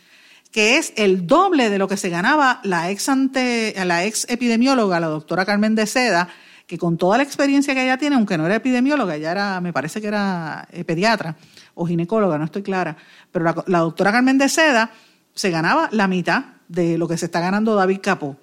que 0.53 0.77
es 0.77 0.93
el 0.97 1.27
doble 1.27 1.71
de 1.71 1.79
lo 1.79 1.89
que 1.89 1.97
se 1.97 2.11
ganaba 2.11 2.61
la 2.63 2.91
ex, 2.91 3.09
ante, 3.09 3.75
la 3.85 4.05
ex 4.05 4.27
epidemióloga, 4.29 5.01
la 5.01 5.09
doctora 5.09 5.47
Carmen 5.47 5.75
de 5.75 5.87
Seda, 5.87 6.29
que 6.67 6.79
con 6.79 6.99
toda 6.99 7.17
la 7.17 7.25
experiencia 7.25 7.75
que 7.75 7.83
ella 7.83 7.97
tiene, 7.97 8.15
aunque 8.15 8.39
no 8.39 8.47
era 8.47 8.57
epidemióloga, 8.57 9.17
ella 9.17 9.33
era, 9.33 9.61
me 9.61 9.73
parece 9.73 10.01
que 10.01 10.07
era 10.07 10.69
eh, 10.71 10.85
pediatra 10.85 11.37
o 11.75 11.87
ginecóloga, 11.87 12.39
no 12.39 12.45
estoy 12.45 12.63
clara, 12.63 12.97
pero 13.33 13.45
la, 13.67 13.79
doctora 13.79 14.13
Carmen 14.13 14.39
de 14.39 14.49
Seda 14.49 14.91
se 15.35 15.51
ganaba 15.51 15.89
la 15.93 16.09
mitad 16.09 16.45
de 16.69 16.99
lo 16.99 17.09
que 17.09 17.17
se 17.17 17.25
está 17.27 17.41
ganando 17.41 17.75
David 17.75 18.01
Capó. 18.03 18.37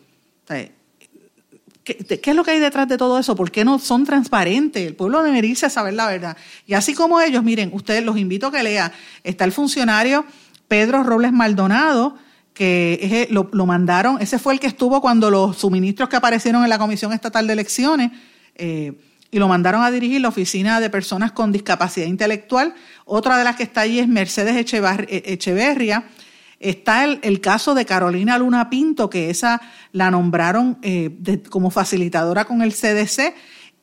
¿Qué, 1.96 2.20
es 2.32 2.36
lo 2.36 2.44
que 2.44 2.52
hay 2.52 2.60
detrás 2.60 2.88
de 2.88 2.98
todo 2.98 3.18
eso? 3.20 3.36
¿Por 3.36 3.52
qué 3.52 3.64
no 3.64 3.80
son 3.80 4.06
transparentes? 4.06 4.86
El 4.86 4.96
pueblo 4.96 5.24
debe 5.24 5.46
irse 5.46 5.66
a 5.66 5.70
saber 5.70 5.94
la 5.94 6.08
verdad. 6.08 6.38
Y 6.66 6.74
así 6.74 6.94
como 6.94 7.22
ellos, 7.22 7.44
miren, 7.44 7.72
ustedes 7.74 8.04
los 8.04 8.18
invito 8.18 8.48
a 8.48 8.52
que 8.52 8.64
lean. 8.64 8.92
Está 9.24 9.46
el 9.46 9.52
funcionario 9.52 10.26
Pedro 10.68 11.04
Robles 11.04 11.32
Maldonado, 11.32 12.18
que 12.54 13.28
lo, 13.30 13.66
mandaron, 13.66 14.20
ese 14.20 14.40
fue 14.40 14.54
el 14.54 14.60
que 14.60 14.68
estuvo 14.68 15.00
cuando 15.00 15.30
los 15.30 15.58
suministros 15.58 16.10
que 16.10 16.16
aparecieron 16.16 16.64
en 16.64 16.70
la 16.70 16.80
Comisión 16.80 17.14
Estatal 17.14 17.46
de 17.46 17.54
Elecciones, 17.54 18.12
eh, 18.56 18.94
y 19.30 19.40
lo 19.40 19.48
mandaron 19.48 19.84
a 19.84 19.92
dirigir 19.92 20.22
la 20.22 20.30
Oficina 20.30 20.80
de 20.80 20.90
Personas 20.90 21.32
con 21.34 21.52
Discapacidad 21.52 22.08
Intelectual. 22.08 22.74
Otra 23.06 23.38
de 23.38 23.44
las 23.44 23.58
que 23.58 23.64
está 23.64 23.82
allí 23.82 24.00
es 24.00 24.08
Mercedes 24.08 24.56
Echeverria. 24.56 26.06
Está 26.60 27.03
el, 27.03 27.41
caso 27.41 27.76
de 27.76 27.86
Carolina 27.86 28.38
Luna 28.38 28.70
Pinto, 28.70 29.10
que 29.10 29.30
esa 29.30 29.62
la 29.91 30.10
nombraron 30.10 30.80
eh, 30.82 31.12
como 31.49 31.70
facilitadora 31.70 32.45
con 32.45 32.62
el 32.62 32.74
CDC 32.74 33.36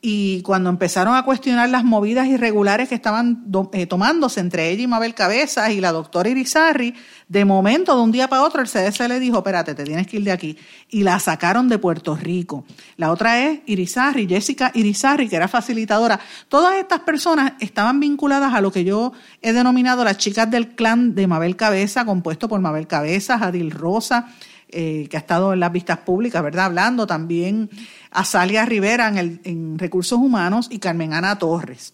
y 0.07 0.43
cuando 0.43 0.69
empezaron 0.69 1.15
a 1.15 1.25
cuestionar 1.25 1.67
las 1.67 1.83
movidas 1.83 2.27
irregulares 2.27 2.87
que 2.87 2.93
estaban 2.93 3.43
eh, 3.73 3.87
tomándose 3.87 4.39
entre 4.39 4.69
ella 4.69 4.83
y 4.83 4.87
Mabel 4.87 5.15
Cabezas 5.15 5.71
y 5.71 5.81
la 5.81 5.91
doctora 5.91 6.29
Irizarri, 6.29 6.93
de 7.27 7.43
momento, 7.43 7.95
de 7.95 8.03
un 8.03 8.11
día 8.11 8.27
para 8.27 8.43
otro, 8.43 8.61
el 8.61 8.67
CDC 8.67 9.07
le 9.07 9.19
dijo, 9.19 9.37
espérate, 9.37 9.73
te 9.73 9.83
tienes 9.83 10.05
que 10.05 10.17
ir 10.17 10.23
de 10.23 10.31
aquí. 10.31 10.59
Y 10.91 11.01
la 11.01 11.19
sacaron 11.19 11.69
de 11.69 11.79
Puerto 11.79 12.15
Rico. 12.15 12.65
La 12.97 13.11
otra 13.11 13.47
es 13.47 13.61
Irizarri, 13.65 14.27
Jessica 14.27 14.71
Irizarri, 14.75 15.27
que 15.27 15.37
era 15.37 15.47
facilitadora. 15.47 16.19
Todas 16.49 16.75
estas 16.75 16.99
personas 16.99 17.53
estaban 17.59 17.99
vinculadas 17.99 18.53
a 18.53 18.61
lo 18.61 18.71
que 18.71 18.83
yo 18.83 19.11
he 19.41 19.53
denominado 19.53 20.03
las 20.03 20.19
chicas 20.19 20.51
del 20.51 20.75
clan 20.75 21.15
de 21.15 21.25
Mabel 21.25 21.55
Cabeza, 21.55 22.05
compuesto 22.05 22.47
por 22.47 22.61
Mabel 22.61 22.85
Cabezas, 22.85 23.41
Adil 23.41 23.71
Rosa, 23.71 24.27
eh, 24.69 25.07
que 25.09 25.17
ha 25.17 25.19
estado 25.19 25.53
en 25.53 25.59
las 25.59 25.71
vistas 25.71 25.99
públicas, 25.99 26.41
¿verdad? 26.41 26.65
Hablando 26.65 27.05
también 27.05 27.69
a 28.11 28.25
Salia 28.25 28.65
Rivera 28.65 29.07
en, 29.07 29.77
Recursos 29.77 30.17
Humanos 30.17 30.67
y 30.71 30.79
Carmen 30.79 31.13
Ana 31.13 31.37
Torres. 31.37 31.93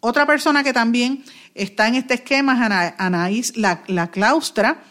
Otra 0.00 0.26
persona 0.26 0.64
que 0.64 0.72
también 0.72 1.24
está 1.54 1.88
en 1.88 1.94
este 1.94 2.14
esquema 2.14 2.54
es 2.54 2.94
Anaís 2.98 3.56
la, 3.56 3.82
la 3.86 4.10
Claustra, 4.10 4.82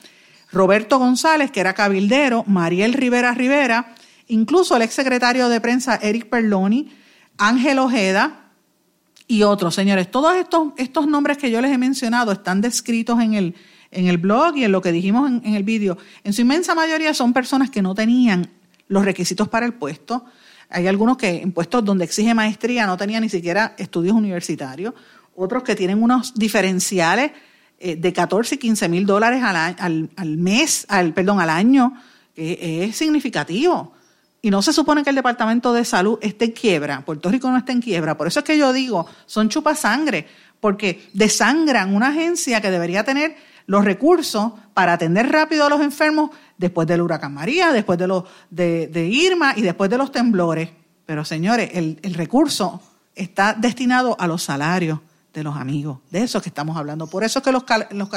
Roberto 0.52 1.00
González, 1.00 1.52
que 1.52 1.60
era 1.60 1.74
cabildero, 1.74 2.44
Mariel 2.48 2.94
Rivera 2.94 3.34
Rivera, 3.34 3.94
incluso 4.28 4.76
el 4.76 4.82
exsecretario 4.82 5.50
de 5.50 5.62
prensa 5.62 6.00
Eric 6.02 6.30
Perloni, 6.30 6.92
Ángel 7.38 7.80
Ojeda 7.80 8.52
y 9.28 9.44
otros. 9.44 9.76
Señores, 9.76 10.10
todos 10.10 10.36
estos, 10.36 10.70
estos 10.78 11.08
nombres 11.08 11.38
que 11.38 11.52
yo 11.52 11.62
les 11.62 11.72
he 11.72 11.78
mencionado 11.78 12.32
están 12.32 12.62
descritos 12.62 13.20
en 13.20 13.34
el, 13.34 13.56
en 13.92 14.08
el 14.08 14.18
blog 14.18 14.58
y 14.58 14.64
en 14.64 14.72
lo 14.72 14.82
que 14.82 14.92
dijimos 14.92 15.30
en, 15.30 15.56
el 15.56 15.64
vídeo, 15.64 15.98
en 16.24 16.34
su 16.34 16.42
inmensa 16.42 16.76
mayoría 16.76 17.14
son 17.14 17.34
personas 17.34 17.70
que 17.70 17.82
no 17.82 17.96
tenían 17.96 18.48
los 18.88 19.06
requisitos 19.06 19.48
para 19.48 19.66
el 19.66 19.74
puesto. 19.74 20.26
Hay 20.70 20.88
algunos 20.88 21.18
que 21.18 21.42
en 21.42 21.52
puestos 21.52 21.84
donde 21.86 22.06
exige 22.06 22.34
maestría 22.34 22.86
no 22.86 22.98
tenían 22.98 23.24
ni 23.24 23.30
siquiera 23.30 23.76
estudios 23.78 24.16
universitarios, 24.16 24.94
otros 25.36 25.64
que 25.64 25.76
tienen 25.76 26.02
unos 26.02 26.34
diferenciales 26.34 27.32
eh, 27.80 27.96
de 27.96 28.14
14 28.14 28.56
y 28.56 28.58
15 28.58 28.90
mil 28.90 29.06
dólares 29.06 29.42
al, 29.44 30.10
al, 30.16 30.38
mes, 30.38 30.86
al, 30.90 31.14
perdón, 31.14 31.40
al 31.40 31.50
año, 31.50 31.94
que 32.36 32.86
es 32.86 32.96
significativo. 32.96 33.94
Y 34.42 34.50
no 34.50 34.62
se 34.62 34.74
supone 34.74 35.04
que 35.04 35.10
el 35.10 35.16
Departamento 35.16 35.74
de 35.74 35.84
Salud 35.84 36.20
esté 36.22 36.46
en 36.46 36.52
quiebra. 36.52 37.04
Puerto 37.04 37.30
Rico 37.30 37.50
no 37.50 37.58
está 37.58 37.72
en 37.72 37.82
quiebra. 37.82 38.18
Por 38.18 38.28
eso 38.28 38.40
es 38.40 38.46
que 38.46 38.58
yo 38.58 38.72
digo, 38.72 39.06
son 39.26 39.50
chupasangre, 39.50 40.28
porque 40.60 41.10
desangran 41.14 41.96
una 41.96 42.10
agencia 42.10 42.62
que 42.62 42.72
debería 42.72 43.04
tener 43.04 43.36
los 43.68 43.86
recursos 43.86 44.54
para 44.74 44.94
atender 44.94 45.32
rápido 45.32 45.66
a 45.66 45.70
los 45.70 45.82
enfermos 45.82 46.32
después 46.58 46.88
del 46.88 47.02
huracán 47.02 47.34
María, 47.34 47.72
después 47.72 48.00
de, 48.00 48.08
los, 48.08 48.24
de, 48.50 49.10
Irma 49.12 49.54
y 49.56 49.62
después 49.62 49.90
de 49.90 49.98
los 49.98 50.12
temblores. 50.12 50.70
Pero 51.06 51.24
señores, 51.24 51.70
el, 51.74 52.14
recurso 52.16 52.82
está 53.14 53.54
destinado 53.54 54.16
a 54.20 54.28
los 54.28 54.44
salarios 54.44 55.00
de 55.34 55.44
los 55.44 55.56
amigos, 55.56 56.00
de 56.10 56.24
eso 56.24 56.42
que 56.42 56.50
estamos 56.50 56.78
hablando. 56.78 57.08
Por 57.08 57.24
eso 57.24 57.40
es 57.40 57.46
que 57.46 57.52
los, 57.52 57.64
los 57.92 58.10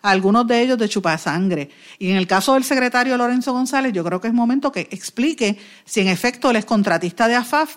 algunos 0.00 0.46
de 0.46 0.62
ellos 0.62 0.78
de 0.78 0.88
chupasangre. 0.88 1.70
Y 1.98 2.10
en 2.10 2.16
el 2.16 2.26
caso 2.26 2.54
del 2.54 2.64
secretario 2.64 3.16
Lorenzo 3.16 3.52
González, 3.52 3.92
yo 3.92 4.04
creo 4.04 4.20
que 4.20 4.28
es 4.28 4.34
momento 4.34 4.72
que 4.72 4.88
explique 4.90 5.58
si 5.84 6.00
en 6.00 6.08
efecto 6.08 6.50
él 6.50 6.56
es 6.56 6.64
contratista 6.64 7.28
de 7.28 7.34
AFAF 7.34 7.76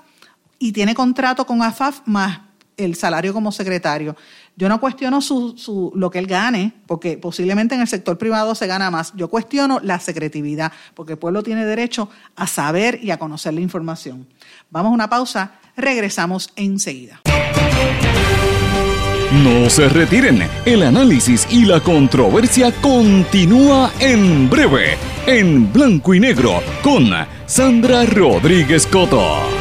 y 0.59 0.71
tiene 0.71 0.93
contrato 0.93 1.45
con 1.45 1.63
AFAF 1.63 2.01
más 2.05 2.41
el 2.77 2.95
salario 2.95 3.33
como 3.33 3.51
secretario. 3.51 4.15
Yo 4.55 4.69
no 4.69 4.79
cuestiono 4.79 5.21
su, 5.21 5.91
lo 5.95 6.11
que 6.11 6.19
él 6.19 6.27
gane, 6.27 6.73
porque 6.85 7.17
posiblemente 7.17 7.75
en 7.75 7.81
el 7.81 7.87
sector 7.87 8.17
privado 8.17 8.53
se 8.53 8.67
gana 8.67 8.91
más. 8.91 9.13
Yo 9.15 9.29
cuestiono 9.29 9.79
la 9.81 9.99
secretividad, 9.99 10.71
porque 10.93 11.13
el 11.13 11.19
pueblo 11.19 11.41
tiene 11.41 11.65
derecho 11.65 12.09
a 12.35 12.47
saber 12.47 12.99
y 13.01 13.11
a 13.11 13.17
conocer 13.17 13.53
la 13.53 13.61
información. 13.61 14.27
Vamos 14.69 14.91
a 14.91 14.93
una 14.93 15.09
pausa, 15.09 15.53
regresamos 15.75 16.51
enseguida. 16.55 17.21
No 19.31 19.69
se 19.69 19.87
retiren, 19.87 20.43
el 20.65 20.83
análisis 20.83 21.47
y 21.49 21.63
la 21.63 21.79
controversia 21.79 22.73
continúa 22.81 23.89
en 24.01 24.49
breve, 24.49 24.97
en 25.25 25.71
blanco 25.71 26.13
y 26.13 26.19
negro, 26.19 26.61
con 26.83 27.09
Sandra 27.45 28.05
Rodríguez 28.05 28.85
Coto. 28.85 29.60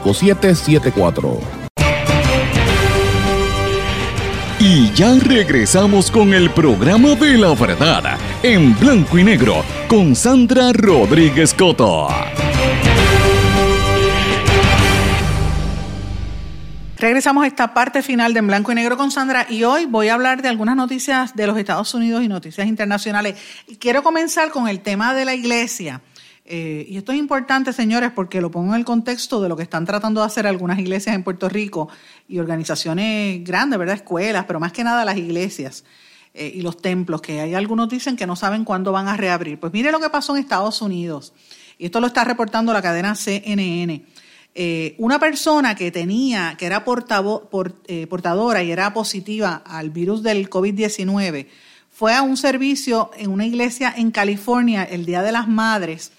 5774. 0.00 1.64
Y 4.60 4.90
ya 4.92 5.14
regresamos 5.20 6.10
con 6.10 6.32
el 6.32 6.50
programa 6.50 7.14
de 7.16 7.36
la 7.36 7.54
verdad 7.54 8.18
en 8.42 8.78
blanco 8.78 9.18
y 9.18 9.24
negro 9.24 9.62
con 9.88 10.14
Sandra 10.14 10.72
Rodríguez 10.72 11.52
Coto. 11.52 12.08
Regresamos 16.96 17.44
a 17.44 17.46
esta 17.46 17.74
parte 17.74 18.02
final 18.02 18.32
de 18.32 18.38
En 18.38 18.46
Blanco 18.46 18.72
y 18.72 18.74
Negro 18.76 18.96
con 18.96 19.10
Sandra 19.10 19.46
y 19.50 19.64
hoy 19.64 19.84
voy 19.84 20.08
a 20.08 20.14
hablar 20.14 20.40
de 20.40 20.48
algunas 20.48 20.76
noticias 20.76 21.36
de 21.36 21.46
los 21.46 21.58
Estados 21.58 21.92
Unidos 21.92 22.22
y 22.22 22.28
noticias 22.28 22.66
internacionales. 22.66 23.36
Y 23.66 23.76
quiero 23.76 24.02
comenzar 24.02 24.50
con 24.50 24.68
el 24.68 24.80
tema 24.80 25.12
de 25.12 25.26
la 25.26 25.34
iglesia. 25.34 26.00
Eh, 26.46 26.84
y 26.88 26.98
esto 26.98 27.12
es 27.12 27.18
importante, 27.18 27.72
señores, 27.72 28.10
porque 28.14 28.42
lo 28.42 28.50
pongo 28.50 28.74
en 28.74 28.80
el 28.80 28.84
contexto 28.84 29.40
de 29.40 29.48
lo 29.48 29.56
que 29.56 29.62
están 29.62 29.86
tratando 29.86 30.20
de 30.20 30.26
hacer 30.26 30.46
algunas 30.46 30.78
iglesias 30.78 31.14
en 31.14 31.22
Puerto 31.22 31.48
Rico 31.48 31.88
y 32.28 32.38
organizaciones 32.38 33.42
grandes, 33.42 33.78
¿verdad? 33.78 33.96
Escuelas, 33.96 34.44
pero 34.44 34.60
más 34.60 34.72
que 34.72 34.84
nada 34.84 35.06
las 35.06 35.16
iglesias 35.16 35.84
eh, 36.34 36.52
y 36.54 36.60
los 36.60 36.82
templos, 36.82 37.22
que 37.22 37.40
hay 37.40 37.54
algunos 37.54 37.88
dicen 37.88 38.16
que 38.16 38.26
no 38.26 38.36
saben 38.36 38.64
cuándo 38.64 38.92
van 38.92 39.08
a 39.08 39.16
reabrir. 39.16 39.58
Pues 39.58 39.72
mire 39.72 39.90
lo 39.90 40.00
que 40.00 40.10
pasó 40.10 40.36
en 40.36 40.42
Estados 40.42 40.82
Unidos. 40.82 41.32
Y 41.78 41.86
esto 41.86 41.98
lo 42.00 42.08
está 42.08 42.24
reportando 42.24 42.74
la 42.74 42.82
cadena 42.82 43.14
CNN. 43.14 44.04
Eh, 44.56 44.94
una 44.98 45.18
persona 45.18 45.74
que 45.74 45.90
tenía, 45.90 46.56
que 46.58 46.66
era 46.66 46.84
portadora 46.84 48.62
y 48.62 48.70
era 48.70 48.92
positiva 48.92 49.62
al 49.66 49.90
virus 49.90 50.22
del 50.22 50.48
COVID-19, 50.50 51.48
fue 51.90 52.14
a 52.14 52.22
un 52.22 52.36
servicio 52.36 53.10
en 53.16 53.30
una 53.30 53.46
iglesia 53.46 53.92
en 53.96 54.10
California 54.10 54.84
el 54.84 55.06
Día 55.06 55.22
de 55.22 55.32
las 55.32 55.48
Madres 55.48 56.12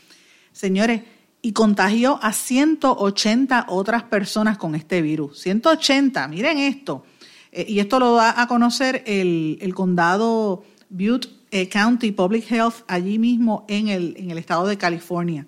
señores, 0.55 1.01
y 1.41 1.51
contagió 1.51 2.17
a 2.23 2.33
180 2.33 3.65
otras 3.69 4.03
personas 4.03 4.57
con 4.57 4.73
este 4.73 5.01
virus. 5.01 5.39
180, 5.41 6.27
miren 6.29 6.57
esto. 6.57 7.05
Eh, 7.51 7.65
y 7.67 7.79
esto 7.79 7.99
lo 7.99 8.15
da 8.15 8.41
a 8.41 8.47
conocer 8.47 9.03
el, 9.05 9.73
condado 9.75 10.63
Butte 10.89 11.29
eh, 11.51 11.69
County 11.69 12.11
Public 12.11 12.49
Health 12.49 12.77
allí 12.87 13.19
mismo 13.19 13.65
en 13.67 13.89
el, 13.89 14.15
en 14.17 14.31
el 14.31 14.37
estado 14.37 14.65
de 14.65 14.77
California. 14.77 15.45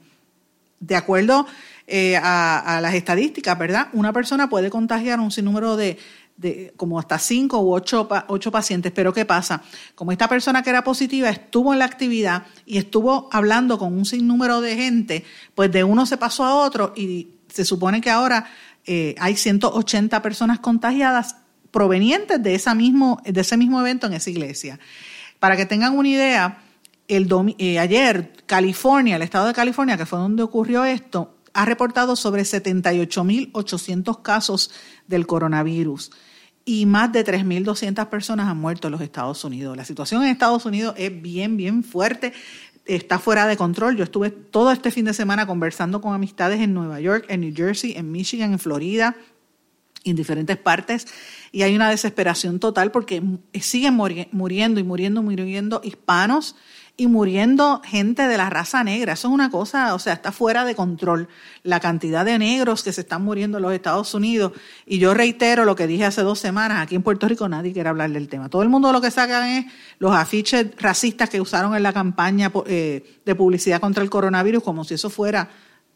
De 0.80 0.96
acuerdo 0.96 1.48
eh, 1.88 2.18
a, 2.22 2.80
las 2.82 2.94
estadísticas, 2.94 3.58
¿verdad? 3.58 3.88
Una 3.94 4.12
persona 4.12 4.50
puede 4.50 4.70
contagiar 4.70 5.22
un 5.22 5.32
sinnúmero 5.32 5.78
de, 5.78 5.98
de 6.38 6.72
como 6.78 7.00
hasta 7.00 7.20
cinco 7.20 7.60
u 7.60 7.74
ocho, 7.74 8.08
ocho 8.28 8.52
pacientes. 8.52 8.92
Pero 8.94 9.12
¿qué 9.12 9.26
pasa? 9.26 9.64
Como 9.96 10.12
esta 10.12 10.30
persona 10.30 10.64
que 10.64 10.70
era 10.70 10.84
positiva 10.84 11.30
estuvo 11.30 11.74
en 11.74 11.80
la 11.80 11.86
actividad 11.86 12.46
y 12.66 12.78
estuvo 12.78 13.28
hablando 13.32 13.78
con 13.78 13.94
un 13.94 14.06
sinnúmero 14.06 14.62
de 14.62 14.76
gente, 14.76 15.26
pues 15.56 15.72
de 15.72 15.84
uno 15.84 16.06
se 16.06 16.18
pasó 16.18 16.46
a 16.46 16.56
otro 16.56 16.94
y 16.96 17.30
se 17.52 17.66
supone 17.66 18.00
que 18.02 18.12
ahora 18.12 18.46
eh, 18.86 19.16
hay 19.20 19.36
180 19.36 20.22
personas 20.22 20.60
contagiadas 20.60 21.38
provenientes 21.72 22.42
de, 22.42 22.56
esa 22.56 22.74
mismo, 22.76 23.22
de 23.26 23.42
ese 23.42 23.58
mismo 23.58 23.82
evento 23.82 24.08
en 24.08 24.14
esa 24.14 24.30
iglesia. 24.30 24.80
Para 25.40 25.58
que 25.58 25.66
tengan 25.66 25.98
una 25.98 26.08
idea, 26.08 26.60
el 27.08 27.28
eh, 27.58 27.80
ayer 27.80 28.34
California, 28.46 29.16
el 29.16 29.22
estado 29.24 29.48
de 29.48 29.54
California, 29.54 29.98
que 29.98 30.06
fue 30.06 30.20
donde 30.20 30.44
ocurrió 30.44 30.86
esto, 30.86 31.36
ha 31.54 31.66
reportado 31.66 32.16
sobre 32.16 32.44
78.800 32.44 34.22
casos 34.22 34.72
del 35.08 35.26
coronavirus 35.26 36.12
y 36.68 36.86
más 36.86 37.14
de 37.14 37.24
3.200 37.24 38.10
personas 38.10 38.50
han 38.50 38.58
muerto 38.58 38.90
en 38.90 38.92
los 38.92 39.00
Estados 39.00 39.42
Unidos. 39.46 39.78
La 39.78 39.86
situación 39.86 40.22
en 40.24 40.28
Estados 40.28 40.66
Unidos 40.66 40.96
es 40.98 41.22
bien, 41.22 41.56
bien 41.56 41.82
fuerte, 41.82 42.34
está 42.86 43.20
fuera 43.20 43.48
de 43.48 43.56
control. 43.56 43.96
Yo 43.96 44.04
estuve 44.04 44.32
todo 44.32 44.74
este 44.74 44.92
fin 44.92 45.06
de 45.06 45.14
semana 45.14 45.48
conversando 45.48 46.02
con 46.02 46.14
amistades 46.14 46.60
en 46.60 46.74
Nueva 46.74 47.00
York, 47.00 47.24
en 47.30 47.40
New 47.40 47.54
Jersey, 47.56 47.94
en 47.96 48.12
Michigan, 48.12 48.52
en 48.52 48.60
Florida, 48.60 49.16
en 50.04 50.18
diferentes 50.18 50.58
partes, 50.58 51.08
y 51.54 51.62
hay 51.62 51.74
una 51.74 51.90
desesperación 51.90 52.60
total 52.60 52.92
porque 52.92 53.24
siguen 53.62 53.94
muriendo 53.94 54.82
y 54.82 54.84
muriendo, 54.84 55.24
muriendo 55.24 55.80
hispanos 55.86 56.58
y 57.00 57.06
muriendo 57.06 57.80
gente 57.86 58.28
de 58.28 58.38
la 58.38 58.50
raza 58.50 58.84
negra. 58.84 59.14
Eso 59.14 59.28
es 59.28 59.34
una 59.34 59.52
cosa, 59.52 59.94
o 59.94 60.00
sea, 60.00 60.14
está 60.14 60.32
fuera 60.32 60.66
de 60.66 60.74
control 60.74 61.30
la 61.62 61.80
cantidad 61.80 62.26
de 62.26 62.40
negros 62.40 62.82
que 62.82 62.92
se 62.92 63.02
están 63.02 63.24
muriendo 63.24 63.60
en 63.60 63.62
los 63.62 63.74
Estados 63.74 64.16
Unidos. 64.16 64.54
Y 64.88 64.98
yo 64.98 65.14
reitero 65.14 65.64
lo 65.64 65.76
que 65.76 65.86
dije 65.86 66.06
hace 66.06 66.24
dos 66.24 66.40
semanas, 66.40 66.82
aquí 66.82 66.96
en 66.96 67.04
Puerto 67.04 67.28
Rico 67.28 67.48
nadie 67.48 67.72
quiere 67.72 67.90
hablar 67.90 68.10
del 68.10 68.28
tema. 68.28 68.50
Todo 68.50 68.64
el 68.64 68.70
mundo 68.70 68.92
lo 68.92 69.00
que 69.00 69.12
sacan 69.12 69.48
es 69.48 69.66
los 70.00 70.16
afiches 70.16 70.72
racistas 70.80 71.30
que 71.30 71.40
usaron 71.40 71.76
en 71.76 71.84
la 71.84 71.94
campaña 71.94 72.52
eh, 72.66 73.20
de 73.24 73.36
publicidad 73.36 73.80
contra 73.80 74.02
el 74.02 74.10
coronavirus 74.10 74.64
como 74.64 74.84
si 74.84 74.96
eso 74.96 75.12
fuera 75.12 75.50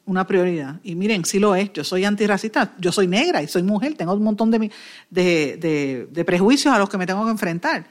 una 0.05 0.27
prioridad. 0.27 0.79
Y 0.83 0.93
miren, 0.93 1.25
sí 1.25 1.39
lo 1.39 1.55
es. 1.55 1.73
Yo 1.73 1.83
soy 1.83 2.05
antirracista, 2.05 2.73
yo 2.77 2.91
soy 2.91 3.07
negra 3.07 3.41
y 3.41 3.47
soy 3.47 3.63
mujer, 3.63 3.95
tengo 3.95 4.13
un 4.13 4.23
montón 4.23 4.51
de, 4.51 4.69
de, 5.09 6.07
de 6.11 6.25
prejuicios 6.25 6.71
a 6.75 6.77
los 6.77 6.89
que 6.89 6.99
me 6.99 7.07
tengo 7.07 7.25
que 7.25 7.31
enfrentar 7.31 7.87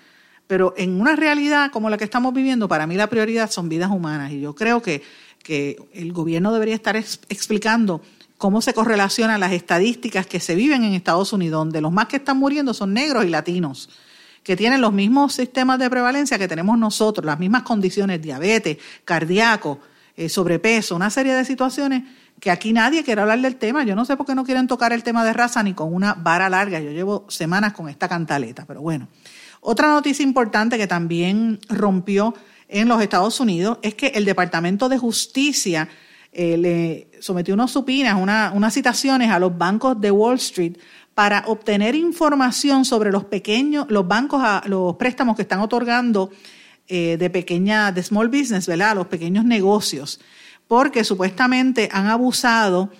pero 0.51 0.75
en 0.77 1.01
una 1.01 1.15
realidad 1.15 1.71
como 1.71 1.91
la 1.91 1.97
que 1.97 2.03
estamos 2.03 2.35
viviendo, 2.35 2.67
para 2.67 2.85
mí 2.89 2.97
la 2.97 3.07
prioridad 3.07 3.49
son 3.53 3.69
vidas 3.69 3.89
humanas 3.89 4.33
y 4.33 4.41
yo 4.41 4.53
creo 4.53 4.83
que, 4.83 5.01
que 5.45 5.77
el 5.93 6.13
gobierno 6.13 6.53
debería 6.53 6.75
estar 6.75 6.97
explicando 6.97 8.01
cómo 8.37 8.61
se 8.61 8.75
correlacionan 8.75 9.39
las 9.39 9.53
estadísticas 9.53 10.27
que 10.27 10.41
se 10.41 10.57
viven 10.57 10.83
en 10.83 10.93
Estados 10.95 11.33
Unidos, 11.33 11.61
donde 11.61 11.81
los 11.81 11.93
más 11.93 12.07
que 12.07 12.17
están 12.17 12.37
muriendo 12.37 12.75
son 12.75 12.93
negros 12.93 13.25
y 13.25 13.29
latinos, 13.29 13.91
que 14.43 14.57
tienen 14.57 14.81
los 14.81 14.93
mismos 14.93 15.35
sistemas 15.35 15.79
de 15.79 15.89
prevalencia 15.89 16.37
que 16.37 16.49
tenemos 16.49 16.77
nosotros, 16.77 17.25
las 17.25 17.39
mismas 17.39 17.63
condiciones, 17.63 18.21
diabetes, 18.21 18.79
cardíaco, 19.05 19.79
eh, 20.17 20.29
sobrepeso, 20.29 20.97
una 20.97 21.11
serie 21.11 21.33
de 21.33 21.45
situaciones 21.45 22.03
que 22.41 22.51
aquí 22.51 22.73
nadie 22.73 23.05
quiere 23.05 23.21
hablar 23.21 23.41
del 23.41 23.55
tema. 23.55 23.85
Yo 23.85 23.95
no 23.95 24.05
sé 24.05 24.17
por 24.17 24.27
qué 24.27 24.35
no 24.35 24.43
quieren 24.43 24.67
tocar 24.67 24.93
el 24.93 25.05
tema 25.05 25.25
de 25.25 25.33
raza 25.33 25.63
ni 25.63 25.75
con 25.75 25.95
una 25.95 26.15
vara 26.15 26.51
larga. 26.51 26.81
Yo 26.81 26.91
llevo 26.91 27.27
semanas 27.29 27.73
con 27.73 27.89
esta 27.89 28.09
cantaleta, 28.09 28.65
pero 28.67 28.81
bueno. 28.81 29.07
Otra 29.61 29.89
noticia 29.89 30.23
importante 30.23 30.79
que 30.79 30.87
también 30.87 31.61
rompió 31.69 32.35
en 32.69 32.89
los 32.89 33.03
Estados 33.03 33.41
Unidos 33.41 33.79
es 33.83 33.95
que 33.95 34.09
el 34.09 34.25
Departamento 34.25 34.89
de 34.89 34.99
Justicia 34.99 35.89
eh, 36.33 36.57
le 36.57 37.21
sometió 37.21 37.55
unas 37.55 37.73
supinas, 37.73 38.17
unas 38.17 38.75
citaciones 38.75 39.31
a 39.31 39.39
los 39.39 39.57
bancos 39.57 40.01
de 40.01 40.11
Wall 40.11 40.37
Street 40.37 40.77
para 41.15 41.45
obtener 41.47 41.95
información 41.95 42.85
sobre 42.85 43.11
los 43.11 43.25
pequeños, 43.25 43.87
los 43.91 44.07
bancos, 44.07 44.43
los 44.67 44.97
préstamos 44.97 45.37
que 45.37 45.43
están 45.43 45.61
otorgando 45.61 46.31
eh, 46.87 47.17
de 47.19 47.31
pequeña, 47.31 47.93
de 47.93 48.03
small 48.03 48.29
business, 48.29 48.67
¿verdad? 48.67 48.95
Los 48.95 49.09
pequeños 49.09 49.45
negocios, 49.45 50.21
porque 50.69 51.05
supuestamente 51.05 51.89
han 51.93 52.07
abusado 52.07 52.91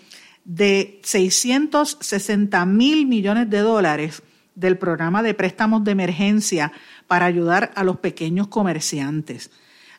de 0.45 1.01
660 1.05 2.67
mil 2.67 3.07
millones 3.07 3.49
de 3.49 3.59
dólares 3.61 4.23
del 4.55 4.79
programa 4.79 5.23
de 5.23 5.35
préstamos 5.35 5.85
de 5.85 5.93
emergencia 5.93 6.73
para 7.07 7.27
ayudar 7.27 7.73
a 7.75 7.85
los 7.85 7.99
pequeños 7.99 8.49
comerciantes. 8.49 9.51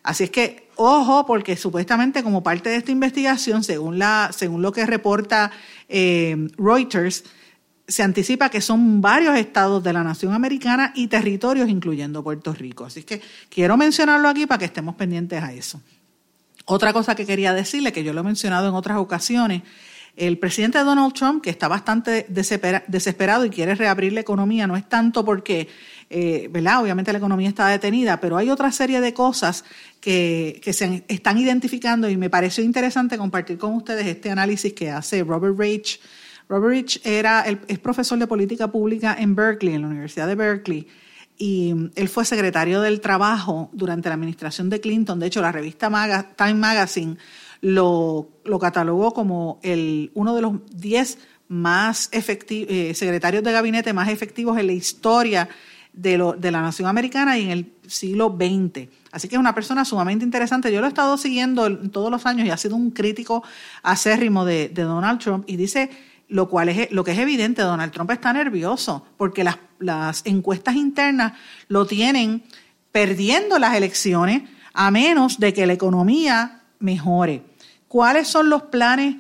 Así 0.04 0.24
es 0.24 0.30
que, 0.32 0.70
ojo, 0.76 1.26
porque 1.26 1.56
supuestamente 1.56 2.24
como 2.24 2.42
parte 2.42 2.70
de 2.70 2.78
esta 2.78 2.92
investigación, 2.92 3.64
según, 3.64 4.00
la, 4.00 4.32
según 4.34 4.62
lo 4.62 4.72
que 4.72 4.86
reporta 4.86 5.52
eh, 5.88 6.48
Reuters, 6.58 7.24
se 7.88 8.04
anticipa 8.04 8.50
que 8.50 8.62
son 8.62 9.02
varios 9.02 9.38
estados 9.38 9.84
de 9.84 9.94
la 9.94 10.04
nación 10.04 10.34
americana 10.34 10.92
y 10.96 11.08
territorios, 11.08 11.70
incluyendo 11.70 12.24
Puerto 12.24 12.54
Rico. 12.54 12.86
Así 12.86 13.04
que 13.04 13.22
quiero 13.50 13.78
mencionarlo 13.78 14.30
aquí 14.30 14.46
para 14.46 14.60
que 14.60 14.66
estemos 14.66 14.96
pendientes 14.96 15.44
a 15.44 15.54
eso. 15.54 15.82
Otra 16.66 16.94
cosa 16.94 17.16
que 17.16 17.26
quería 17.26 17.54
decirle, 17.54 17.92
que 17.92 18.04
yo 18.04 18.14
lo 18.14 18.22
he 18.22 18.24
mencionado 18.24 18.70
en 18.70 18.76
otras 18.76 18.98
ocasiones, 18.98 19.64
el 20.16 20.38
presidente 20.38 20.80
Donald 20.80 21.14
Trump, 21.14 21.42
que 21.42 21.50
está 21.50 21.68
bastante 21.68 22.26
desesperado 22.28 23.46
y 23.46 23.50
quiere 23.50 23.76
reabrir 23.76 24.14
la 24.14 24.20
economía, 24.20 24.68
no 24.68 24.76
es 24.76 24.88
tanto 24.88 25.24
porque, 25.24 25.68
eh, 26.10 26.50
¿verdad? 26.52 26.82
Obviamente 26.82 27.12
la 27.12 27.18
economía 27.18 27.50
está 27.50 27.68
detenida, 27.68 28.20
pero 28.20 28.38
hay 28.38 28.50
otra 28.50 28.72
serie 28.72 29.00
de 29.00 29.14
cosas 29.14 29.64
que, 30.00 30.60
que, 30.62 30.74
se 30.74 31.06
están 31.08 31.38
identificando 31.38 32.10
y 32.10 32.18
me 32.18 32.30
pareció 32.30 32.64
interesante 32.64 33.18
compartir 33.18 33.58
con 33.58 33.74
ustedes 33.74 34.06
este 34.06 34.30
análisis 34.30 34.74
que 34.74 34.92
hace 34.92 35.24
Robert 35.24 35.58
Rich. 35.58 36.02
Robert 36.50 36.74
Rich 36.74 37.02
era 37.06 37.46
es 37.68 37.80
profesor 37.80 38.20
de 38.20 38.28
política 38.28 38.70
pública 38.70 39.16
en 39.18 39.36
Berkeley, 39.36 39.76
en 39.76 39.82
la 39.84 39.88
Universidad 39.88 40.28
de 40.28 40.36
Berkeley, 40.36 40.88
y 41.38 41.74
él 41.96 42.10
fue 42.10 42.26
secretario 42.26 42.82
del 42.82 43.00
Trabajo 43.00 43.70
durante 43.74 44.10
la 44.10 44.16
administración 44.16 44.70
de 44.70 44.80
Clinton. 44.80 45.20
De 45.20 45.28
hecho, 45.28 45.42
la 45.42 45.52
revista 45.52 45.90
Time 46.36 46.54
Magazine 46.56 47.18
lo, 47.62 48.30
catalogó 48.60 49.14
como 49.14 49.60
el, 49.64 50.12
uno 50.14 50.36
de 50.36 50.42
los 50.42 50.54
10 50.72 51.18
más 51.48 52.10
efectivos, 52.12 52.72
eh, 52.72 52.94
secretarios 52.94 53.44
de 53.44 53.52
gabinete 53.52 53.94
más 53.94 54.10
efectivos 54.10 54.58
en 54.58 54.68
la 54.68 54.74
historia 54.74 55.50
de, 55.94 56.18
lo, 56.18 56.34
de, 56.34 56.52
la 56.52 56.62
nación 56.62 56.88
americana 56.88 57.38
y 57.38 57.44
en 57.44 57.52
el 57.52 57.74
siglo 57.88 58.36
XX. 58.38 58.88
Así 59.12 59.28
que 59.28 59.36
es 59.36 59.40
una 59.40 59.54
persona 59.54 59.84
sumamente 59.84 60.24
interesante. 60.24 60.72
Yo 60.72 60.80
lo 60.80 60.88
he 60.88 60.90
estado 60.90 61.18
siguiendo 61.18 61.78
todos 61.90 62.10
los 62.10 62.26
años 62.26 62.48
y 62.48 62.50
ha 62.50 62.58
sido 62.58 62.76
un 62.76 62.92
crítico 62.92 63.44
acérrimo 63.84 64.46
de, 64.46 64.70
de 64.70 64.84
Donald 64.84 65.20
Trump 65.20 65.44
y 65.48 65.58
dice 65.58 65.90
lo 66.32 66.48
cual 66.48 66.70
es 66.70 66.92
lo 66.92 67.04
que 67.04 67.12
es 67.12 67.20
evidente, 67.20 67.62
Donald 67.62 67.92
Trump 67.92 68.10
está 68.12 68.32
nervioso 68.32 69.06
porque 69.18 69.44
las, 69.44 69.58
las 69.80 70.26
encuestas 70.26 70.76
internas 70.76 71.34
lo 71.68 71.86
tienen 71.86 72.44
perdiendo 72.94 73.60
las 73.60 73.76
elecciones 73.76 74.44
a 74.74 74.92
menos 74.92 75.40
de 75.40 75.54
que 75.54 75.66
la 75.66 75.74
economía 75.74 76.62
mejore. 76.80 77.44
¿Cuáles 77.92 78.30
son 78.30 78.50
los 78.50 78.62
planes 78.62 79.18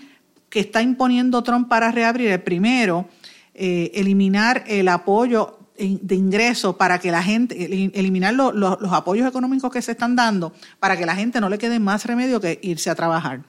que 0.49 0.61
está 0.61 0.81
imponiendo 0.81 1.43
Trump 1.43 1.67
para 1.67 1.91
reabrir? 1.91 2.29
El 2.29 2.41
primero, 2.41 3.09
eh, 3.53 3.91
eliminar 3.95 4.63
el 4.65 4.87
apoyo 4.87 5.59
de 5.77 6.15
ingresos 6.15 6.77
para 6.77 6.97
que 6.97 7.11
la 7.11 7.21
gente, 7.21 7.65
eliminar 7.93 8.33
los 8.33 8.93
apoyos 8.93 9.27
económicos 9.27 9.69
que 9.73 9.81
se 9.81 9.91
están 9.91 10.15
dando 10.15 10.53
para 10.79 10.95
que 10.95 11.05
la 11.05 11.17
gente 11.17 11.41
no 11.41 11.49
le 11.49 11.57
quede 11.57 11.79
más 11.79 12.05
remedio 12.05 12.39
que 12.39 12.59
irse 12.61 12.89
a 12.89 12.95
trabajar. 12.95 13.41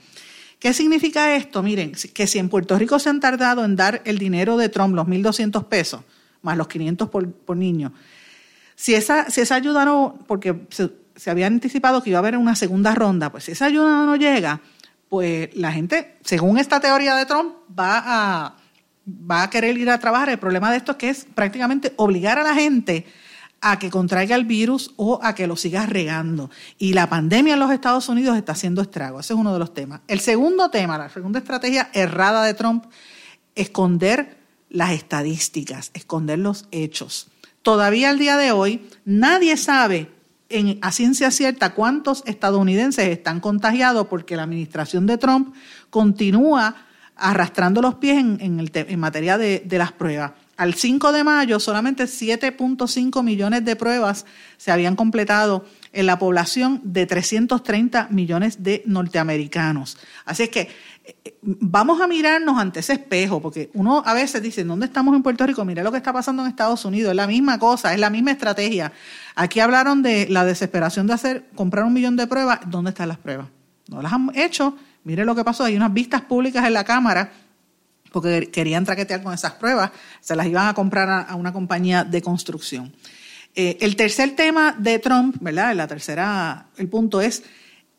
¿Qué 0.58 0.72
significa 0.72 1.36
esto? 1.36 1.62
Miren, 1.62 1.92
que 1.92 2.26
si 2.26 2.40
en 2.40 2.48
Puerto 2.48 2.76
Rico 2.76 2.98
se 2.98 3.08
han 3.08 3.20
tardado 3.20 3.64
en 3.64 3.76
dar 3.76 4.02
el 4.04 4.18
dinero 4.18 4.56
de 4.56 4.70
Trump, 4.70 4.96
los 4.96 5.06
1.200 5.06 5.66
pesos, 5.66 6.00
más 6.42 6.56
los 6.56 6.66
500 6.66 7.08
por, 7.08 7.56
niño, 7.56 7.92
si 8.74 8.94
esa, 8.94 9.30
si 9.30 9.40
esa 9.40 9.54
ayuda 9.54 9.84
no, 9.84 10.18
porque 10.26 10.66
se, 10.70 10.90
se 11.14 11.30
había 11.30 11.46
anticipado 11.46 12.02
que 12.02 12.10
iba 12.10 12.18
a 12.18 12.22
haber 12.22 12.36
una 12.36 12.56
segunda 12.56 12.92
ronda, 12.92 13.30
pues 13.30 13.44
si 13.44 13.52
esa 13.52 13.66
ayuda 13.66 14.04
no 14.04 14.16
llega, 14.16 14.60
pues 15.12 15.54
la 15.54 15.70
gente, 15.70 16.16
según 16.24 16.56
esta 16.56 16.80
teoría 16.80 17.14
de 17.14 17.26
Trump, 17.26 17.52
va 17.78 18.56
a, 19.28 19.50
querer 19.50 19.76
ir 19.76 19.90
a 19.90 19.98
trabajar. 19.98 20.30
El 20.30 20.38
problema 20.38 20.70
de 20.70 20.78
esto 20.78 20.92
es 20.92 20.96
que 20.96 21.10
es 21.10 21.26
prácticamente 21.26 21.92
obligar 21.96 22.38
a 22.38 22.42
la 22.42 22.54
gente 22.54 23.04
a 23.60 23.78
que 23.78 23.90
contraiga 23.90 24.34
el 24.36 24.46
virus 24.46 24.94
o 24.96 25.20
a 25.22 25.34
que 25.34 25.46
lo 25.46 25.56
siga 25.56 25.84
regando. 25.84 26.48
Y 26.78 26.94
la 26.94 27.10
pandemia 27.10 27.52
en 27.52 27.60
los 27.60 27.70
Estados 27.70 28.08
Unidos 28.08 28.38
está 28.38 28.52
haciendo 28.52 28.80
estrago. 28.80 29.20
Ese 29.20 29.34
es 29.34 29.38
uno 29.38 29.52
de 29.52 29.58
los 29.58 29.74
temas. 29.74 30.00
El 30.08 30.20
segundo 30.20 30.70
tema, 30.70 30.96
la 30.96 31.10
segunda 31.10 31.40
estrategia 31.40 31.90
errada 31.92 32.42
de 32.44 32.54
Trump, 32.54 32.86
esconder 33.54 34.38
las 34.70 34.92
estadísticas, 34.92 35.90
esconder 35.92 36.38
los 36.38 36.68
hechos. 36.70 37.28
Todavía 37.60 38.08
al 38.08 38.18
día 38.18 38.38
de 38.38 38.52
hoy 38.52 38.88
nadie 39.04 39.58
sabe 39.58 40.10
a 40.80 40.92
ciencia 40.92 41.30
cierta 41.30 41.74
cuántos 41.74 42.22
estadounidenses 42.26 43.08
están 43.08 43.40
contagiados 43.40 44.06
porque 44.06 44.36
la 44.36 44.42
administración 44.42 45.06
de 45.06 45.18
Trump 45.18 45.54
continúa 45.90 46.76
arrastrando 47.16 47.80
los 47.82 47.96
pies 47.96 48.18
en, 48.18 49.00
materia 49.00 49.38
de, 49.38 49.62
las 49.70 49.92
pruebas. 49.92 50.32
al 50.56 50.74
5 50.74 51.12
de 51.12 51.24
mayo 51.24 51.60
solamente 51.60 52.04
7.5 52.04 53.22
millones 53.22 53.64
de 53.64 53.76
pruebas 53.76 54.26
se 54.56 54.72
habían 54.72 54.96
completado 54.96 55.64
en 55.92 56.06
la 56.06 56.18
población 56.18 56.80
de 56.84 57.06
330 57.06 58.08
millones 58.10 58.62
de 58.62 58.82
norteamericanos. 58.86 59.98
Así 60.24 60.44
es 60.44 60.48
que 60.48 60.68
vamos 61.42 62.00
a 62.00 62.06
mirarnos 62.06 62.58
ante 62.58 62.80
ese 62.80 62.94
espejo, 62.94 63.40
porque 63.40 63.70
uno 63.74 64.02
a 64.04 64.14
veces 64.14 64.42
dice, 64.42 64.64
¿dónde 64.64 64.86
estamos 64.86 65.14
en 65.16 65.22
Puerto 65.22 65.46
Rico? 65.46 65.64
Mira 65.64 65.82
lo 65.82 65.90
que 65.90 65.98
está 65.98 66.12
pasando 66.12 66.42
en 66.42 66.48
Estados 66.48 66.84
Unidos, 66.84 67.10
es 67.10 67.16
la 67.16 67.26
misma 67.26 67.58
cosa, 67.58 67.92
es 67.92 68.00
la 68.00 68.10
misma 68.10 68.30
estrategia. 68.30 68.92
Aquí 69.34 69.60
hablaron 69.60 70.02
de 70.02 70.28
la 70.28 70.44
desesperación 70.44 71.06
de 71.06 71.14
hacer, 71.14 71.48
comprar 71.54 71.84
un 71.84 71.92
millón 71.92 72.16
de 72.16 72.26
pruebas, 72.26 72.60
¿dónde 72.66 72.90
están 72.90 73.08
las 73.08 73.18
pruebas? 73.18 73.48
No 73.88 74.00
las 74.00 74.12
han 74.12 74.30
hecho, 74.34 74.76
mire 75.04 75.24
lo 75.24 75.34
que 75.34 75.44
pasó, 75.44 75.64
hay 75.64 75.76
unas 75.76 75.92
vistas 75.92 76.22
públicas 76.22 76.64
en 76.64 76.74
la 76.74 76.84
Cámara 76.84 77.32
porque 78.12 78.50
querían 78.50 78.84
traquetear 78.84 79.22
con 79.22 79.32
esas 79.32 79.52
pruebas, 79.52 79.90
se 80.20 80.36
las 80.36 80.46
iban 80.46 80.68
a 80.68 80.74
comprar 80.74 81.26
a, 81.28 81.34
una 81.34 81.52
compañía 81.52 82.04
de 82.04 82.20
construcción. 82.20 82.92
Eh, 83.54 83.78
el 83.80 83.96
tercer 83.96 84.36
tema 84.36 84.76
de 84.78 84.98
Trump, 84.98 85.36
¿verdad? 85.40 85.74
La 85.74 85.86
tercera, 85.86 86.66
el 86.76 86.88
punto 86.88 87.20
es 87.20 87.42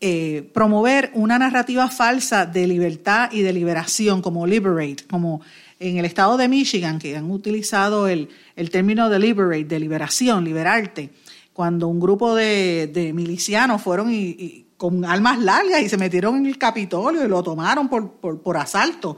eh, 0.06 0.50
promover 0.54 1.12
una 1.14 1.40
narrativa 1.40 1.90
falsa 1.90 2.46
de 2.46 2.68
libertad 2.68 3.32
y 3.32 3.42
de 3.42 3.54
liberación, 3.54 4.22
como 4.22 4.46
liberate, 4.46 5.06
como 5.10 5.40
en 5.80 5.98
el 5.98 6.04
estado 6.04 6.36
de 6.36 6.50
Michigan, 6.50 7.00
que 7.00 7.16
han 7.16 7.32
utilizado 7.32 8.10
el, 8.10 8.28
término 8.70 9.08
de 9.08 9.18
liberate, 9.18 9.64
de 9.64 9.80
liberación, 9.80 10.44
liberarte, 10.44 11.12
cuando 11.54 11.88
un 11.88 12.02
grupo 12.02 12.36
de, 12.36 13.12
milicianos 13.16 13.82
fueron 13.82 14.12
y, 14.12 14.66
con 14.76 15.06
armas 15.06 15.40
largas 15.40 15.82
y 15.82 15.88
se 15.88 15.96
metieron 15.96 16.36
en 16.36 16.48
el 16.48 16.58
Capitolio 16.58 17.24
y 17.24 17.30
lo 17.30 17.42
tomaron 17.42 17.88
por, 17.88 18.12
por, 18.16 18.42
por 18.42 18.58
asalto. 18.58 19.18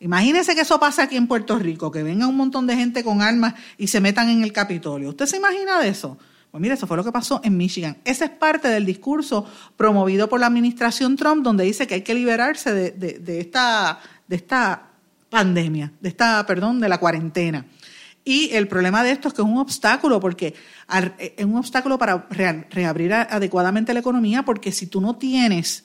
Imagínese 0.00 0.56
que 0.56 0.62
eso 0.62 0.80
pasa 0.80 1.04
aquí 1.04 1.16
en 1.16 1.28
Puerto 1.28 1.60
Rico, 1.60 1.92
que 1.92 2.02
venga 2.02 2.26
un 2.26 2.36
montón 2.36 2.66
de 2.66 2.74
gente 2.74 3.04
con 3.04 3.22
armas 3.22 3.54
y 3.78 3.86
se 3.86 4.00
metan 4.00 4.28
en 4.30 4.42
el 4.42 4.52
Capitolio. 4.52 5.10
¿Usted 5.10 5.26
se 5.26 5.36
imagina 5.36 5.78
de 5.78 5.90
eso? 5.90 6.18
Pues 6.54 6.62
mire, 6.62 6.74
eso 6.74 6.86
fue 6.86 6.96
lo 6.96 7.02
que 7.02 7.10
pasó 7.10 7.40
en 7.42 7.56
Michigan. 7.56 7.96
Ese 8.04 8.26
es 8.26 8.30
parte 8.30 8.68
del 8.68 8.86
discurso 8.86 9.44
promovido 9.76 10.28
por 10.28 10.38
la 10.38 10.46
administración 10.46 11.16
Trump, 11.16 11.42
donde 11.42 11.64
dice 11.64 11.88
que 11.88 11.94
hay 11.94 12.02
que 12.02 12.14
liberarse 12.14 12.72
de, 12.72 13.40
esta, 13.40 13.98
de 14.28 14.36
esta 14.36 14.90
pandemia, 15.30 15.90
de 16.00 16.08
esta, 16.08 16.46
perdón, 16.46 16.78
de 16.78 16.88
la 16.88 16.98
cuarentena. 16.98 17.66
Y 18.24 18.50
el 18.52 18.68
problema 18.68 19.02
de 19.02 19.10
esto 19.10 19.26
es 19.26 19.34
que 19.34 19.42
es 19.42 19.48
un 19.48 19.58
obstáculo, 19.58 20.20
porque 20.20 20.54
es 21.18 21.44
un 21.44 21.56
obstáculo 21.56 21.98
para 21.98 22.28
reabrir 22.30 23.12
adecuadamente 23.12 23.92
la 23.92 23.98
economía, 23.98 24.44
porque 24.44 24.70
si 24.70 24.86
tú 24.86 25.00
no 25.00 25.16
tienes 25.16 25.82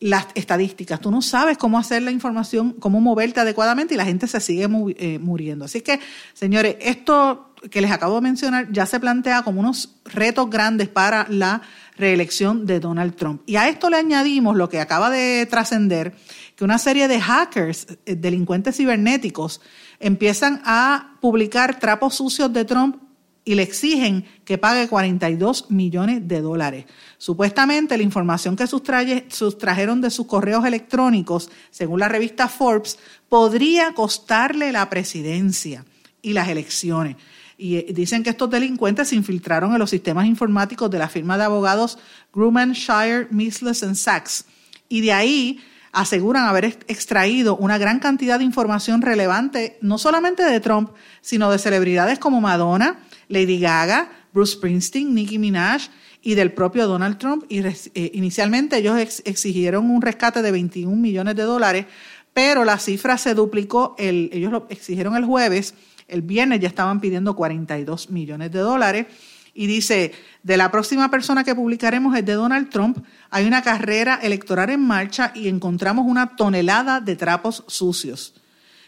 las 0.00 0.26
estadísticas. 0.34 1.00
Tú 1.00 1.10
no 1.10 1.22
sabes 1.22 1.58
cómo 1.58 1.78
hacer 1.78 2.02
la 2.02 2.10
información, 2.10 2.72
cómo 2.78 3.00
moverte 3.00 3.40
adecuadamente 3.40 3.94
y 3.94 3.96
la 3.96 4.04
gente 4.04 4.26
se 4.26 4.40
sigue 4.40 4.68
eh, 4.96 5.18
muriendo. 5.18 5.64
Así 5.64 5.80
que, 5.80 5.98
señores, 6.34 6.76
esto 6.80 7.47
que 7.70 7.80
les 7.80 7.90
acabo 7.90 8.16
de 8.16 8.20
mencionar 8.20 8.70
ya 8.70 8.86
se 8.86 9.00
plantea 9.00 9.42
como 9.42 9.60
unos 9.60 9.96
retos 10.04 10.48
grandes 10.48 10.88
para 10.88 11.26
la 11.28 11.62
reelección 11.96 12.66
de 12.66 12.80
Donald 12.80 13.16
Trump. 13.16 13.42
Y 13.46 13.56
a 13.56 13.68
esto 13.68 13.90
le 13.90 13.96
añadimos 13.96 14.56
lo 14.56 14.68
que 14.68 14.80
acaba 14.80 15.10
de 15.10 15.46
trascender, 15.46 16.14
que 16.56 16.64
una 16.64 16.78
serie 16.78 17.08
de 17.08 17.20
hackers, 17.20 17.86
eh, 18.06 18.14
delincuentes 18.14 18.76
cibernéticos, 18.76 19.60
empiezan 20.00 20.62
a 20.64 21.16
publicar 21.20 21.78
trapos 21.78 22.14
sucios 22.14 22.52
de 22.52 22.64
Trump 22.64 22.96
y 23.44 23.54
le 23.54 23.62
exigen 23.62 24.26
que 24.44 24.58
pague 24.58 24.88
42 24.88 25.70
millones 25.70 26.28
de 26.28 26.42
dólares. 26.42 26.84
Supuestamente 27.16 27.96
la 27.96 28.02
información 28.02 28.56
que 28.56 28.66
sustrajeron 28.66 30.02
de 30.02 30.10
sus 30.10 30.26
correos 30.26 30.66
electrónicos, 30.66 31.50
según 31.70 32.00
la 32.00 32.08
revista 32.08 32.48
Forbes, 32.48 32.98
podría 33.30 33.94
costarle 33.94 34.70
la 34.70 34.90
presidencia 34.90 35.86
y 36.20 36.34
las 36.34 36.48
elecciones. 36.48 37.16
Y 37.60 37.76
eh, 37.76 37.86
dicen 37.90 38.22
que 38.22 38.30
estos 38.30 38.48
delincuentes 38.48 39.08
se 39.08 39.16
infiltraron 39.16 39.72
en 39.72 39.80
los 39.80 39.90
sistemas 39.90 40.26
informáticos 40.26 40.90
de 40.90 40.98
la 40.98 41.08
firma 41.08 41.36
de 41.36 41.44
abogados 41.44 41.98
Grumman, 42.32 42.72
Shire, 42.72 43.26
Misles 43.30 43.84
Sachs. 43.94 44.46
Y 44.88 45.00
de 45.00 45.12
ahí 45.12 45.60
aseguran 45.92 46.44
haber 46.44 46.64
extraído 46.86 47.56
una 47.56 47.76
gran 47.76 47.98
cantidad 47.98 48.38
de 48.38 48.44
información 48.44 49.02
relevante, 49.02 49.78
no 49.80 49.98
solamente 49.98 50.44
de 50.44 50.60
Trump, 50.60 50.90
sino 51.20 51.50
de 51.50 51.58
celebridades 51.58 52.20
como 52.20 52.40
Madonna, 52.40 53.00
Lady 53.28 53.58
Gaga, 53.58 54.08
Bruce 54.32 54.52
Springsteen, 54.52 55.12
Nicki 55.12 55.38
Minaj 55.38 55.88
y 56.22 56.34
del 56.34 56.52
propio 56.52 56.86
Donald 56.86 57.18
Trump. 57.18 57.44
Y 57.48 57.58
eh, 57.58 58.10
inicialmente 58.14 58.76
ellos 58.76 59.20
exigieron 59.24 59.90
un 59.90 60.00
rescate 60.00 60.42
de 60.42 60.52
21 60.52 60.94
millones 60.94 61.34
de 61.34 61.42
dólares, 61.42 61.86
pero 62.32 62.64
la 62.64 62.78
cifra 62.78 63.18
se 63.18 63.34
duplicó, 63.34 63.96
el, 63.98 64.30
ellos 64.32 64.52
lo 64.52 64.66
exigieron 64.70 65.16
el 65.16 65.24
jueves, 65.24 65.74
el 66.08 66.22
viernes 66.22 66.60
ya 66.60 66.68
estaban 66.68 67.00
pidiendo 67.00 67.36
42 67.36 68.10
millones 68.10 68.50
de 68.50 68.58
dólares. 68.58 69.06
Y 69.54 69.66
dice, 69.66 70.12
de 70.42 70.56
la 70.56 70.70
próxima 70.70 71.10
persona 71.10 71.44
que 71.44 71.54
publicaremos 71.54 72.16
es 72.16 72.24
de 72.24 72.32
Donald 72.32 72.70
Trump, 72.70 73.04
hay 73.30 73.44
una 73.46 73.62
carrera 73.62 74.18
electoral 74.22 74.70
en 74.70 74.80
marcha 74.80 75.32
y 75.34 75.48
encontramos 75.48 76.06
una 76.06 76.36
tonelada 76.36 77.00
de 77.00 77.16
trapos 77.16 77.64
sucios. 77.66 78.34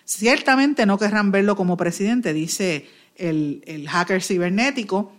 Ciertamente 0.05 0.87
no 0.87 0.99
querrán 0.99 1.31
verlo 1.31 1.57
como 1.57 1.77
presidente, 1.77 2.33
dice 2.33 2.89
el, 3.17 3.87
hacker 3.89 4.23
cibernético 4.23 5.13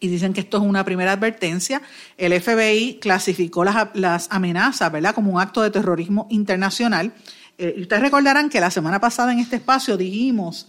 y 0.00 0.08
dicen 0.08 0.32
que 0.32 0.40
esto 0.40 0.56
es 0.56 0.62
una 0.62 0.84
primera 0.84 1.12
advertencia. 1.12 1.82
El 2.16 2.38
FBI 2.40 2.98
clasificó 3.00 3.64
las, 3.64 4.28
amenazas, 4.30 4.90
¿verdad?, 4.90 5.14
como 5.14 5.32
un 5.32 5.40
acto 5.40 5.62
de 5.62 5.70
terrorismo 5.70 6.26
internacional. 6.30 7.12
Eh, 7.58 7.76
ustedes 7.80 8.02
recordarán 8.02 8.48
que 8.48 8.60
la 8.60 8.70
semana 8.70 8.98
pasada 8.98 9.32
en 9.32 9.40
este 9.40 9.56
espacio 9.56 9.96
dijimos 9.96 10.68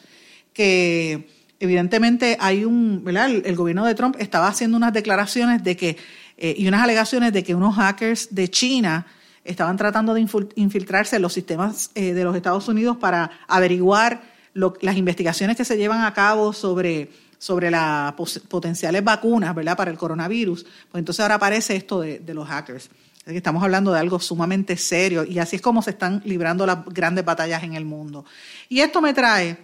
que 0.53 1.27
evidentemente 1.59 2.37
hay 2.39 2.65
un, 2.65 3.03
¿verdad? 3.03 3.29
El, 3.29 3.55
gobierno 3.55 3.85
de 3.85 3.95
Trump 3.95 4.15
estaba 4.19 4.47
haciendo 4.47 4.77
unas 4.77 4.93
declaraciones 4.93 5.63
de 5.63 5.77
que 5.77 5.97
eh, 6.37 6.55
y 6.57 6.67
unas 6.67 6.83
alegaciones 6.83 7.33
de 7.33 7.43
que 7.43 7.53
unos 7.53 7.75
hackers 7.75 8.33
de 8.33 8.49
China 8.49 9.05
estaban 9.43 9.77
tratando 9.77 10.13
de 10.13 10.21
infiltrarse 10.55 11.15
en 11.15 11.21
los 11.21 11.33
sistemas 11.33 11.91
eh, 11.93 12.13
de 12.13 12.23
los 12.23 12.35
Estados 12.35 12.67
Unidos 12.67 12.97
para 12.97 13.29
averiguar 13.47 14.21
las 14.53 14.97
investigaciones 14.97 15.55
que 15.55 15.63
se 15.63 15.77
llevan 15.77 16.03
a 16.03 16.13
cabo 16.13 16.51
sobre, 16.51 17.09
sobre 17.37 17.71
las 17.71 18.13
potenciales 18.47 19.03
vacunas 19.03 19.55
¿verdad? 19.55 19.77
para 19.77 19.91
el 19.91 19.97
coronavirus, 19.97 20.63
pues 20.91 20.99
entonces 20.99 21.21
ahora 21.21 21.35
aparece 21.35 21.75
esto 21.75 22.01
de, 22.01 22.21
los 22.33 22.47
hackers. 22.47 22.89
estamos 23.25 23.63
hablando 23.63 23.93
de 23.93 23.99
algo 23.99 24.19
sumamente 24.19 24.75
serio 24.77 25.23
y 25.23 25.39
así 25.39 25.55
es 25.55 25.61
como 25.61 25.81
se 25.81 25.91
están 25.91 26.21
librando 26.25 26.65
las 26.65 26.83
grandes 26.85 27.23
batallas 27.23 27.63
en 27.63 27.75
el 27.75 27.85
mundo. 27.85 28.25
Y 28.67 28.81
esto 28.81 29.01
me 29.01 29.13
trae 29.13 29.57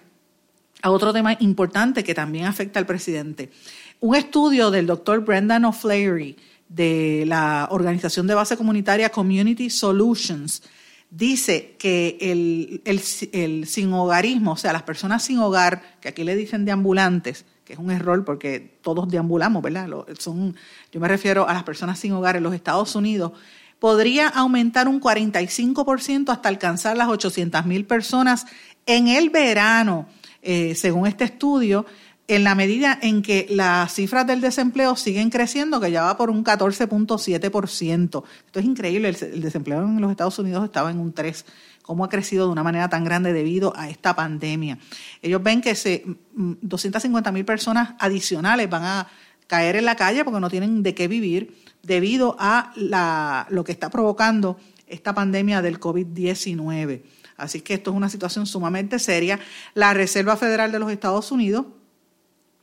a 0.81 0.91
otro 0.91 1.13
tema 1.13 1.35
importante 1.39 2.03
que 2.03 2.13
también 2.13 2.45
afecta 2.45 2.79
al 2.79 2.85
presidente. 2.85 3.51
Un 3.99 4.15
estudio 4.15 4.69
del 4.71 4.85
doctor 4.85 5.21
Brendan 5.21 5.65
O'Flaherty 5.65 6.35
de 6.69 7.23
la 7.27 7.67
organización 7.71 8.27
de 8.27 8.35
base 8.35 8.57
comunitaria 8.57 9.09
Community 9.09 9.69
Solutions 9.69 10.61
dice 11.09 11.75
que 11.79 12.17
el, 12.19 12.81
el, 12.85 13.67
sin 13.67 13.93
hogarismo, 13.93 14.53
o 14.53 14.57
sea, 14.57 14.73
las 14.73 14.83
personas 14.83 15.23
sin 15.23 15.39
hogar, 15.39 15.97
que 16.01 16.09
aquí 16.09 16.23
le 16.23 16.35
dicen 16.35 16.65
deambulantes, 16.65 17.45
que 17.63 17.73
es 17.73 17.79
un 17.79 17.91
error 17.91 18.23
porque 18.25 18.79
todos 18.81 19.09
deambulamos, 19.09 19.61
¿verdad? 19.63 19.87
Son, 20.19 20.55
yo 20.91 20.99
me 20.99 21.07
refiero 21.07 21.47
a 21.47 21.53
las 21.53 21.63
personas 21.63 21.99
sin 21.99 22.11
hogar 22.13 22.35
en 22.35 22.43
los 22.43 22.53
Estados 22.53 22.95
Unidos, 22.95 23.33
podría 23.79 24.27
aumentar 24.27 24.87
un 24.87 24.99
45% 24.99 26.29
hasta 26.31 26.49
alcanzar 26.49 26.97
las 26.97 27.07
800 27.07 27.65
mil 27.65 27.85
personas 27.85 28.45
en 28.85 29.07
el 29.07 29.29
verano, 29.29 30.07
eh, 30.41 30.75
según 30.75 31.07
este 31.07 31.23
estudio 31.23 31.85
en 32.27 32.43
la 32.43 32.55
medida 32.55 32.97
en 33.01 33.21
que 33.21 33.47
las 33.49 33.93
cifras 33.93 34.27
del 34.27 34.41
desempleo 34.41 34.95
siguen 34.95 35.29
creciendo, 35.29 35.79
que 35.79 35.91
ya 35.91 36.03
va 36.03 36.17
por 36.17 36.29
un 36.29 36.43
14.7%. 36.43 38.23
Esto 38.45 38.59
es 38.59 38.65
increíble, 38.65 39.09
el, 39.09 39.41
desempleo 39.41 39.83
en 39.83 40.01
los 40.01 40.11
Estados 40.11 40.37
Unidos 40.39 40.65
estaba 40.65 40.91
en 40.91 40.99
un 40.99 41.13
3%. 41.13 41.43
¿Cómo 41.81 42.03
ha 42.03 42.09
crecido 42.09 42.47
de 42.47 42.51
una 42.51 42.63
manera 42.63 42.89
tan 42.89 43.05
grande 43.05 43.31
debido 43.31 43.71
a 43.77 43.89
esta 43.89 44.13
pandemia? 44.13 44.77
Ellos 45.21 45.41
ven 45.41 45.61
que 45.61 45.73
se, 45.73 46.03
250 46.33 47.31
mil 47.31 47.45
personas 47.45 47.93
adicionales 47.97 48.69
van 48.69 48.83
a 48.83 49.07
caer 49.47 49.77
en 49.77 49.85
la 49.85 49.95
calle 49.95 50.25
porque 50.25 50.41
no 50.41 50.49
tienen 50.49 50.83
de 50.83 50.93
qué 50.93 51.07
vivir 51.07 51.55
debido 51.83 52.35
a 52.39 52.73
la, 52.75 53.47
lo 53.49 53.63
que 53.63 53.71
está 53.71 53.89
provocando 53.89 54.57
esta 54.85 55.15
pandemia 55.15 55.61
del 55.61 55.79
COVID-19. 55.79 57.03
Así 57.37 57.61
que 57.61 57.75
esto 57.75 57.91
es 57.91 57.97
una 57.97 58.09
situación 58.09 58.45
sumamente 58.45 58.99
seria. 58.99 59.39
La 59.75 59.93
Reserva 59.93 60.35
Federal 60.35 60.71
de 60.71 60.79
los 60.79 60.91
Estados 60.91 61.31
Unidos 61.31 61.67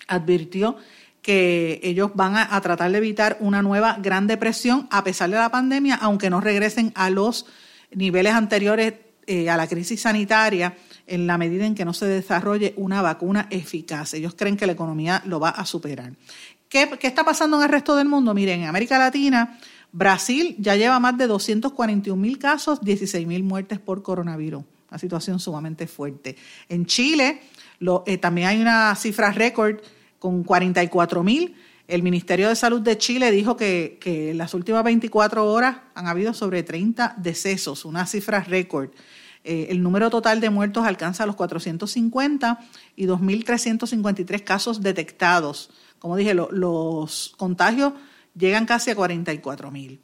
advirtió 0.08 0.76
que 1.22 1.80
ellos 1.82 2.10
van 2.14 2.36
a, 2.36 2.60
tratar 2.60 2.92
de 2.92 2.98
evitar 2.98 3.38
una 3.40 3.62
nueva 3.62 3.96
gran 3.98 4.26
depresión 4.26 4.86
a 4.90 5.02
pesar 5.04 5.30
de 5.30 5.36
la 5.36 5.50
pandemia, 5.50 5.94
aunque 5.94 6.28
no 6.28 6.40
regresen 6.42 6.92
a 6.94 7.08
los 7.08 7.46
niveles 7.92 8.34
anteriores 8.34 8.94
eh, 9.26 9.48
a 9.48 9.56
la 9.56 9.66
crisis 9.66 10.02
sanitaria 10.02 10.76
en 11.06 11.26
la 11.26 11.38
medida 11.38 11.64
en 11.64 11.74
que 11.74 11.86
no 11.86 11.94
se 11.94 12.06
desarrolle 12.06 12.74
una 12.76 13.00
vacuna 13.00 13.46
eficaz. 13.50 14.12
Ellos 14.12 14.34
creen 14.36 14.58
que 14.58 14.66
la 14.66 14.72
economía 14.72 15.22
lo 15.24 15.40
va 15.40 15.48
a 15.48 15.64
superar. 15.64 16.12
¿Qué, 16.68 16.90
qué 17.00 17.06
está 17.06 17.24
pasando 17.24 17.56
en 17.56 17.62
el 17.62 17.68
resto 17.70 17.96
del 17.96 18.08
mundo? 18.08 18.34
Miren, 18.34 18.62
en 18.62 18.68
América 18.68 18.98
Latina, 18.98 19.58
Brasil 19.94 20.56
ya 20.58 20.74
lleva 20.74 20.98
más 20.98 21.16
de 21.16 21.28
241 21.28 22.20
mil 22.20 22.36
casos, 22.36 22.80
16 22.80 23.28
mil 23.28 23.44
muertes 23.44 23.78
por 23.78 24.02
coronavirus. 24.02 24.64
una 24.90 24.98
situación 24.98 25.38
sumamente 25.38 25.86
fuerte. 25.86 26.36
En 26.68 26.84
Chile 26.84 27.42
eh, 28.04 28.18
también 28.18 28.48
hay 28.48 28.60
una 28.60 28.92
cifra 28.96 29.30
récord 29.30 29.76
con 30.18 30.42
44 30.42 31.22
mil. 31.22 31.54
El 31.86 32.02
Ministerio 32.02 32.48
de 32.48 32.56
Salud 32.56 32.80
de 32.80 32.98
Chile 32.98 33.30
dijo 33.30 33.56
que, 33.56 34.00
en 34.04 34.36
las 34.36 34.52
últimas 34.54 34.82
24 34.82 35.46
horas 35.46 35.76
han 35.94 36.08
habido 36.08 36.34
sobre 36.34 36.64
30 36.64 37.14
decesos, 37.18 37.84
una 37.84 38.04
cifra 38.04 38.40
récord. 38.40 38.90
Eh, 39.44 39.68
el 39.70 39.80
número 39.80 40.10
total 40.10 40.40
de 40.40 40.50
muertos 40.50 40.84
alcanza 40.84 41.24
los 41.24 41.36
450 41.36 42.58
y 42.96 43.06
2.353 43.06 44.42
casos 44.42 44.80
detectados. 44.80 45.70
Como 46.00 46.16
dije, 46.16 46.34
los 46.34 47.34
contagios 47.36 47.92
llegan 48.34 48.66
casi 48.66 48.90
a 48.90 48.94
44 48.94 49.70
mil. 49.70 50.00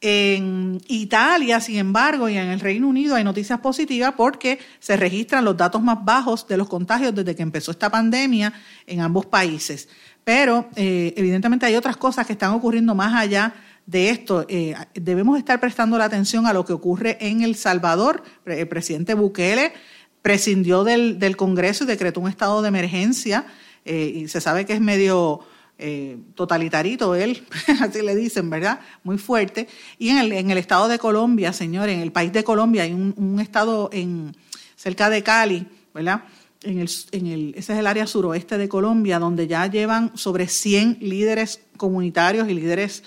En 0.00 0.78
Italia, 0.88 1.58
sin 1.60 1.76
embargo, 1.76 2.28
y 2.28 2.36
en 2.36 2.48
el 2.48 2.60
Reino 2.60 2.86
Unido 2.86 3.14
hay 3.14 3.24
noticias 3.24 3.60
positivas 3.60 4.12
porque 4.14 4.58
se 4.78 4.96
registran 4.96 5.44
los 5.44 5.56
datos 5.56 5.82
más 5.82 6.04
bajos 6.04 6.46
de 6.46 6.58
los 6.58 6.68
contagios 6.68 7.14
desde 7.14 7.34
que 7.34 7.42
empezó 7.42 7.70
esta 7.70 7.90
pandemia 7.90 8.52
en 8.86 9.00
ambos 9.00 9.24
países. 9.24 9.88
Pero 10.22 10.68
eh, 10.76 11.14
evidentemente 11.16 11.64
hay 11.64 11.76
otras 11.76 11.96
cosas 11.96 12.26
que 12.26 12.34
están 12.34 12.50
ocurriendo 12.50 12.94
más 12.94 13.14
allá 13.14 13.54
de 13.86 14.10
esto. 14.10 14.44
Eh, 14.48 14.74
debemos 14.94 15.38
estar 15.38 15.58
prestando 15.60 15.96
la 15.96 16.04
atención 16.04 16.46
a 16.46 16.52
lo 16.52 16.64
que 16.64 16.74
ocurre 16.74 17.16
en 17.20 17.42
El 17.42 17.54
Salvador. 17.54 18.22
El 18.44 18.68
presidente 18.68 19.14
Bukele 19.14 19.72
prescindió 20.20 20.84
del, 20.84 21.36
Congreso 21.36 21.84
y 21.84 21.86
decretó 21.86 22.20
un 22.20 22.28
estado 22.28 22.60
de 22.60 22.68
emergencia. 22.68 23.46
Eh, 23.84 24.12
y 24.14 24.28
se 24.28 24.40
sabe 24.40 24.66
que 24.66 24.74
es 24.74 24.80
medio 24.80 25.40
eh, 25.78 26.16
totalitarito 26.34 27.14
él, 27.14 27.46
así 27.80 28.00
le 28.00 28.14
dicen, 28.14 28.48
¿verdad? 28.48 28.80
Muy 29.04 29.18
fuerte. 29.18 29.68
Y 29.98 30.08
en 30.08 30.18
el, 30.18 30.32
en 30.32 30.50
el 30.50 30.58
estado 30.58 30.88
de 30.88 30.98
Colombia, 30.98 31.52
señores, 31.52 31.94
en 31.94 32.00
el 32.00 32.12
país 32.12 32.32
de 32.32 32.44
Colombia 32.44 32.84
hay 32.84 32.92
un, 32.92 33.38
estado 33.40 33.90
en, 33.92 34.34
cerca 34.74 35.10
de 35.10 35.22
Cali, 35.22 35.66
¿verdad? 35.92 36.24
En 36.62 36.78
el, 36.78 36.90
en 37.12 37.26
el, 37.26 37.54
ese 37.56 37.74
es 37.74 37.78
el 37.78 37.86
área 37.86 38.06
suroeste 38.06 38.56
de 38.56 38.68
Colombia, 38.68 39.18
donde 39.18 39.46
ya 39.46 39.66
llevan 39.66 40.16
sobre 40.16 40.48
100 40.48 40.98
líderes 41.00 41.60
comunitarios 41.76 42.48
y 42.48 42.54
líderes 42.54 43.02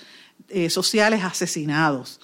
eh, 0.48 0.70
sociales 0.70 1.24
asesinados. 1.24 2.20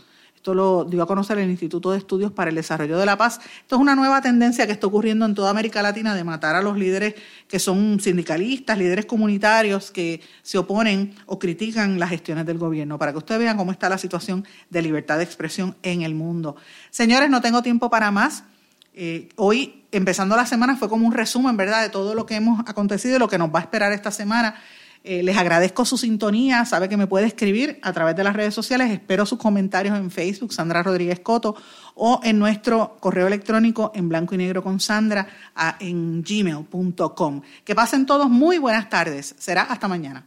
Esto 0.47 0.55
lo 0.55 0.85
dio 0.85 1.03
a 1.03 1.09
conocer 1.09 1.39
el 1.39 1.51
Instituto 1.51 1.91
de 1.91 1.99
Estudios 1.99 2.31
para 2.31 2.51
el 2.51 2.55
Desarrollo 2.55 2.97
de 2.99 3.05
la 3.05 3.19
Paz. 3.19 3.41
Esto 3.63 3.75
es 3.75 3.83
una 3.83 3.97
nueva 3.97 4.21
tendencia 4.21 4.65
que 4.65 4.71
está 4.71 4.87
ocurriendo 4.87 5.27
en 5.27 5.35
toda 5.35 5.51
América 5.51 5.83
Latina 5.83 6.15
de 6.15 6.23
matar 6.23 6.55
a 6.55 6.63
los 6.63 6.79
líderes 6.79 7.17
que 7.49 7.59
son 7.59 7.99
sindicalistas, 7.99 8.79
líderes 8.79 9.07
comunitarios 9.07 9.91
que 9.91 10.21
se 10.45 10.57
oponen 10.57 11.17
o 11.27 11.41
critican 11.41 11.99
las 11.99 12.11
gestiones 12.11 12.47
del 12.47 12.59
gobierno, 12.59 12.97
para 12.97 13.11
que 13.11 13.19
ustedes 13.19 13.41
vean 13.41 13.57
cómo 13.57 13.73
está 13.73 13.89
la 13.89 13.99
situación 13.99 14.47
de 14.71 14.83
libertad 14.83 15.19
de 15.19 15.25
expresión 15.25 15.75
en 15.83 16.03
el 16.03 16.15
mundo. 16.15 16.55
Señores, 16.91 17.29
no 17.29 17.41
tengo 17.41 17.61
tiempo 17.61 17.91
para 17.91 18.13
más. 18.13 18.45
Eh, 18.95 19.29
hoy, 19.35 19.83
empezando 19.91 20.37
la 20.37 20.47
semana, 20.47 20.77
fue 20.77 20.89
como 20.89 21.09
un 21.09 21.13
resumen, 21.13 21.57
¿verdad?, 21.57 21.83
de 21.83 21.89
todo 21.89 22.15
lo 22.15 22.25
que 22.25 22.37
hemos 22.37 22.61
acontecido 22.69 23.17
y 23.17 23.19
lo 23.19 23.27
que 23.27 23.37
nos 23.37 23.53
va 23.53 23.59
a 23.59 23.63
esperar 23.63 23.91
esta 23.91 24.13
semana. 24.13 24.55
Eh, 25.09 25.23
les 25.23 25.37
agradezco 25.37 25.85
su 25.85 25.97
sintonía. 25.97 26.65
Sabe 26.65 26.89
que 26.89 26.97
me 26.97 27.07
puede 27.07 27.27
escribir 27.27 27.79
a 27.83 27.93
través 27.93 28.17
de 28.17 28.25
las 28.25 28.35
redes 28.35 28.53
sociales. 28.53 28.91
Espero 28.91 29.25
sus 29.25 29.39
comentarios 29.39 29.97
en 29.97 30.11
Facebook, 30.11 30.53
Sandra 30.53 30.83
Rodríguez 30.83 31.21
Coto, 31.21 31.55
o 31.95 32.21
en 32.25 32.41
nuestro 32.41 32.97
correo 32.99 33.29
electrónico 33.29 33.93
en 33.95 34.09
blanco 34.09 34.35
y 34.35 34.39
negro 34.39 34.65
con 34.65 34.81
Sandra 34.81 35.29
en 35.79 36.23
gmail.com. 36.23 37.41
Que 37.65 37.75
pasen 37.77 38.05
todos 38.05 38.29
muy 38.29 38.59
buenas 38.59 38.91
tardes. 38.91 39.37
Será 39.39 39.63
hasta 39.63 39.87
mañana. 39.87 40.27